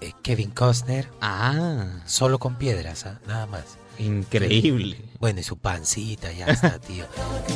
eh, 0.06 0.14
Kevin 0.22 0.52
Costner. 0.52 1.10
Ah. 1.22 1.86
Solo 2.06 2.40
con 2.40 2.56
piedras, 2.56 3.06
¿ah? 3.06 3.20
nada 3.28 3.46
más. 3.46 3.78
Increíble. 3.98 5.02
Bueno, 5.20 5.40
y 5.40 5.44
su 5.44 5.58
pancita 5.58 6.32
ya 6.32 6.48
está, 6.48 6.80
tío. 6.80 7.06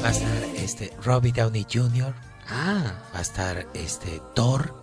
Va 0.03 0.09
a 0.09 0.11
estar 0.11 0.43
este 0.55 0.93
Robbie 1.03 1.31
Downey 1.31 1.65
Jr. 1.71 2.13
Ah. 2.47 2.93
Va 3.13 3.19
a 3.19 3.21
estar 3.21 3.67
este 3.73 4.21
Thor 4.35 4.81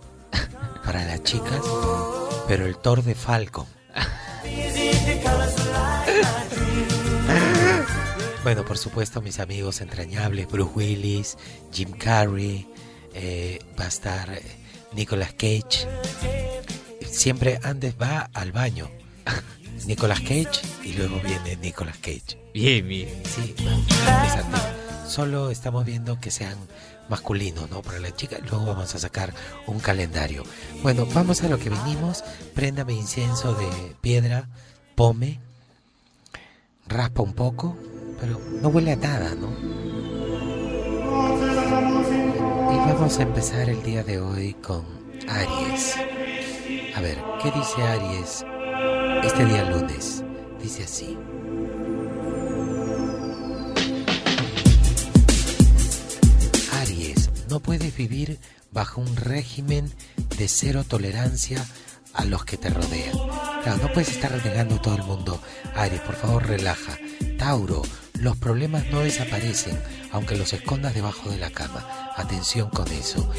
para 0.85 1.05
las 1.05 1.23
chicas, 1.23 1.61
pero 2.47 2.65
el 2.65 2.77
Thor 2.77 3.03
de 3.03 3.15
Falcon. 3.15 3.65
Bueno, 8.43 8.63
por 8.63 8.77
supuesto, 8.77 9.21
mis 9.21 9.41
amigos 9.41 9.81
entrañables, 9.81 10.47
Bruce 10.47 10.71
Willis, 10.73 11.37
Jim 11.73 11.91
Carrey, 11.91 12.65
eh, 13.13 13.59
va 13.77 13.83
a 13.83 13.87
estar 13.89 14.31
eh, 14.31 14.41
Nicolas 14.93 15.33
Cage. 15.33 15.85
Siempre 17.17 17.59
antes 17.63 17.95
va 17.99 18.29
al 18.31 18.51
baño. 18.51 18.91
Nicolas 19.87 20.19
Cage 20.19 20.61
y 20.83 20.93
luego 20.93 21.19
viene 21.19 21.55
Nicolas 21.55 21.97
Cage. 21.97 22.37
Bien, 22.53 22.87
bien. 22.87 23.09
Sí, 23.25 23.55
interesante. 23.57 24.59
Solo 25.07 25.49
estamos 25.49 25.83
viendo 25.83 26.19
que 26.19 26.29
sean 26.29 26.55
masculinos, 27.09 27.71
¿no? 27.71 27.81
Para 27.81 27.99
la 27.99 28.15
chica. 28.15 28.37
Luego 28.47 28.67
vamos 28.67 28.93
a 28.93 28.99
sacar 28.99 29.33
un 29.65 29.79
calendario. 29.79 30.43
Bueno, 30.83 31.07
vamos 31.11 31.41
a 31.41 31.47
lo 31.49 31.57
que 31.57 31.71
vinimos. 31.71 32.23
Préndame 32.53 32.93
incienso 32.93 33.55
de 33.55 33.95
piedra, 33.99 34.47
pome, 34.93 35.39
raspa 36.85 37.23
un 37.23 37.33
poco, 37.33 37.75
pero 38.21 38.39
no 38.61 38.69
huele 38.69 38.91
a 38.91 38.95
nada, 38.95 39.33
¿no? 39.33 39.49
Y 42.73 42.77
vamos 42.77 43.17
a 43.17 43.23
empezar 43.23 43.71
el 43.71 43.81
día 43.81 44.03
de 44.03 44.19
hoy 44.19 44.53
con 44.53 44.85
Aries. 45.27 45.95
A 46.97 46.99
ver, 46.99 47.23
¿qué 47.39 47.51
dice 47.51 47.83
Aries 47.83 48.43
este 49.23 49.45
día 49.45 49.69
lunes? 49.69 50.23
Dice 50.59 50.83
así. 50.83 51.15
Aries, 56.81 57.29
no 57.49 57.59
puedes 57.59 57.95
vivir 57.95 58.39
bajo 58.71 58.99
un 58.99 59.15
régimen 59.15 59.93
de 60.39 60.47
cero 60.47 60.83
tolerancia 60.87 61.63
a 62.15 62.25
los 62.25 62.45
que 62.45 62.57
te 62.57 62.71
rodean. 62.71 63.15
Claro, 63.61 63.77
no 63.83 63.93
puedes 63.93 64.09
estar 64.09 64.31
renegando 64.31 64.77
a 64.77 64.81
todo 64.81 64.95
el 64.95 65.03
mundo. 65.03 65.39
Aries, 65.75 66.01
por 66.01 66.15
favor, 66.15 66.47
relaja. 66.47 66.97
Tauro, 67.37 67.83
los 68.15 68.37
problemas 68.37 68.87
no 68.87 69.01
desaparecen, 69.01 69.79
aunque 70.11 70.35
los 70.35 70.51
escondas 70.51 70.95
debajo 70.95 71.29
de 71.29 71.37
la 71.37 71.51
cama. 71.51 71.85
Atención 72.15 72.71
con 72.71 72.87
eso. 72.87 73.31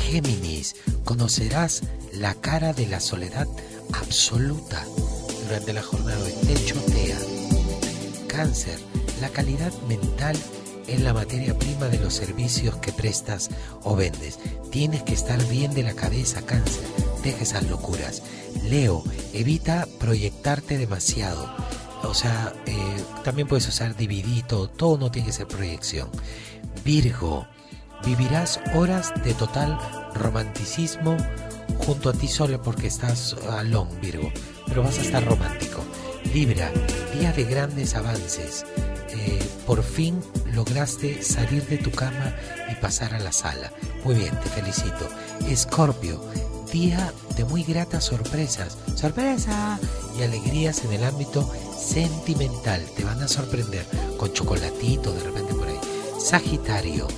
Géminis, 0.00 0.76
conocerás 1.04 1.82
la 2.12 2.34
cara 2.34 2.72
de 2.72 2.86
la 2.86 3.00
soledad 3.00 3.46
absoluta 3.92 4.84
durante 5.46 5.72
la 5.72 5.82
jornada 5.82 6.22
de. 6.22 6.32
Te 6.32 6.64
chotea. 6.64 7.18
Cáncer, 8.26 8.78
la 9.20 9.28
calidad 9.28 9.72
mental 9.88 10.36
es 10.86 11.00
la 11.00 11.12
materia 11.12 11.56
prima 11.56 11.86
de 11.86 11.98
los 11.98 12.14
servicios 12.14 12.76
que 12.76 12.92
prestas 12.92 13.50
o 13.82 13.94
vendes. 13.94 14.38
Tienes 14.70 15.02
que 15.02 15.14
estar 15.14 15.42
bien 15.48 15.72
de 15.74 15.82
la 15.82 15.94
cabeza, 15.94 16.42
cáncer. 16.42 16.82
Deja 17.22 17.42
esas 17.42 17.68
locuras. 17.68 18.22
Leo, 18.64 19.04
evita 19.32 19.86
proyectarte 19.98 20.78
demasiado. 20.78 21.48
O 22.02 22.14
sea, 22.14 22.52
eh, 22.66 23.04
también 23.24 23.46
puedes 23.46 23.68
usar 23.68 23.96
dividito, 23.96 24.68
todo 24.68 24.98
no 24.98 25.10
tiene 25.10 25.26
que 25.26 25.32
ser 25.32 25.46
proyección. 25.46 26.08
Virgo, 26.84 27.46
vivirás 28.04 28.60
horas 28.74 29.12
de 29.24 29.34
total 29.34 29.78
romanticismo 30.14 31.16
junto 31.78 32.10
a 32.10 32.12
ti 32.12 32.28
solo 32.28 32.60
porque 32.62 32.86
estás 32.86 33.36
alone, 33.50 33.90
Virgo, 34.00 34.30
pero 34.66 34.82
vas 34.82 34.98
a 34.98 35.02
estar 35.02 35.24
romántico. 35.24 35.82
Libra, 36.32 36.70
día 37.14 37.32
de 37.32 37.44
grandes 37.44 37.94
avances. 37.94 38.64
Eh, 39.08 39.38
por 39.66 39.82
fin 39.82 40.20
lograste 40.54 41.22
salir 41.22 41.66
de 41.66 41.78
tu 41.78 41.90
cama 41.90 42.34
y 42.70 42.74
pasar 42.76 43.14
a 43.14 43.18
la 43.18 43.32
sala. 43.32 43.72
Muy 44.04 44.14
bien, 44.14 44.38
te 44.40 44.48
felicito. 44.48 45.08
Escorpio, 45.48 46.22
día 46.72 47.12
de 47.36 47.44
muy 47.44 47.64
gratas 47.64 48.04
sorpresas. 48.04 48.76
¡Sorpresa! 48.94 49.78
Y 50.18 50.22
alegrías 50.22 50.84
en 50.84 50.92
el 50.92 51.04
ámbito 51.04 51.50
sentimental. 51.76 52.84
Te 52.96 53.04
van 53.04 53.22
a 53.22 53.28
sorprender 53.28 53.84
con 54.16 54.32
chocolatito 54.32 55.12
de 55.12 55.24
repente 55.24 55.54
por 55.54 55.68
ahí. 55.68 55.78
Sagitario, 56.20 57.08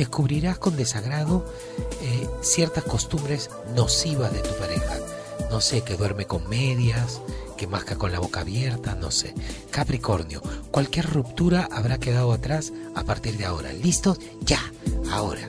descubrirás 0.00 0.56
con 0.56 0.78
desagrado 0.78 1.44
eh, 2.00 2.26
ciertas 2.40 2.84
costumbres 2.84 3.50
nocivas 3.76 4.32
de 4.32 4.38
tu 4.38 4.54
pareja. 4.54 4.96
No 5.50 5.60
sé, 5.60 5.82
que 5.82 5.98
duerme 5.98 6.24
con 6.24 6.48
medias, 6.48 7.20
que 7.58 7.66
masca 7.66 7.96
con 7.96 8.10
la 8.10 8.18
boca 8.18 8.40
abierta, 8.40 8.94
no 8.94 9.10
sé. 9.10 9.34
Capricornio, 9.70 10.40
cualquier 10.70 11.04
ruptura 11.04 11.68
habrá 11.70 11.98
quedado 11.98 12.32
atrás 12.32 12.72
a 12.94 13.04
partir 13.04 13.36
de 13.36 13.44
ahora. 13.44 13.74
¿Listos? 13.74 14.18
Ya, 14.40 14.72
ahora. 15.12 15.46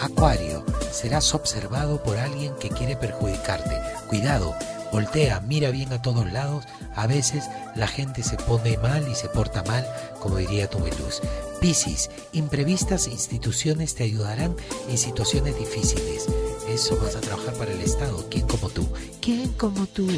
Acuario, 0.00 0.64
serás 0.92 1.34
observado 1.34 2.00
por 2.00 2.16
alguien 2.16 2.54
que 2.60 2.68
quiere 2.68 2.94
perjudicarte. 2.94 3.76
Cuidado, 4.08 4.54
voltea, 4.94 5.40
mira 5.40 5.72
bien 5.72 5.92
a 5.92 6.00
todos 6.00 6.32
lados. 6.32 6.66
A 6.94 7.08
veces 7.08 7.50
la 7.74 7.88
gente 7.88 8.22
se 8.22 8.36
pone 8.36 8.78
mal 8.78 9.04
y 9.10 9.16
se 9.16 9.28
porta 9.28 9.64
mal, 9.64 9.84
como 10.20 10.36
diría 10.36 10.70
tu 10.70 10.78
Veluz. 10.78 11.20
Piscis, 11.60 12.10
imprevistas 12.32 13.08
instituciones 13.08 13.96
te 13.96 14.04
ayudarán 14.04 14.54
en 14.88 14.96
situaciones 14.96 15.58
difíciles. 15.58 16.26
Eso 16.68 16.96
vas 17.02 17.16
a 17.16 17.20
trabajar 17.20 17.54
para 17.54 17.72
el 17.72 17.80
Estado. 17.80 18.24
¿Quién 18.30 18.46
como 18.46 18.68
tú? 18.68 18.86
¿Quién 19.20 19.52
como 19.54 19.84
tú? 19.86 20.08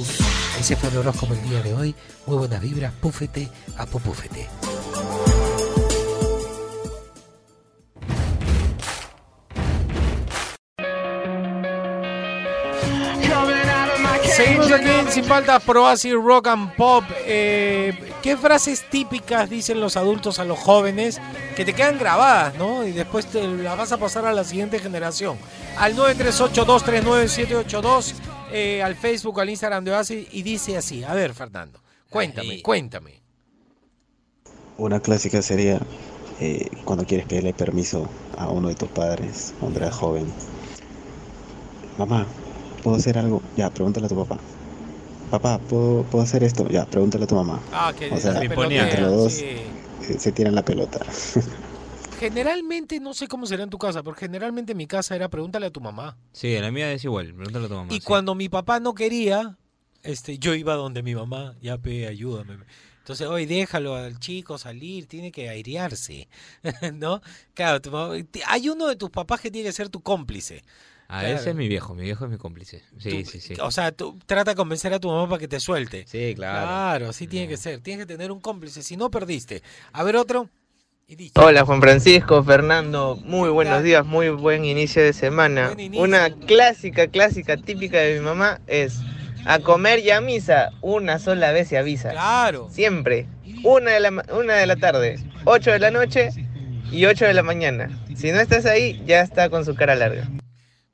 Ese 0.61 0.77
fue 0.77 0.91
el 0.91 0.99
horóscopo 0.99 1.33
el 1.33 1.49
día 1.49 1.63
de 1.63 1.73
hoy. 1.73 1.95
Muy 2.27 2.37
buenas 2.37 2.61
vibras, 2.61 2.93
púfete 3.01 3.49
a. 3.79 3.87
Seguimos 14.37 14.71
aquí 14.71 14.91
en 14.91 15.11
Sin 15.11 15.25
Falta 15.25 15.59
Pro 15.59 15.87
Acid 15.87 16.13
Rock 16.13 16.49
and 16.49 16.77
Pop. 16.77 17.05
Eh, 17.25 17.95
¿Qué 18.23 18.37
frases 18.37 18.85
típicas 18.91 19.49
dicen 19.49 19.81
los 19.81 19.97
adultos 19.97 20.39
a 20.39 20.45
los 20.45 20.59
jóvenes 20.59 21.19
que 21.57 21.65
te 21.65 21.73
quedan 21.73 21.99
grabadas, 21.99 22.55
¿no? 22.59 22.87
Y 22.87 22.93
después 22.93 23.25
te 23.25 23.49
las 23.49 23.79
vas 23.79 23.93
a 23.93 23.97
pasar 23.97 24.27
a 24.27 24.35
la 24.35 24.45
siguiente 24.45 24.79
generación. 24.79 25.39
Al 25.79 25.97
938-239-782, 25.97 28.13
eh, 28.53 28.83
al 28.83 28.95
Facebook, 28.95 29.41
al 29.41 29.49
Instagram 29.49 29.85
de 29.85 29.93
Oasis, 29.93 30.29
y 30.31 30.43
dice 30.43 30.77
así. 30.77 31.03
A 31.03 31.15
ver, 31.15 31.33
Fernando, 31.33 31.81
cuéntame, 32.11 32.61
cuéntame. 32.61 33.23
Una 34.77 35.01
clásica 35.01 35.41
sería 35.41 35.81
eh, 36.41 36.69
cuando 36.85 37.07
quieres 37.07 37.27
pedirle 37.27 37.55
permiso 37.55 38.07
a 38.37 38.51
uno 38.51 38.69
de 38.69 38.75
tus 38.75 38.91
padres 38.91 39.55
cuando 39.59 39.79
eras 39.79 39.95
joven. 39.95 40.31
Mamá, 41.97 42.27
¿puedo 42.83 42.97
hacer 42.97 43.19
algo? 43.19 43.43
Ya, 43.57 43.71
pregúntale 43.71 44.07
a 44.07 44.09
tu 44.09 44.17
papá. 44.17 44.39
Papá, 45.31 45.59
¿puedo, 45.59 46.05
¿puedo 46.05 46.23
hacer 46.23 46.45
esto? 46.45 46.69
Ya, 46.69 46.87
pregúntale 46.87 47.25
a 47.25 47.27
tu 47.27 47.35
mamá. 47.35 47.61
Ah, 47.73 47.93
que 47.97 48.11
o 48.11 48.17
sea, 48.19 48.33
la 48.33 48.45
entre 48.45 49.01
los 49.01 49.13
dos 49.13 49.33
sí. 49.33 49.45
eh, 49.45 50.17
se 50.19 50.33
tiran 50.33 50.55
la 50.55 50.65
pelota. 50.65 51.05
Generalmente, 52.19 52.99
no 53.01 53.13
sé 53.13 53.29
cómo 53.29 53.45
será 53.45 53.63
en 53.63 53.71
tu 53.71 53.77
casa, 53.77 54.03
pero 54.03 54.17
generalmente 54.17 54.73
en 54.73 54.79
mi 54.79 54.87
casa 54.87 55.15
era 55.15 55.29
pregúntale 55.29 55.67
a 55.67 55.71
tu 55.71 55.83
mamá. 55.83 56.17
Sí, 56.33 56.55
en 56.55 56.63
la 56.63 56.71
mía 56.71 56.91
es 56.93 57.05
igual. 57.05 57.35
Pregúntale 57.35 57.67
a 57.67 57.69
tu 57.69 57.75
mamá. 57.75 57.93
Y 57.93 57.97
sí. 57.97 58.01
cuando 58.01 58.35
mi 58.35 58.49
papá 58.49 58.81
no 58.81 58.95
quería, 58.95 59.59
este, 60.03 60.39
yo 60.39 60.55
iba 60.55 60.75
donde 60.75 61.03
mi 61.03 61.15
mamá, 61.15 61.57
ya 61.61 61.77
pe, 61.77 62.07
ayúdame. 62.07 62.57
Entonces, 63.01 63.29
hoy 63.29 63.47
déjalo 63.47 63.95
al 63.95 64.19
chico 64.19 64.59
salir, 64.59 65.07
tiene 65.07 65.31
que 65.31 65.49
airearse, 65.49 66.29
¿no? 66.95 67.21
Claro, 67.55 67.81
tu 67.81 67.91
hay 68.47 68.69
uno 68.69 68.89
de 68.89 68.97
tus 68.97 69.11
papás 69.11 69.41
que 69.41 69.51
tiene 69.51 69.69
que 69.69 69.73
ser 69.73 69.91
tu 69.91 70.01
cómplice. 70.01 70.65
Ah, 71.09 71.21
Claro. 71.21 71.37
ese 71.37 71.51
es 71.51 71.57
mi 71.57 71.69
viejo. 71.69 71.95
Mi 71.95 72.03
viejo 72.03 72.25
es 72.25 72.31
mi 72.31 72.37
cómplice. 72.37 72.83
Sí, 72.99 73.23
Tú- 73.25 73.31
sí, 73.31 73.41
sí. 73.41 73.55
O 73.61 73.71
sea, 73.71 73.93
tú 73.93 74.19
trata 74.27 74.53
de 74.53 74.55
convencer 74.57 74.93
a 74.93 74.99
tu 74.99 75.09
mamá 75.09 75.29
para 75.29 75.39
que 75.39 75.49
te 75.49 75.61
suelte. 75.61 76.05
Sí, 76.09 76.33
claro. 76.35 76.67
Claro, 76.67 77.09
así 77.11 77.27
tiene 77.27 77.49
que 77.49 77.57
ser. 77.57 77.81
Tienes 77.81 78.07
que 78.07 78.13
tener 78.13 78.33
un 78.33 78.41
cómplice, 78.41 78.83
si 78.83 78.97
no 78.97 79.11
perdiste. 79.11 79.63
A 79.93 80.03
ver 80.03 80.17
otro. 80.17 80.49
Hola 81.37 81.65
Juan 81.65 81.81
Francisco, 81.81 82.43
Fernando, 82.43 83.15
muy 83.25 83.49
buenos 83.51 83.81
días, 83.85 84.05
muy 84.05 84.29
buen 84.31 84.65
inicio 84.65 85.01
de 85.05 85.13
semana. 85.13 85.71
Una 85.95 86.31
clásica, 86.31 87.07
clásica, 87.07 87.57
típica 87.57 87.99
de 87.99 88.15
mi 88.19 88.25
mamá 88.25 88.61
es 88.67 88.99
a 89.45 89.61
comer 89.61 90.01
y 90.01 90.11
a 90.11 90.21
misa, 90.21 90.71
una 90.81 91.21
sola 91.21 91.53
vez 91.53 91.69
se 91.69 91.79
avisa. 91.79 92.11
Claro. 92.11 92.69
Siempre, 92.73 93.29
una 93.63 93.93
de 93.93 94.01
la, 94.01 94.25
una 94.37 94.55
de 94.55 94.67
la 94.67 94.75
tarde, 94.75 95.21
8 95.45 95.71
de 95.71 95.79
la 95.79 95.93
noche 95.93 96.31
y 96.91 97.05
8 97.07 97.25
de 97.27 97.35
la 97.35 97.45
mañana. 97.45 97.89
Si 98.17 98.33
no 98.33 98.41
estás 98.41 98.67
ahí, 98.67 99.01
ya 99.07 99.21
está 99.21 99.49
con 99.49 99.65
su 99.65 99.77
cara 99.77 99.95
larga. 99.95 100.29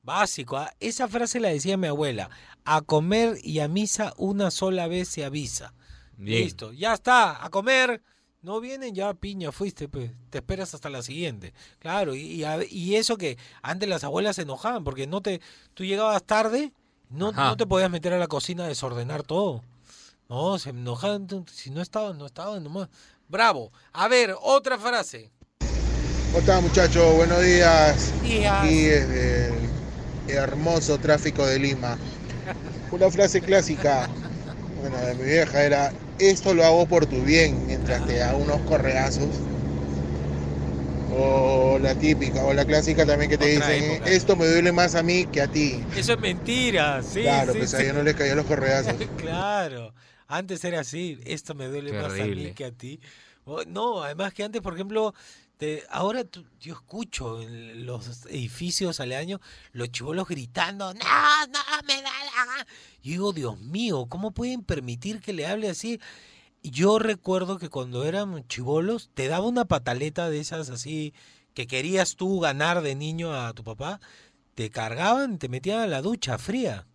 Básico, 0.03 0.57
¿ah? 0.57 0.73
esa 0.81 1.07
frase 1.07 1.39
la 1.39 1.49
decía 1.51 1.77
mi 1.77 1.87
abuela. 1.87 2.29
A 2.65 2.81
comer 2.83 3.39
y 3.43 3.61
a 3.61 3.69
misa 3.69 4.13
una 4.17 4.51
sola 4.51 4.89
vez 4.89 5.09
se 5.09 5.25
avisa. 5.25 5.75
Bien. 6.17 6.43
Listo, 6.43 6.73
ya 6.73 6.95
está, 6.95 7.45
a 7.45 7.51
comer. 7.51 8.03
No 8.43 8.61
vienen 8.61 8.95
ya, 8.97 9.15
piña, 9.15 9.53
fuiste, 9.53 9.89
pues. 9.89 10.11
Te 10.31 10.39
esperas 10.39 10.75
hasta 10.75 10.91
la 10.91 11.03
siguiente. 11.03 11.55
Claro, 11.79 12.17
y, 12.17 12.23
y 12.23 12.43
a- 12.45 12.65
y 12.69 12.97
eso 12.97 13.17
que 13.17 13.39
antes 13.63 13.89
las 13.89 14.03
abuelas 14.03 14.35
se 14.37 14.43
enojaban 14.43 14.83
porque 14.83 15.07
no 15.07 15.21
te, 15.21 15.41
tú 15.75 15.85
llegabas 15.85 16.25
tarde, 16.25 16.73
no, 17.09 17.31
no 17.31 17.57
te 17.57 17.67
podías 17.67 17.91
meter 17.91 18.13
a 18.13 18.19
la 18.19 18.27
cocina 18.27 18.65
a 18.65 18.69
desordenar 18.69 19.23
todo. 19.23 19.63
No, 20.29 20.59
se 20.59 20.71
enojaban, 20.71 21.29
si 21.53 21.71
no 21.71 21.81
estaban, 21.81 22.19
no 22.19 22.27
estaban 22.27 22.65
nomás. 22.65 22.89
Bravo. 23.29 23.71
A 23.93 24.09
ver, 24.09 24.35
otra 24.43 24.77
frase. 24.79 25.31
¿Cómo 26.27 26.39
están 26.39 26.63
muchachos? 26.65 27.15
Buenos 27.15 27.41
días. 27.43 28.13
Días. 28.23 28.65
Aquí 28.65 28.81
desde 28.85 29.62
hermoso 30.29 30.99
tráfico 30.99 31.47
de 31.47 31.59
Lima. 31.59 31.97
Una 32.91 33.11
frase 33.11 33.41
clásica, 33.41 34.09
bueno, 34.81 34.99
de 34.99 35.15
mi 35.15 35.25
vieja 35.25 35.63
era, 35.63 35.93
esto 36.19 36.55
lo 36.55 36.65
hago 36.65 36.87
por 36.87 37.07
tu 37.07 37.23
bien, 37.23 37.67
mientras 37.67 38.07
te 38.07 38.19
da 38.19 38.35
unos 38.35 38.61
correazos. 38.63 39.29
O 41.15 41.79
la 41.79 41.95
típica, 41.95 42.43
o 42.45 42.55
la 42.55 42.65
clásica 42.65 43.05
también 43.05 43.31
que 43.31 43.37
te 43.37 43.57
Otra 43.57 43.69
dicen, 43.69 43.91
época. 43.93 44.11
esto 44.11 44.37
me 44.37 44.47
duele 44.47 44.73
más 44.73 44.95
a 44.95 45.03
mí 45.03 45.27
que 45.27 45.43
a 45.43 45.49
ti. 45.49 45.83
Eso 45.95 46.15
es 46.15 46.21
mentira, 46.21 47.03
sí. 47.03 47.21
claro, 47.23 47.53
sí, 47.53 47.59
pues 47.59 47.71
sí. 47.71 47.77
a 47.77 47.81
ella 47.83 47.93
no 47.93 48.03
le 48.03 48.15
cayó 48.15 48.35
los 48.35 48.47
correazos. 48.47 48.95
claro. 49.19 49.93
Antes 50.27 50.65
era 50.65 50.81
así, 50.81 51.21
esto 51.27 51.55
me 51.55 51.67
duele 51.67 51.93
más 51.93 52.13
a 52.19 52.25
mí 52.25 52.53
que 52.53 52.65
a 52.65 52.73
ti. 52.73 52.99
No, 53.67 54.03
además 54.03 54.33
que 54.33 54.45
antes, 54.45 54.63
por 54.63 54.73
ejemplo, 54.75 55.15
te- 55.57 55.85
ahora 55.91 56.25
tú- 56.25 56.45
yo 56.61 56.75
escucho 56.75 57.41
en 57.43 57.87
los 57.87 58.27
edificios 58.27 58.99
aledaños 59.01 59.41
los 59.73 59.91
chivolos 59.93 60.27
gritando, 60.29 60.93
no, 60.95 61.01
no, 61.47 61.59
me 61.87 62.03
da 62.03 62.11
la 62.25 62.45
gana". 62.47 62.67
Y 63.03 63.11
digo, 63.11 63.33
Dios 63.33 63.59
mío, 63.61 64.07
¿cómo 64.09 64.33
pueden 64.33 64.63
permitir 64.63 65.21
que 65.21 65.33
le 65.33 65.47
hable 65.47 65.69
así? 65.69 66.01
Y 66.63 66.71
Yo 66.71 66.99
recuerdo 66.99 67.59
que 67.59 67.69
cuando 67.69 68.05
eran 68.05 68.47
chivolos, 68.49 69.11
te 69.15 69.27
daba 69.29 69.47
una 69.47 69.65
pataleta 69.65 70.31
de 70.31 70.39
esas 70.41 70.71
así 70.71 71.13
que 71.55 71.67
querías 71.67 72.17
tú 72.17 72.41
ganar 72.41 72.83
de 72.83 72.95
niño 72.95 73.35
a 73.35 73.53
tu 73.53 73.63
papá, 73.65 74.01
te 74.55 74.71
cargaban, 74.71 75.39
te 75.39 75.49
metían 75.49 75.81
a 75.81 75.87
la 75.87 76.01
ducha 76.03 76.39
fría. 76.39 76.87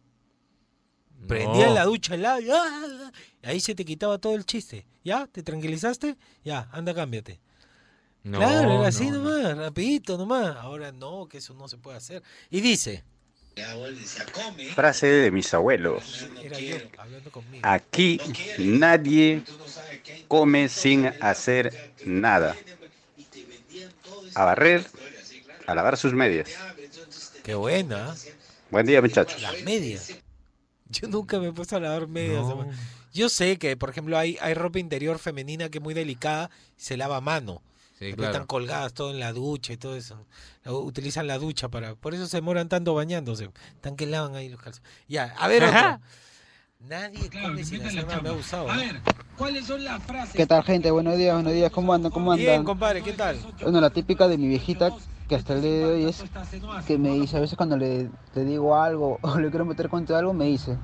Prendían 1.28 1.70
No. 1.70 1.76
la 1.76 1.86
ducha 1.86 2.16
helada 2.16 2.40
y 2.40 2.50
¡ah! 2.52 3.12
ahí 3.44 3.60
se 3.60 3.76
te 3.76 3.84
quitaba 3.86 4.18
todo 4.20 4.36
el 4.36 4.46
chiste. 4.46 4.86
¿Ya? 5.04 5.28
¿Te 5.28 5.42
tranquilizaste? 5.44 6.16
Ya, 6.44 6.70
anda, 6.72 6.94
cámbiate. 6.94 7.40
No, 8.24 8.40
claro, 8.40 8.60
era 8.60 8.68
no, 8.68 8.84
así 8.84 9.10
no. 9.10 9.24
nomás, 9.24 9.58
rapidito 9.58 10.18
nomás. 10.18 10.56
Ahora 10.58 10.92
no, 10.92 11.28
que 11.28 11.38
eso 11.38 11.54
no 11.54 11.68
se 11.68 11.78
puede 11.78 11.98
hacer. 11.98 12.24
Y 12.50 12.62
dice, 12.62 13.04
Frase 14.76 15.08
de 15.08 15.32
mis 15.32 15.54
abuelos. 15.54 16.28
Aquí 17.64 18.20
nadie 18.60 19.44
come 20.28 20.70
sin 20.70 21.08
hacer 21.22 21.94
nada. 22.06 22.56
A 24.36 24.46
barrer, 24.46 24.86
a 25.66 25.74
lavar 25.74 25.98
sus 25.98 26.14
medias. 26.14 26.50
Qué 27.44 27.56
buena. 27.56 28.16
Buen 28.70 28.86
día, 28.86 29.02
muchachos. 29.02 29.42
Las 29.42 29.62
medias. 29.64 30.14
Yo 30.90 31.08
nunca 31.08 31.40
me 31.40 31.48
he 31.48 31.54
puesto 31.54 31.76
a 31.76 31.80
lavar 31.80 32.08
medias. 32.08 32.46
Yo 33.14 33.30
sé 33.30 33.58
que, 33.58 33.76
por 33.76 33.90
ejemplo, 33.90 34.18
hay, 34.18 34.38
hay 34.42 34.54
ropa 34.54 34.78
interior 34.80 35.18
femenina 35.18 35.70
que 35.70 35.80
es 35.80 35.84
muy 35.84 35.96
delicada 35.96 36.52
y 36.78 36.82
se 36.82 36.98
lava 36.98 37.18
a 37.18 37.22
mano. 37.22 37.64
Sí, 37.98 38.14
claro. 38.14 38.32
Están 38.32 38.48
colgadas 38.48 38.94
todo 38.94 39.12
en 39.12 39.20
la 39.20 39.34
ducha 39.34 39.74
y 39.74 39.78
todo 39.78 39.96
eso. 39.96 40.26
Utilizan 40.66 41.26
la 41.26 41.40
ducha 41.40 41.70
para... 41.70 41.96
Por 41.96 42.14
eso 42.14 42.28
se 42.28 42.38
demoran 42.38 42.70
tanto 42.70 42.94
bañándose. 42.94 43.50
Están 43.74 43.96
que 43.96 44.06
lavan 44.06 44.36
ahí 44.36 44.50
los 44.50 44.62
calzones. 44.62 44.88
Ya, 45.08 45.34
a 45.38 45.48
ver 45.48 45.64
otro. 45.64 45.78
Ajá. 45.78 46.02
Nadie 46.80 47.30
come 47.32 47.64
sin 47.64 47.82
hacer 47.84 48.06
nada. 48.06 48.22
Me 48.22 48.30
ha 48.30 48.34
gustado. 48.34 48.72
¿eh? 48.72 49.02
¿Cuáles 49.36 49.66
son 49.66 49.84
las 49.84 50.04
frases? 50.04 50.36
¿Qué 50.36 50.46
tal, 50.46 50.64
gente? 50.64 50.92
Buenos 50.92 51.18
días, 51.18 51.34
buenos 51.34 51.54
días. 51.54 51.72
¿Cómo 51.72 51.92
andan? 51.92 52.12
¿Cómo 52.12 52.32
andan? 52.32 52.46
Bien, 52.46 52.64
compadre, 52.64 53.02
¿qué 53.02 53.14
tal? 53.14 53.40
Bueno, 53.62 53.82
la 53.82 53.90
típica 53.90 54.28
de 54.28 54.38
mi 54.38 54.48
viejita, 54.48 54.92
que 55.28 55.36
hasta 55.36 55.54
el 55.54 55.64
día 55.64 55.72
de 55.72 55.86
hoy 55.86 56.06
es 56.06 56.24
que 56.86 57.00
me 57.00 57.10
dice, 57.16 57.38
a 57.38 57.40
veces 57.40 57.58
cuando 57.58 57.78
le, 57.78 58.10
le 58.36 58.46
digo 58.46 58.80
algo 58.80 59.18
o 59.24 59.40
le 59.40 59.50
quiero 59.50 59.66
meter 59.66 59.90
contra 59.90 60.20
algo, 60.20 60.34
me 60.34 60.46
dice, 60.46 60.78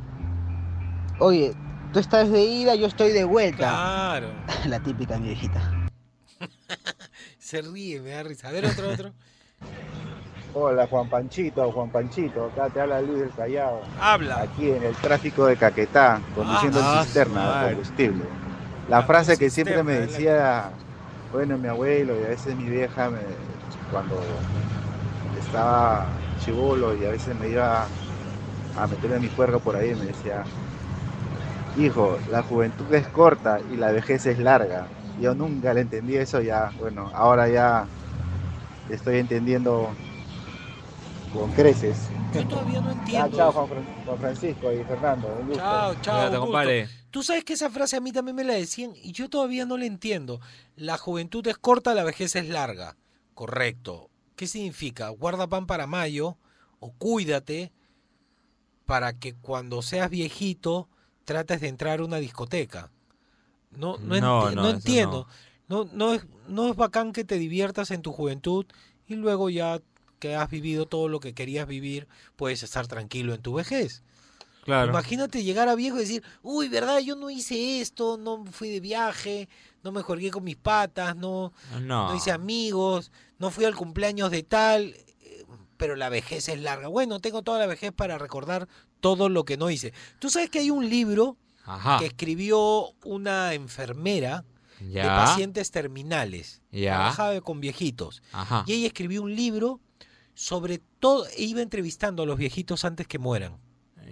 oye, 1.20 1.54
tú 1.94 2.00
estás 2.00 2.32
de 2.32 2.44
ida, 2.44 2.74
yo 2.74 2.88
estoy 2.88 3.12
de 3.12 3.24
vuelta. 3.24 3.70
Claro. 3.70 4.32
La 4.66 4.82
típica 4.82 5.14
de 5.14 5.20
mi 5.20 5.28
viejita. 5.28 5.90
Se 7.44 7.62
ríe, 7.62 8.00
me 8.00 8.12
da 8.12 8.24
risa. 8.24 8.48
A 8.48 8.52
ver 8.52 8.66
otro, 8.66 8.90
otro. 8.90 9.12
Hola 10.56 10.88
Juan 10.88 11.10
Panchito, 11.10 11.70
Juan 11.72 11.90
Panchito, 11.90 12.46
acá 12.46 12.70
te 12.70 12.80
habla 12.80 13.02
Luis 13.02 13.20
del 13.20 13.32
Callao. 13.32 13.82
Habla. 14.00 14.42
Aquí 14.44 14.70
en 14.72 14.82
el 14.84 14.96
tráfico 14.96 15.46
de 15.48 15.58
Caquetá, 15.58 16.22
conduciendo 16.36 16.80
Ah, 16.82 17.00
en 17.00 17.04
cisterna 17.06 17.64
de 17.66 17.70
combustible. 17.70 18.24
La 18.88 19.02
frase 19.02 19.38
que 19.38 19.50
siempre 19.50 19.84
me 19.84 19.94
decía, 20.00 20.70
bueno, 21.34 21.58
mi 21.58 21.68
abuelo 21.68 22.14
y 22.20 22.24
a 22.24 22.30
veces 22.30 22.56
mi 22.56 22.70
vieja, 22.70 23.10
me- 23.10 23.20
cuando 23.92 24.16
estaba 25.46 26.06
chivolo 26.46 26.96
y 26.96 27.06
a 27.06 27.10
veces 27.10 27.36
me 27.40 27.50
iba 27.50 27.86
a 28.78 28.88
meterme 28.88 29.20
mi 29.20 29.28
cuerpo 29.30 29.60
por 29.60 29.76
ahí, 29.76 29.94
me 29.96 30.06
decía, 30.06 30.44
hijo, 31.78 32.18
la 32.32 32.42
juventud 32.44 32.94
es 32.94 33.08
corta 33.08 33.60
y 33.72 33.76
la 33.76 33.92
vejez 33.92 34.26
es 34.28 34.40
larga. 34.40 34.86
Yo 35.24 35.34
nunca 35.34 35.74
le 35.74 35.80
entendí 35.80 36.18
eso, 36.18 36.42
ya, 36.42 36.70
bueno, 36.78 37.10
ahora 37.14 37.48
ya 37.48 37.88
estoy 38.90 39.20
entendiendo 39.20 39.90
con 41.32 41.50
creces. 41.54 41.96
Yo 42.34 42.46
todavía 42.46 42.82
no 42.82 42.90
Ah, 42.90 42.92
entiendo. 43.00 43.38
chao 43.38 43.52
Juan, 43.54 43.68
Fran- 43.70 44.06
Juan 44.06 44.18
Francisco 44.20 44.74
y 44.74 44.84
Fernando, 44.84 45.28
un 45.40 45.48
gusto. 45.48 45.62
Chao, 45.64 45.96
chao. 46.02 46.14
Cuídate, 46.16 46.28
un 46.36 46.42
gusto. 46.42 46.42
compadre. 46.42 46.90
Tú 47.10 47.24
sabes 47.24 47.46
que 47.46 47.54
esa 47.54 47.70
frase 47.70 47.96
a 47.96 48.02
mí 48.02 48.12
también 48.12 48.36
me 48.36 48.44
la 48.44 48.56
decían 48.56 48.92
y 49.02 49.14
yo 49.14 49.30
todavía 49.30 49.66
no 49.66 49.78
la 49.78 49.86
entiendo. 49.86 50.42
La 50.76 50.98
juventud 50.98 51.48
es 51.48 51.58
corta, 51.58 51.94
la 51.94 52.04
vejez 52.04 52.36
es 52.36 52.50
larga. 52.50 52.98
Correcto. 53.34 54.10
¿Qué 54.36 54.46
significa? 54.46 55.08
Guarda 55.08 55.48
pan 55.48 55.68
para 55.68 55.88
mayo 55.88 56.38
o 56.82 56.92
cuídate 56.92 57.72
para 58.86 59.14
que 59.14 59.36
cuando 59.36 59.82
seas 59.84 60.10
viejito 60.10 60.90
trates 61.24 61.62
de 61.62 61.70
entrar 61.70 62.02
a 62.02 62.04
una 62.04 62.18
discoteca. 62.18 62.92
No, 63.78 63.98
no, 63.98 64.20
No, 64.20 64.50
enti- 64.52 64.56
no, 64.56 64.70
entiendo. 64.70 65.28
No, 65.68 65.88
no, 65.94 66.14
es, 66.14 66.26
no 66.48 66.70
es 66.70 66.76
bacán 66.76 67.14
que 67.14 67.24
te 67.24 67.38
diviertas 67.38 67.92
en 67.92 68.02
tu 68.02 68.12
juventud 68.12 68.66
y 69.08 69.16
luego 69.16 69.50
ya 69.50 69.82
que 70.20 70.36
has 70.36 70.50
vivido 70.50 70.86
todo 70.86 71.08
lo 71.10 71.20
que 71.20 71.34
querías 71.34 71.68
vivir, 71.68 72.08
puedes 72.36 72.64
estar 72.64 72.88
tranquilo 72.88 73.34
en 73.34 73.42
tu 73.42 73.54
vejez. 73.56 74.04
Claro. 74.64 74.90
Imagínate 74.92 75.44
llegar 75.44 75.68
a 75.68 75.76
viejo 75.76 75.98
y 75.98 76.02
decir, 76.02 76.24
uy, 76.42 76.70
¿verdad? 76.70 77.00
Yo 77.00 77.16
no 77.18 77.30
hice 77.30 77.82
esto, 77.82 78.18
no 78.18 78.46
fui 78.46 78.70
de 78.70 78.80
viaje, 78.80 79.50
no 79.84 79.92
me 79.92 80.02
jugué 80.02 80.32
con 80.32 80.46
mis 80.46 80.56
patas, 80.56 81.18
no, 81.18 81.52
No. 81.82 82.08
no 82.10 82.16
hice 82.16 82.32
amigos, 82.32 83.12
no 83.40 83.52
fui 83.52 83.66
al 83.66 83.76
cumpleaños 83.76 84.32
de 84.32 84.44
tal, 84.44 84.96
eh, 85.20 85.44
pero 85.76 85.98
la 85.98 86.08
vejez 86.08 86.48
es 86.48 86.62
larga. 86.62 86.88
Bueno, 86.88 87.20
tengo 87.20 87.42
toda 87.42 87.60
la 87.60 87.66
vejez 87.68 87.92
para 87.92 88.18
recordar 88.18 88.70
todo 89.02 89.28
lo 89.28 89.44
que 89.44 89.58
no 89.58 89.70
hice. 89.70 89.94
Tú 90.20 90.30
sabes 90.30 90.50
que 90.50 90.60
hay 90.60 90.70
un 90.72 90.90
libro 90.90 91.36
Ajá. 91.66 92.00
que 92.00 92.08
escribió 92.08 92.92
una 93.04 93.54
enfermera 93.54 94.44
de 94.80 95.02
pacientes 95.02 95.72
terminales. 95.72 96.62
Ya. 96.72 96.96
Trabajaba 96.96 97.42
con 97.42 97.62
viejitos. 97.62 98.22
Ajá. 98.32 98.66
Y 98.68 98.74
ella 98.74 98.88
escribió 98.88 99.22
un 99.22 99.36
libro 99.36 99.80
sobre 100.36 100.80
todo, 101.00 101.28
e 101.28 101.44
iba 101.44 101.62
entrevistando 101.62 102.24
a 102.24 102.26
los 102.26 102.38
viejitos 102.38 102.86
antes 102.86 103.08
que 103.08 103.20
mueran. 103.20 103.58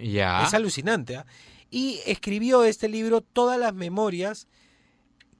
Ya. 0.00 0.44
Es 0.44 0.54
alucinante. 0.54 1.16
¿ah? 1.16 1.26
Y 1.70 2.00
escribió 2.06 2.64
este 2.64 2.88
libro 2.88 3.20
todas 3.20 3.58
las 3.58 3.74
memorias 3.74 4.46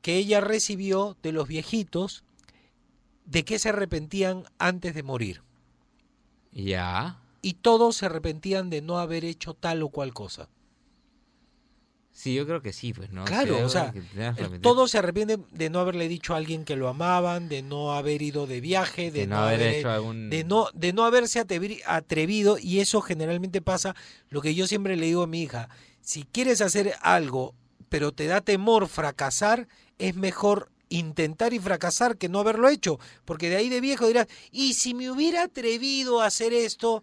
que 0.01 0.17
ella 0.17 0.41
recibió 0.41 1.17
de 1.23 1.33
los 1.33 1.47
viejitos 1.47 2.25
de 3.25 3.45
que 3.45 3.59
se 3.59 3.69
arrepentían 3.69 4.45
antes 4.59 4.95
de 4.95 5.03
morir. 5.03 5.43
Ya. 6.51 7.23
Y 7.41 7.55
todos 7.55 7.97
se 7.97 8.07
arrepentían 8.07 8.69
de 8.69 8.83
no 8.83 8.99
haber 8.99 9.25
hecho 9.25 9.55
tal 9.55 9.83
o 9.83 9.89
cual 9.89 10.13
cosa. 10.13 10.49
Sí, 12.15 12.35
yo 12.35 12.47
creo 12.47 12.61
que 12.61 12.73
sí, 12.75 12.93
pues, 12.93 13.11
¿no? 13.11 13.25
Claro, 13.25 13.65
o 13.65 13.69
sea, 13.71 13.93
todos 14.61 14.91
se 14.91 14.99
arrepienten 14.99 15.47
de 15.51 15.71
no 15.71 15.81
haberle 15.81 16.09
dicho 16.09 16.35
a 16.35 16.37
alguien 16.37 16.65
que 16.65 16.77
lo 16.77 16.89
amaban, 16.89 17.49
de 17.49 17.63
no 17.63 17.93
haber 17.95 18.21
ido 18.21 18.47
de 18.47 18.61
viaje, 18.61 19.11
de, 19.11 19.21
De 19.21 19.27
no, 19.27 19.37
no 19.37 19.43
haber 19.45 19.61
haber, 19.61 19.75
hecho 19.77 19.91
algún- 19.91 20.29
de 20.31 20.45
no 20.45 20.69
de 20.75 20.93
no 20.93 21.05
haberse 21.05 21.41
atrevi- 21.45 21.81
atrevido 21.87 22.59
y 22.59 22.81
eso 22.81 23.01
generalmente 23.01 23.63
pasa 23.63 23.97
lo 24.29 24.43
que 24.43 24.55
yo 24.55 24.67
siempre 24.67 24.97
le 24.97 25.07
digo 25.07 25.23
a 25.23 25.27
mi 25.27 25.43
hija, 25.43 25.71
si 26.03 26.25
quieres 26.25 26.61
hacer 26.61 26.95
algo 27.01 27.55
pero 27.89 28.13
te 28.13 28.27
da 28.27 28.41
temor 28.41 28.89
fracasar, 28.89 29.69
es 29.99 30.15
mejor 30.15 30.71
intentar 30.89 31.53
y 31.55 31.59
fracasar 31.59 32.17
que 32.19 32.29
no 32.29 32.41
haberlo 32.41 32.69
hecho, 32.69 32.99
porque 33.25 33.49
de 33.51 33.57
ahí 33.57 33.69
de 33.71 33.81
viejo 33.83 34.07
dirás, 34.07 34.27
"Y 34.51 34.75
si 34.75 34.93
me 34.95 35.11
hubiera 35.11 35.43
atrevido 35.45 36.21
a 36.23 36.27
hacer 36.27 36.53
esto, 36.55 37.03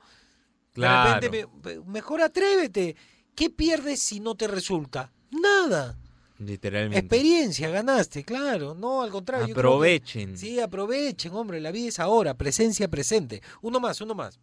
Claro. 0.74 1.10
de 1.22 1.28
repente 1.30 1.48
me- 1.64 1.80
mejor 1.92 2.22
atrévete. 2.22 2.96
¿Qué 3.40 3.50
pierdes 3.50 4.02
si 4.02 4.20
no 4.20 4.36
te 4.36 4.50
resulta? 4.50 5.14
Nada. 5.32 5.96
Literalmente. 6.40 7.00
Experiencia, 7.00 7.70
ganaste, 7.70 8.26
claro. 8.26 8.76
No, 8.76 9.02
al 9.02 9.12
contrario. 9.12 9.48
yo 9.48 9.54
que- 9.54 9.60
Aprovechen. 9.62 10.38
sí, 10.38 10.60
aprovechen, 10.60 11.34
hombre. 11.34 11.62
La 11.62 11.72
vida 11.72 11.88
es 11.88 12.02
ahora. 12.02 12.34
Presencia 12.34 12.90
presente. 12.90 13.42
Uno 13.62 13.80
más, 13.80 14.02
uno 14.02 14.14
más. 14.14 14.38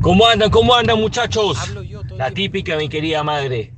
¿Cómo 0.00 0.26
andan? 0.26 0.50
¿Cómo 0.50 0.74
andan, 0.74 0.98
muchachos? 0.98 1.58
La 2.16 2.30
típica, 2.30 2.78
mi 2.78 2.88
querida 2.88 3.22
madre. 3.22 3.74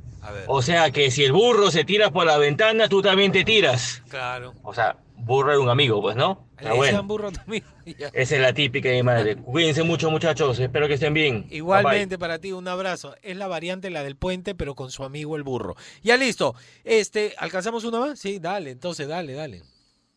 O 0.47 0.63
sea 0.63 0.93
que 0.93 1.11
si 1.11 1.25
el 1.25 1.33
burro 1.33 1.73
se 1.73 1.83
tira 1.85 2.13
por 2.13 2.25
la 2.25 2.39
ventana, 2.39 2.89
tú 2.89 3.03
también 3.03 3.33
te 3.33 3.43
tiras. 3.43 4.01
Claro. 4.09 4.55
O 4.63 4.73
sea, 4.73 4.97
burro 5.25 5.51
era 5.53 5.61
un 5.61 5.69
amigo, 5.69 6.01
pues, 6.01 6.17
¿no? 6.17 6.47
Le 6.61 6.69
Ah, 6.69 6.75
bueno. 6.75 7.03
burro. 7.05 7.31
Esa 8.13 8.35
es 8.37 8.41
la 8.41 8.53
típica 8.53 8.89
de 8.89 8.97
mi 8.97 9.03
madre. 9.03 9.37
Cuídense 9.37 9.83
mucho, 9.83 10.11
muchachos. 10.11 10.59
Espero 10.59 10.89
que 10.89 10.95
estén 10.95 11.15
bien. 11.15 11.47
Bye, 11.49 11.57
Igualmente 11.57 12.19
para 12.19 12.39
ti, 12.39 12.53
un 12.53 12.69
abrazo. 12.69 13.17
Es 13.23 13.37
la 13.37 13.49
variante, 13.49 13.91
la 13.91 14.03
del 14.03 14.17
puente, 14.17 14.55
pero 14.55 14.75
con 14.75 14.91
su 14.91 15.05
amigo 15.05 15.37
el 15.37 15.43
burro. 15.43 15.77
Ya 16.03 16.17
listo. 16.17 16.55
Este, 16.85 17.35
¿alcanzamos 17.39 17.85
una 17.85 18.01
más? 18.01 18.19
Sí, 18.19 18.39
dale, 18.39 18.71
entonces 18.71 19.09
dale, 19.09 19.33
dale. 19.35 19.63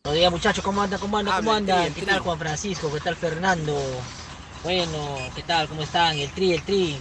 Buenos 0.04 0.20
días 0.20 0.30
muchachos, 0.30 0.64
¿cómo 0.64 0.82
andan? 0.82 1.00
¿Cómo 1.00 1.18
andan? 1.18 1.42
¿Cómo 1.44 1.56
el 1.56 1.92
¿Qué 1.94 2.02
tal 2.02 2.20
Juan 2.20 2.38
Francisco? 2.38 2.92
¿Qué 2.94 3.00
tal 3.00 3.16
Fernando? 3.16 3.76
Bueno, 4.62 5.18
¿qué 5.34 5.42
tal? 5.42 5.66
¿Cómo 5.66 5.82
están? 5.82 6.16
El 6.16 6.30
tri, 6.30 6.52
el 6.52 6.62
tri. 6.62 6.96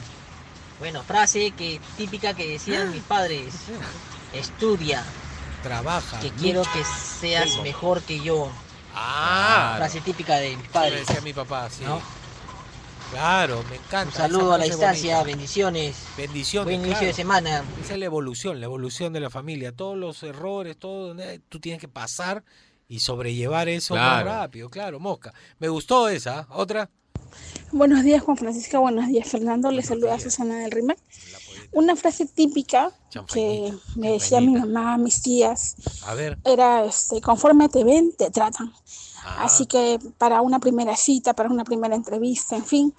Bueno, 0.80 1.04
frase 1.04 1.52
que 1.52 1.80
típica 1.98 2.34
que 2.34 2.48
decían 2.48 2.92
mis 2.92 3.04
padres. 3.04 3.54
Estudia, 4.34 5.04
Trabaja. 5.66 6.20
que 6.20 6.32
quiero 6.32 6.62
que 6.62 6.84
seas 6.84 7.60
mejor 7.64 8.02
que 8.02 8.20
yo. 8.20 8.50
Ah. 8.94 9.74
Frase 9.78 10.00
típica 10.02 10.38
de 10.38 10.56
mis 10.56 10.68
padres. 10.70 11.06
decía 11.06 11.22
mi 11.22 11.34
papá, 11.34 11.70
sí. 11.70 11.84
¿no? 11.84 12.02
Claro, 13.12 13.64
me 13.70 13.76
encanta. 13.76 14.06
Un 14.06 14.12
saludo 14.12 14.54
a 14.54 14.58
la 14.58 14.66
distancia, 14.66 15.18
bonita. 15.18 15.36
bendiciones. 15.36 15.96
Bendiciones. 16.18 16.66
Buen 16.66 16.80
inicio 16.82 16.98
claro. 16.98 17.08
de 17.08 17.14
semana. 17.14 17.64
Esa 17.84 17.94
es 17.94 18.00
la 18.00 18.06
evolución, 18.06 18.60
la 18.60 18.66
evolución 18.66 19.14
de 19.14 19.20
la 19.20 19.30
familia. 19.30 19.72
Todos 19.72 19.98
los 19.98 20.22
errores, 20.24 20.78
todo, 20.78 21.18
eh, 21.20 21.40
tú 21.50 21.60
tienes 21.60 21.80
que 21.80 21.88
pasar 21.88 22.44
y 22.88 23.00
sobrellevar 23.00 23.70
eso 23.70 23.96
más 23.96 24.24
rápido, 24.24 24.70
claro, 24.70 25.00
mosca. 25.00 25.34
Me 25.60 25.68
gustó 25.68 26.08
esa. 26.10 26.48
¿Otra? 26.50 26.90
Buenos 27.72 28.04
días, 28.04 28.22
Juan 28.24 28.38
Francisco. 28.38 28.80
Buenos 28.80 29.08
días, 29.08 29.28
Fernando. 29.28 29.72
Les 29.72 29.88
saluda 29.88 30.20
Susana 30.20 30.60
del 30.60 30.72
Rimer. 30.72 30.98
Una 31.72 31.96
frase 31.96 32.26
típica 32.26 32.92
que 33.32 33.74
me 33.96 34.12
decía 34.12 34.42
mi 34.42 34.54
mamá, 34.54 34.98
mis 34.98 35.22
tías, 35.22 35.76
A 36.06 36.14
ver. 36.14 36.38
era 36.44 36.86
este, 36.86 37.22
conforme 37.22 37.70
te 37.70 37.84
ven, 37.84 38.12
te 38.18 38.30
tratan. 38.32 38.72
Ah. 39.24 39.44
Así 39.46 39.66
que 39.66 40.00
para 40.18 40.42
una 40.42 40.60
primera 40.60 40.96
cita, 40.96 41.34
para 41.34 41.50
una 41.50 41.64
primera 41.64 41.96
entrevista, 41.96 42.56
en 42.56 42.66
fin, 42.66 42.94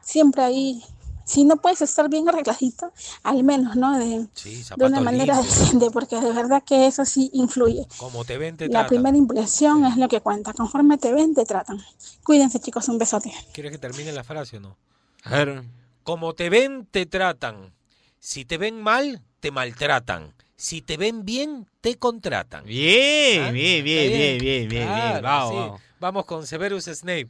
siempre 0.00 0.42
ahí, 0.42 0.82
si 1.24 1.44
no 1.44 1.56
puedes 1.56 1.82
estar 1.82 2.08
bien 2.08 2.26
arregladito, 2.28 2.90
al 3.22 3.44
menos, 3.44 3.76
¿no? 3.76 3.98
De, 3.98 4.26
Sí, 4.32 4.62
de 4.76 4.84
una 4.86 5.00
manera 5.00 5.36
decente, 5.42 5.90
porque 5.90 6.18
de 6.20 6.32
verdad 6.32 6.62
que 6.64 6.86
eso 6.86 7.04
sí 7.04 7.28
influye. 7.34 7.86
Como 7.98 8.24
te 8.24 8.38
ven, 8.38 8.56
te 8.56 8.66
La 8.66 8.70
tratan. 8.70 8.88
primera 8.88 9.16
impresión 9.18 9.84
es 9.84 9.96
lo 9.98 10.08
que 10.08 10.20
cuenta. 10.22 10.54
Conforme 10.54 10.96
te 10.96 11.12
ven, 11.12 11.34
te 11.34 11.44
tratan. 11.44 11.82
Cuídense, 12.24 12.60
chicos. 12.60 12.88
Un 12.88 12.96
besote. 12.96 13.30
¿Quieres 13.52 13.72
que 13.72 13.78
termine 13.78 14.10
la 14.12 14.24
frase 14.24 14.56
o 14.56 14.60
no? 14.60 14.76
A 15.24 15.30
ver. 15.36 15.64
Como 16.02 16.32
te 16.34 16.48
ven, 16.48 16.86
te 16.90 17.04
tratan. 17.04 17.74
Si 18.18 18.44
te 18.44 18.58
ven 18.58 18.80
mal, 18.82 19.22
te 19.40 19.50
maltratan. 19.50 20.34
Si 20.56 20.82
te 20.82 20.96
ven 20.96 21.24
bien, 21.24 21.68
te 21.80 21.96
contratan. 21.96 22.64
Bien, 22.64 23.42
¿Ah? 23.44 23.50
bien, 23.52 23.84
bien, 23.84 24.10
bien, 24.10 24.38
bien, 24.38 24.38
bien, 24.38 24.68
bien. 24.68 24.86
Claro, 24.88 25.22
Vamos, 25.22 25.50
sí. 25.50 25.56
vamos. 25.56 25.80
Vamos 26.00 26.24
con 26.26 26.46
Severus 26.46 26.84
Snape. 26.84 27.28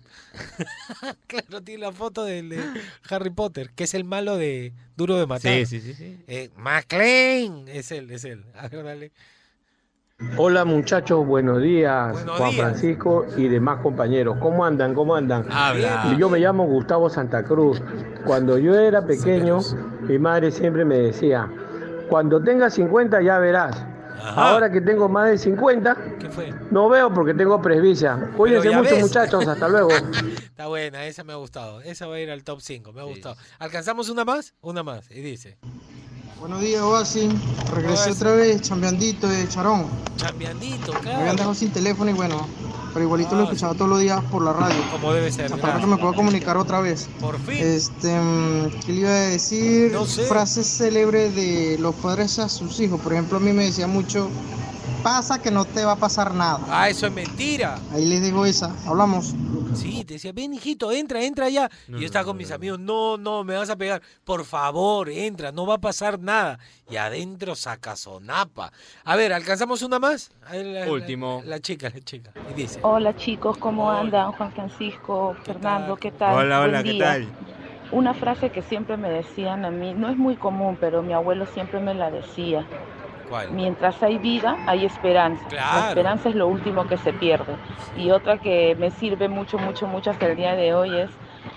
claro, 1.27 1.63
tiene 1.63 1.81
la 1.81 1.93
foto 1.93 2.25
del 2.25 2.51
de 2.51 2.63
Harry 3.09 3.31
Potter, 3.31 3.71
que 3.75 3.85
es 3.85 3.95
el 3.95 4.05
malo 4.05 4.37
de 4.37 4.75
Duro 4.95 5.17
de 5.17 5.27
Matar. 5.27 5.55
Sí, 5.55 5.67
sí, 5.67 5.81
sí, 5.81 5.95
sí. 5.95 6.19
Eh, 6.27 6.51
McLean. 6.57 7.67
Es 7.69 7.91
él, 7.93 8.11
es 8.11 8.25
él. 8.25 8.45
A 8.55 8.69
ver, 8.69 8.85
dale. 8.85 9.13
Hola 10.37 10.65
muchachos, 10.65 11.25
buenos 11.25 11.63
días, 11.63 12.13
Buenos 12.13 12.39
Juan 12.39 12.51
días. 12.51 12.61
Francisco 12.63 13.25
y 13.37 13.47
demás 13.47 13.81
compañeros. 13.81 14.37
¿Cómo 14.41 14.65
andan? 14.65 14.93
¿Cómo 14.93 15.15
andan? 15.15 15.47
Habla. 15.49 16.17
Yo 16.19 16.29
me 16.29 16.41
llamo 16.41 16.65
Gustavo 16.67 17.09
Santa 17.09 17.45
Cruz. 17.45 17.81
Cuando 18.27 18.59
yo 18.59 18.75
era 18.77 19.07
pequeño, 19.07 19.61
mi 20.03 20.19
madre 20.19 20.51
siempre 20.51 20.85
me 20.85 20.99
decía, 20.99 21.49
cuando 22.11 22.43
tengas 22.43 22.75
50 22.75 23.23
ya 23.23 23.39
verás. 23.39 23.81
Ahora 24.21 24.73
que 24.73 24.81
tengo 24.81 25.09
más 25.09 25.31
de 25.31 25.39
50, 25.39 25.97
¿Qué 26.19 26.29
fue? 26.29 26.53
no 26.73 26.89
veo 26.89 27.15
porque 27.15 27.33
tengo 27.35 27.63
presbicia. 27.63 28.19
Cuídense 28.37 28.71
mucho 28.71 28.95
ves. 28.97 29.01
muchachos, 29.01 29.47
hasta 29.47 29.69
luego. 29.69 29.91
Está 30.43 30.67
buena, 30.67 31.07
esa 31.07 31.23
me 31.23 31.33
ha 31.33 31.37
gustado. 31.37 31.81
Esa 31.83 32.09
va 32.09 32.17
a 32.17 32.21
ir 32.21 32.29
al 32.33 32.43
top 32.43 32.61
5, 32.61 32.93
me 32.93 33.01
ha 33.03 33.05
gustado. 33.05 33.37
¿Alcanzamos 33.61 34.09
una 34.09 34.25
más? 34.25 34.55
Una 34.63 34.83
más. 34.83 35.09
Y 35.13 35.21
dice, 35.21 35.59
Buenos 36.41 36.61
días, 36.61 36.83
Oasis. 36.83 37.33
Regresé 37.75 38.13
otra 38.13 38.33
vez, 38.33 38.61
chambeandito 38.63 39.27
de 39.29 39.49
Charón. 39.49 39.87
chambeandito, 40.17 40.93
Me 40.93 40.99
habían 40.99 41.15
claro. 41.15 41.33
dejado 41.33 41.55
sin 41.55 41.71
teléfono 41.71 42.11
y 42.11 42.15
bueno, 42.15 42.47
pero 42.93 43.05
igualito 43.05 43.35
lo 43.35 43.45
escuchaba 43.45 43.75
todos 43.75 43.89
los 43.91 44.01
días 44.01 44.23
por 44.31 44.45
la 44.45 44.53
radio. 44.53 44.77
Como 44.93 45.13
debe 45.13 45.33
ser. 45.33 45.53
Hasta 45.53 45.67
ahora 45.67 45.81
que 45.81 45.87
me 45.87 45.97
puedo 45.97 46.15
comunicar 46.15 46.57
otra 46.57 46.81
vez. 46.81 47.09
Por 47.21 47.39
fin. 47.41 47.57
Este, 47.59 48.17
mm, 48.21 48.71
¿qué 48.87 48.93
le 48.93 49.01
iba 49.01 49.11
a 49.11 49.13
decir? 49.15 49.97
Frases 50.29 50.67
célebres 50.67 51.35
de 51.35 51.77
los 51.81 51.95
padres 51.97 52.39
a 52.39 52.49
sus 52.49 52.79
hijos. 52.81 53.01
Por 53.01 53.13
ejemplo, 53.13 53.39
a 53.39 53.41
mí 53.41 53.53
me 53.53 53.65
decía 53.65 53.89
mucho, 53.89 54.31
pasa 55.09 55.41
que 55.41 55.51
no 55.51 55.65
te 55.65 55.85
va 55.87 55.93
a 55.93 55.97
pasar 55.97 56.35
nada. 56.35 56.61
Ah, 56.69 56.89
eso 56.91 57.07
es 57.07 57.13
mentira. 57.13 57.79
Ahí 57.93 58.05
les 58.05 58.23
digo 58.23 58.45
esa. 58.45 58.75
Hablamos. 58.87 59.35
Sí, 59.75 60.05
te 60.05 60.15
decía, 60.15 60.33
ven 60.35 60.53
hijito, 60.53 60.93
entra, 60.93 61.23
entra 61.23 61.49
ya. 61.49 61.71
y 61.89 61.93
yo 61.93 62.05
estaba 62.07 62.27
con 62.27 62.37
mis 62.37 62.51
amigos, 62.51 62.79
no, 62.79 63.17
no, 63.17 63.43
me 63.43 63.57
vas 63.57 63.71
a 63.71 63.77
pegar. 63.77 64.03
Por 64.25 64.45
favor, 64.45 65.09
entra, 65.09 65.51
no 65.51 65.65
va 65.67 65.77
a 65.77 65.79
pasar 65.79 66.19
nada. 66.21 66.59
Y 66.91 66.97
adentro 66.97 67.55
saca 67.55 67.97
sonapa. 67.97 68.71
A 69.05 69.17
ver, 69.17 69.33
¿alcanzamos 69.33 69.81
una 69.81 69.99
más? 69.99 70.31
Ver, 70.51 70.67
la- 70.67 70.85
la- 70.85 70.93
Último. 70.93 71.43
La, 71.47 71.59
chica, 71.59 71.89
la 71.95 72.01
chica. 72.01 72.31
Y 72.51 72.55
dice, 72.55 72.79
Hola 72.83 73.17
chicos, 73.17 73.57
¿cómo 73.57 73.91
andan? 73.91 74.33
Juan 74.33 74.53
Francisco, 74.53 75.35
Fernando, 75.45 75.97
¿qué 75.97 76.11
tal? 76.13 76.37
Hola, 76.37 76.61
hola, 76.61 76.83
¿qué 76.83 76.95
tal? 76.99 77.29
Una 77.93 78.13
frase 78.13 78.51
que 78.51 78.61
siempre 78.61 78.99
me 78.99 79.09
decían 79.09 79.65
a 79.65 79.71
mí, 79.71 79.95
no 79.95 80.11
es 80.11 80.19
muy 80.19 80.37
común, 80.37 80.77
pero 80.79 81.03
mi 81.03 81.15
abuelo 81.15 81.47
siempre 81.55 81.81
me 81.81 81.95
la 81.95 82.11
decía. 82.11 82.67
¿Cuál? 83.29 83.53
Mientras 83.53 84.03
hay 84.03 84.19
vida, 84.19 84.57
hay 84.67 84.85
esperanza. 84.85 85.47
Claro. 85.49 85.81
La 85.81 85.89
esperanza 85.89 86.29
es 86.29 86.35
lo 86.35 86.49
último 86.49 86.87
que 86.87 86.99
se 86.99 87.13
pierde. 87.13 87.57
Y 87.97 88.11
otra 88.11 88.39
que 88.39 88.77
me 88.79 88.91
sirve 88.91 89.29
mucho, 89.29 89.59
mucho, 89.59 89.87
mucho 89.87 90.11
hasta 90.11 90.27
el 90.27 90.37
día 90.37 90.55
de 90.55 90.75
hoy 90.75 90.97
es, 90.97 91.11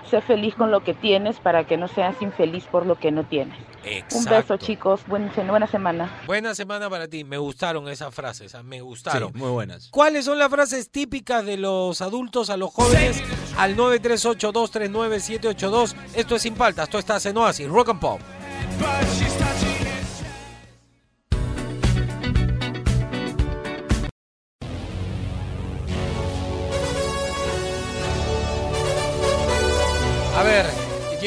sé 0.10 0.22
feliz 0.22 0.56
con 0.56 0.72
lo 0.72 0.84
que 0.84 0.94
tienes 0.94 1.40
para 1.40 1.66
que 1.66 1.78
no 1.78 1.88
seas 1.88 2.22
infeliz 2.22 2.66
por 2.66 2.86
lo 2.86 2.96
que 2.96 3.12
no 3.12 3.24
tienes. 3.24 3.58
Un 3.84 3.90
beso 3.94 4.20
Exacto. 4.20 4.58
chicos, 4.58 5.02
buen, 5.08 5.32
buena 5.48 5.66
semana. 5.66 6.22
Buena 6.28 6.54
semana 6.54 6.88
para 6.90 7.08
ti. 7.08 7.24
Me 7.24 7.38
gustaron 7.38 7.88
esas 7.88 8.14
frases, 8.14 8.54
ah, 8.54 8.62
me 8.62 8.82
gustaron. 8.82 9.32
Sí, 9.34 9.40
muy 9.40 9.50
buenas. 9.50 9.88
¿Cuáles 9.90 10.26
son 10.26 10.38
las 10.38 10.50
frases 10.50 10.92
típicas 10.92 11.44
de 11.46 11.58
los 11.58 12.02
adultos 12.02 12.52
a 12.52 12.58
los 12.58 12.72
jóvenes? 12.72 13.24
Al 13.58 13.76
938-239-782. 13.78 15.96
Esto 16.16 16.36
es 16.36 16.42
Sin 16.44 16.54
Paltas, 16.54 16.84
esto 16.86 17.00
está 17.00 17.18
en 17.28 17.38
Oasis, 17.38 17.68
Rock 17.68 17.90
and 17.90 18.00
Pop. 18.00 18.22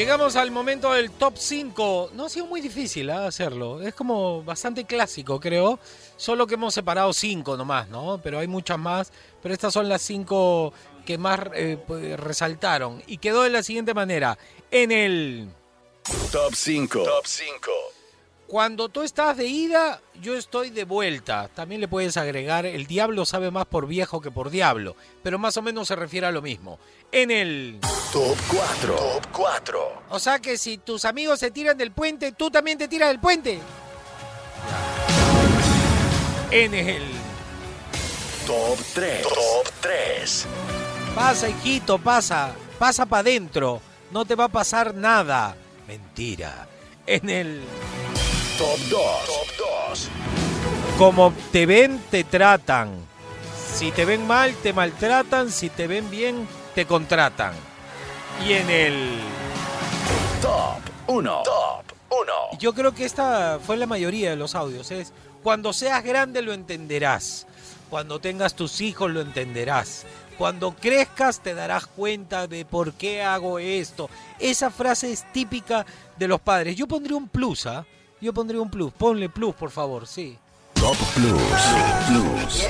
Llegamos 0.05 0.35
al 0.35 0.51
momento 0.51 0.93
del 0.93 1.09
top 1.09 1.33
5. 1.35 2.11
No 2.13 2.25
ha 2.25 2.29
sido 2.29 2.45
muy 2.45 2.61
difícil 2.61 3.09
¿ah? 3.09 3.25
hacerlo. 3.25 3.81
Es 3.81 3.95
como 3.95 4.43
bastante 4.43 4.85
clásico, 4.85 5.39
creo. 5.39 5.79
Solo 6.15 6.45
que 6.45 6.53
hemos 6.53 6.75
separado 6.75 7.11
5 7.11 7.57
nomás, 7.57 7.89
¿no? 7.89 8.19
Pero 8.21 8.37
hay 8.37 8.47
muchas 8.47 8.77
más. 8.77 9.11
Pero 9.41 9.51
estas 9.51 9.73
son 9.73 9.89
las 9.89 10.03
5 10.03 10.71
que 11.07 11.17
más 11.17 11.39
eh, 11.55 11.79
pues, 11.87 12.19
resaltaron. 12.19 13.01
Y 13.07 13.17
quedó 13.17 13.41
de 13.41 13.49
la 13.49 13.63
siguiente 13.63 13.95
manera. 13.95 14.37
En 14.69 14.91
el... 14.91 15.49
Top 16.31 16.53
5. 16.53 17.01
Top 17.01 17.25
5. 17.25 17.71
Cuando 18.47 18.89
tú 18.89 19.01
estás 19.01 19.37
de 19.37 19.47
ida, 19.47 20.01
yo 20.21 20.35
estoy 20.35 20.69
de 20.69 20.83
vuelta. 20.83 21.49
También 21.55 21.81
le 21.81 21.87
puedes 21.87 22.15
agregar, 22.15 22.67
el 22.67 22.85
diablo 22.85 23.25
sabe 23.25 23.49
más 23.49 23.65
por 23.65 23.87
viejo 23.87 24.21
que 24.21 24.29
por 24.29 24.51
diablo, 24.51 24.95
pero 25.23 25.39
más 25.39 25.57
o 25.57 25.63
menos 25.63 25.87
se 25.87 25.95
refiere 25.95 26.27
a 26.27 26.31
lo 26.31 26.43
mismo. 26.43 26.77
En 27.11 27.31
el... 27.31 27.79
Top 28.13 28.37
4. 28.47 28.95
Top 28.95 29.27
4. 29.31 30.03
O 30.09 30.19
sea 30.19 30.39
que 30.39 30.59
si 30.59 30.77
tus 30.77 31.05
amigos 31.05 31.39
se 31.39 31.49
tiran 31.49 31.77
del 31.77 31.91
puente, 31.91 32.33
tú 32.33 32.51
también 32.51 32.77
te 32.77 32.87
tiras 32.87 33.09
del 33.09 33.19
puente. 33.19 33.59
En 36.51 36.73
el... 36.75 37.03
Top 38.45 38.77
3. 38.93 39.23
Top 39.23 39.73
3. 39.81 40.45
Pasa, 41.15 41.49
hijito, 41.49 41.97
pasa. 41.97 42.53
Pasa 42.77 43.07
para 43.07 43.21
adentro. 43.21 43.81
No 44.11 44.23
te 44.23 44.35
va 44.35 44.45
a 44.45 44.49
pasar 44.49 44.93
nada. 44.93 45.55
Mentira. 45.87 46.67
En 47.07 47.29
el... 47.29 47.61
Top 48.57 48.79
2. 48.89 48.89
Top 48.89 49.47
2. 49.89 50.09
Como 50.97 51.33
te 51.51 51.65
ven, 51.65 52.01
te 52.09 52.23
tratan. 52.23 52.95
Si 53.73 53.91
te 53.91 54.05
ven 54.05 54.25
mal, 54.25 54.55
te 54.63 54.71
maltratan. 54.71 55.51
Si 55.51 55.69
te 55.69 55.87
ven 55.87 56.09
bien, 56.09 56.47
te 56.73 56.85
contratan. 56.85 57.53
Y 58.47 58.53
en 58.53 58.69
el... 58.69 59.09
Top 60.41 60.79
1. 61.07 61.41
Top 61.43 61.83
1. 62.09 62.31
Yo 62.57 62.73
creo 62.73 62.93
que 62.93 63.03
esta 63.03 63.59
fue 63.61 63.75
la 63.75 63.87
mayoría 63.87 64.29
de 64.29 64.37
los 64.37 64.55
audios. 64.55 64.89
Es 64.89 65.11
cuando 65.43 65.73
seas 65.73 66.01
grande 66.01 66.41
lo 66.41 66.53
entenderás. 66.53 67.47
Cuando 67.89 68.19
tengas 68.19 68.55
tus 68.55 68.79
hijos 68.79 69.11
lo 69.11 69.19
entenderás. 69.19 70.05
Cuando 70.37 70.73
crezcas 70.73 71.41
te 71.41 71.55
darás 71.55 71.87
cuenta 71.87 72.47
de 72.47 72.63
por 72.63 72.93
qué 72.93 73.21
hago 73.21 73.59
esto. 73.59 74.09
Esa 74.39 74.71
frase 74.71 75.11
es 75.11 75.29
típica 75.33 75.85
de 76.17 76.29
los 76.29 76.39
padres. 76.39 76.77
Yo 76.77 76.87
pondría 76.87 77.17
un 77.17 77.27
plus, 77.27 77.65
¿ah? 77.65 77.85
Yo 78.21 78.33
pondría 78.33 78.61
un 78.61 78.69
plus. 78.69 78.91
Ponle 78.93 79.29
plus, 79.29 79.53
por 79.55 79.71
favor, 79.71 80.07
sí. 80.07 80.37
Top 80.73 80.97
Plus. 81.13 81.41
Plus. 82.07 82.67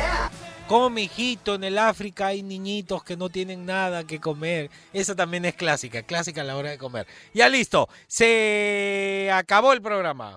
Come, 0.68 1.04
hijito, 1.04 1.56
en 1.56 1.64
el 1.64 1.78
África 1.78 2.28
hay 2.28 2.41
niñitos 2.41 3.04
que 3.04 3.16
no 3.16 3.30
tienen 3.30 3.66
nada 3.66 4.04
que 4.04 4.20
comer. 4.20 4.72
Esa 4.93 5.16
también 5.16 5.46
es 5.46 5.54
clásica, 5.54 6.02
clásica 6.02 6.41
a 6.41 6.43
la 6.43 6.58
hora 6.58 6.72
de 6.72 6.78
comer. 6.80 7.06
Ya 7.34 7.50
listo, 7.50 7.88
se 8.08 9.30
acabó 9.32 9.74
el 9.74 9.82
programa. 9.82 10.34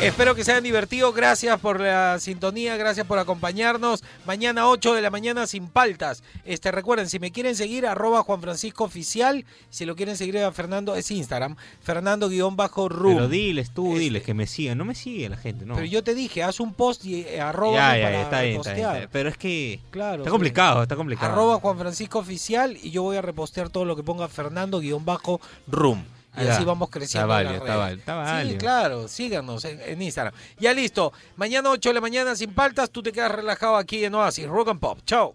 Espero 0.00 0.36
que 0.36 0.44
se 0.44 0.52
hayan 0.52 0.62
divertido. 0.62 1.12
Gracias 1.12 1.58
por 1.58 1.80
la 1.80 2.20
sintonía, 2.20 2.76
gracias 2.76 3.04
por 3.04 3.18
acompañarnos. 3.18 4.04
Mañana 4.26 4.68
8 4.68 4.94
de 4.94 5.02
la 5.02 5.10
mañana 5.10 5.48
sin 5.48 5.66
paltas. 5.66 6.22
Este, 6.44 6.70
recuerden, 6.70 7.08
si 7.08 7.18
me 7.18 7.32
quieren 7.32 7.56
seguir, 7.56 7.84
arroba 7.84 8.22
Juan 8.22 8.40
Francisco 8.40 8.84
Oficial. 8.84 9.44
Si 9.70 9.86
lo 9.86 9.96
quieren 9.96 10.16
seguir 10.16 10.38
a 10.38 10.52
Fernando, 10.52 10.94
es 10.94 11.10
Instagram. 11.10 11.56
Fernando-Ru. 11.82 13.08
Pero 13.08 13.28
diles 13.28 13.72
tú, 13.72 13.98
diles 13.98 14.22
que 14.22 14.34
me 14.34 14.46
sigan. 14.46 14.78
No 14.78 14.84
me 14.84 14.94
sigue 14.94 15.28
la 15.28 15.36
gente, 15.36 15.66
no. 15.66 15.74
Pero 15.74 15.86
yo 15.86 16.04
te 16.04 16.14
dije, 16.14 16.44
haz 16.44 16.60
un 16.60 16.74
post 16.74 17.04
y 17.04 17.22
eh, 17.22 17.40
arroba 17.40 17.74
Ya, 17.74 17.96
ya, 17.96 18.04
para 18.04 18.22
está 18.22 18.42
bien, 18.42 18.60
está. 18.60 19.08
Pero 19.10 19.28
es 19.28 19.36
que 19.36 19.80
Claro, 19.90 20.18
está 20.22 20.30
complicado, 20.30 20.82
está 20.82 20.94
complicado. 20.94 21.32
Arroba 21.32 21.58
Juan 21.58 21.76
Francisco 21.76 22.20
Oficial 22.20 22.78
y 22.80 22.92
yo 22.92 23.02
voy 23.02 23.16
a 23.16 23.22
repostear 23.22 23.68
todo 23.68 23.84
lo 23.84 23.96
que 23.96 24.04
ponga 24.04 24.28
Fernando-Room. 24.28 26.17
Y 26.44 26.48
así 26.48 26.64
vamos 26.64 26.88
está 26.88 26.98
creciendo. 26.98 27.26
en 27.26 27.28
válido, 27.28 27.52
las 27.52 27.62
está 27.62 27.76
válido, 27.76 27.98
está 28.00 28.14
Sí, 28.52 28.56
claro, 28.58 29.08
síganos 29.08 29.64
en, 29.64 29.80
en 29.80 30.02
Instagram. 30.02 30.34
Ya 30.58 30.72
listo. 30.72 31.12
Mañana 31.36 31.70
8 31.70 31.90
de 31.90 31.94
la 31.94 32.00
mañana 32.00 32.36
sin 32.36 32.52
paltas, 32.54 32.90
tú 32.90 33.02
te 33.02 33.12
quedas 33.12 33.32
relajado 33.32 33.76
aquí 33.76 34.04
en 34.04 34.14
Oasis. 34.14 34.46
Rock 34.46 34.68
and 34.68 34.80
Pop. 34.80 34.98
Chao. 35.04 35.34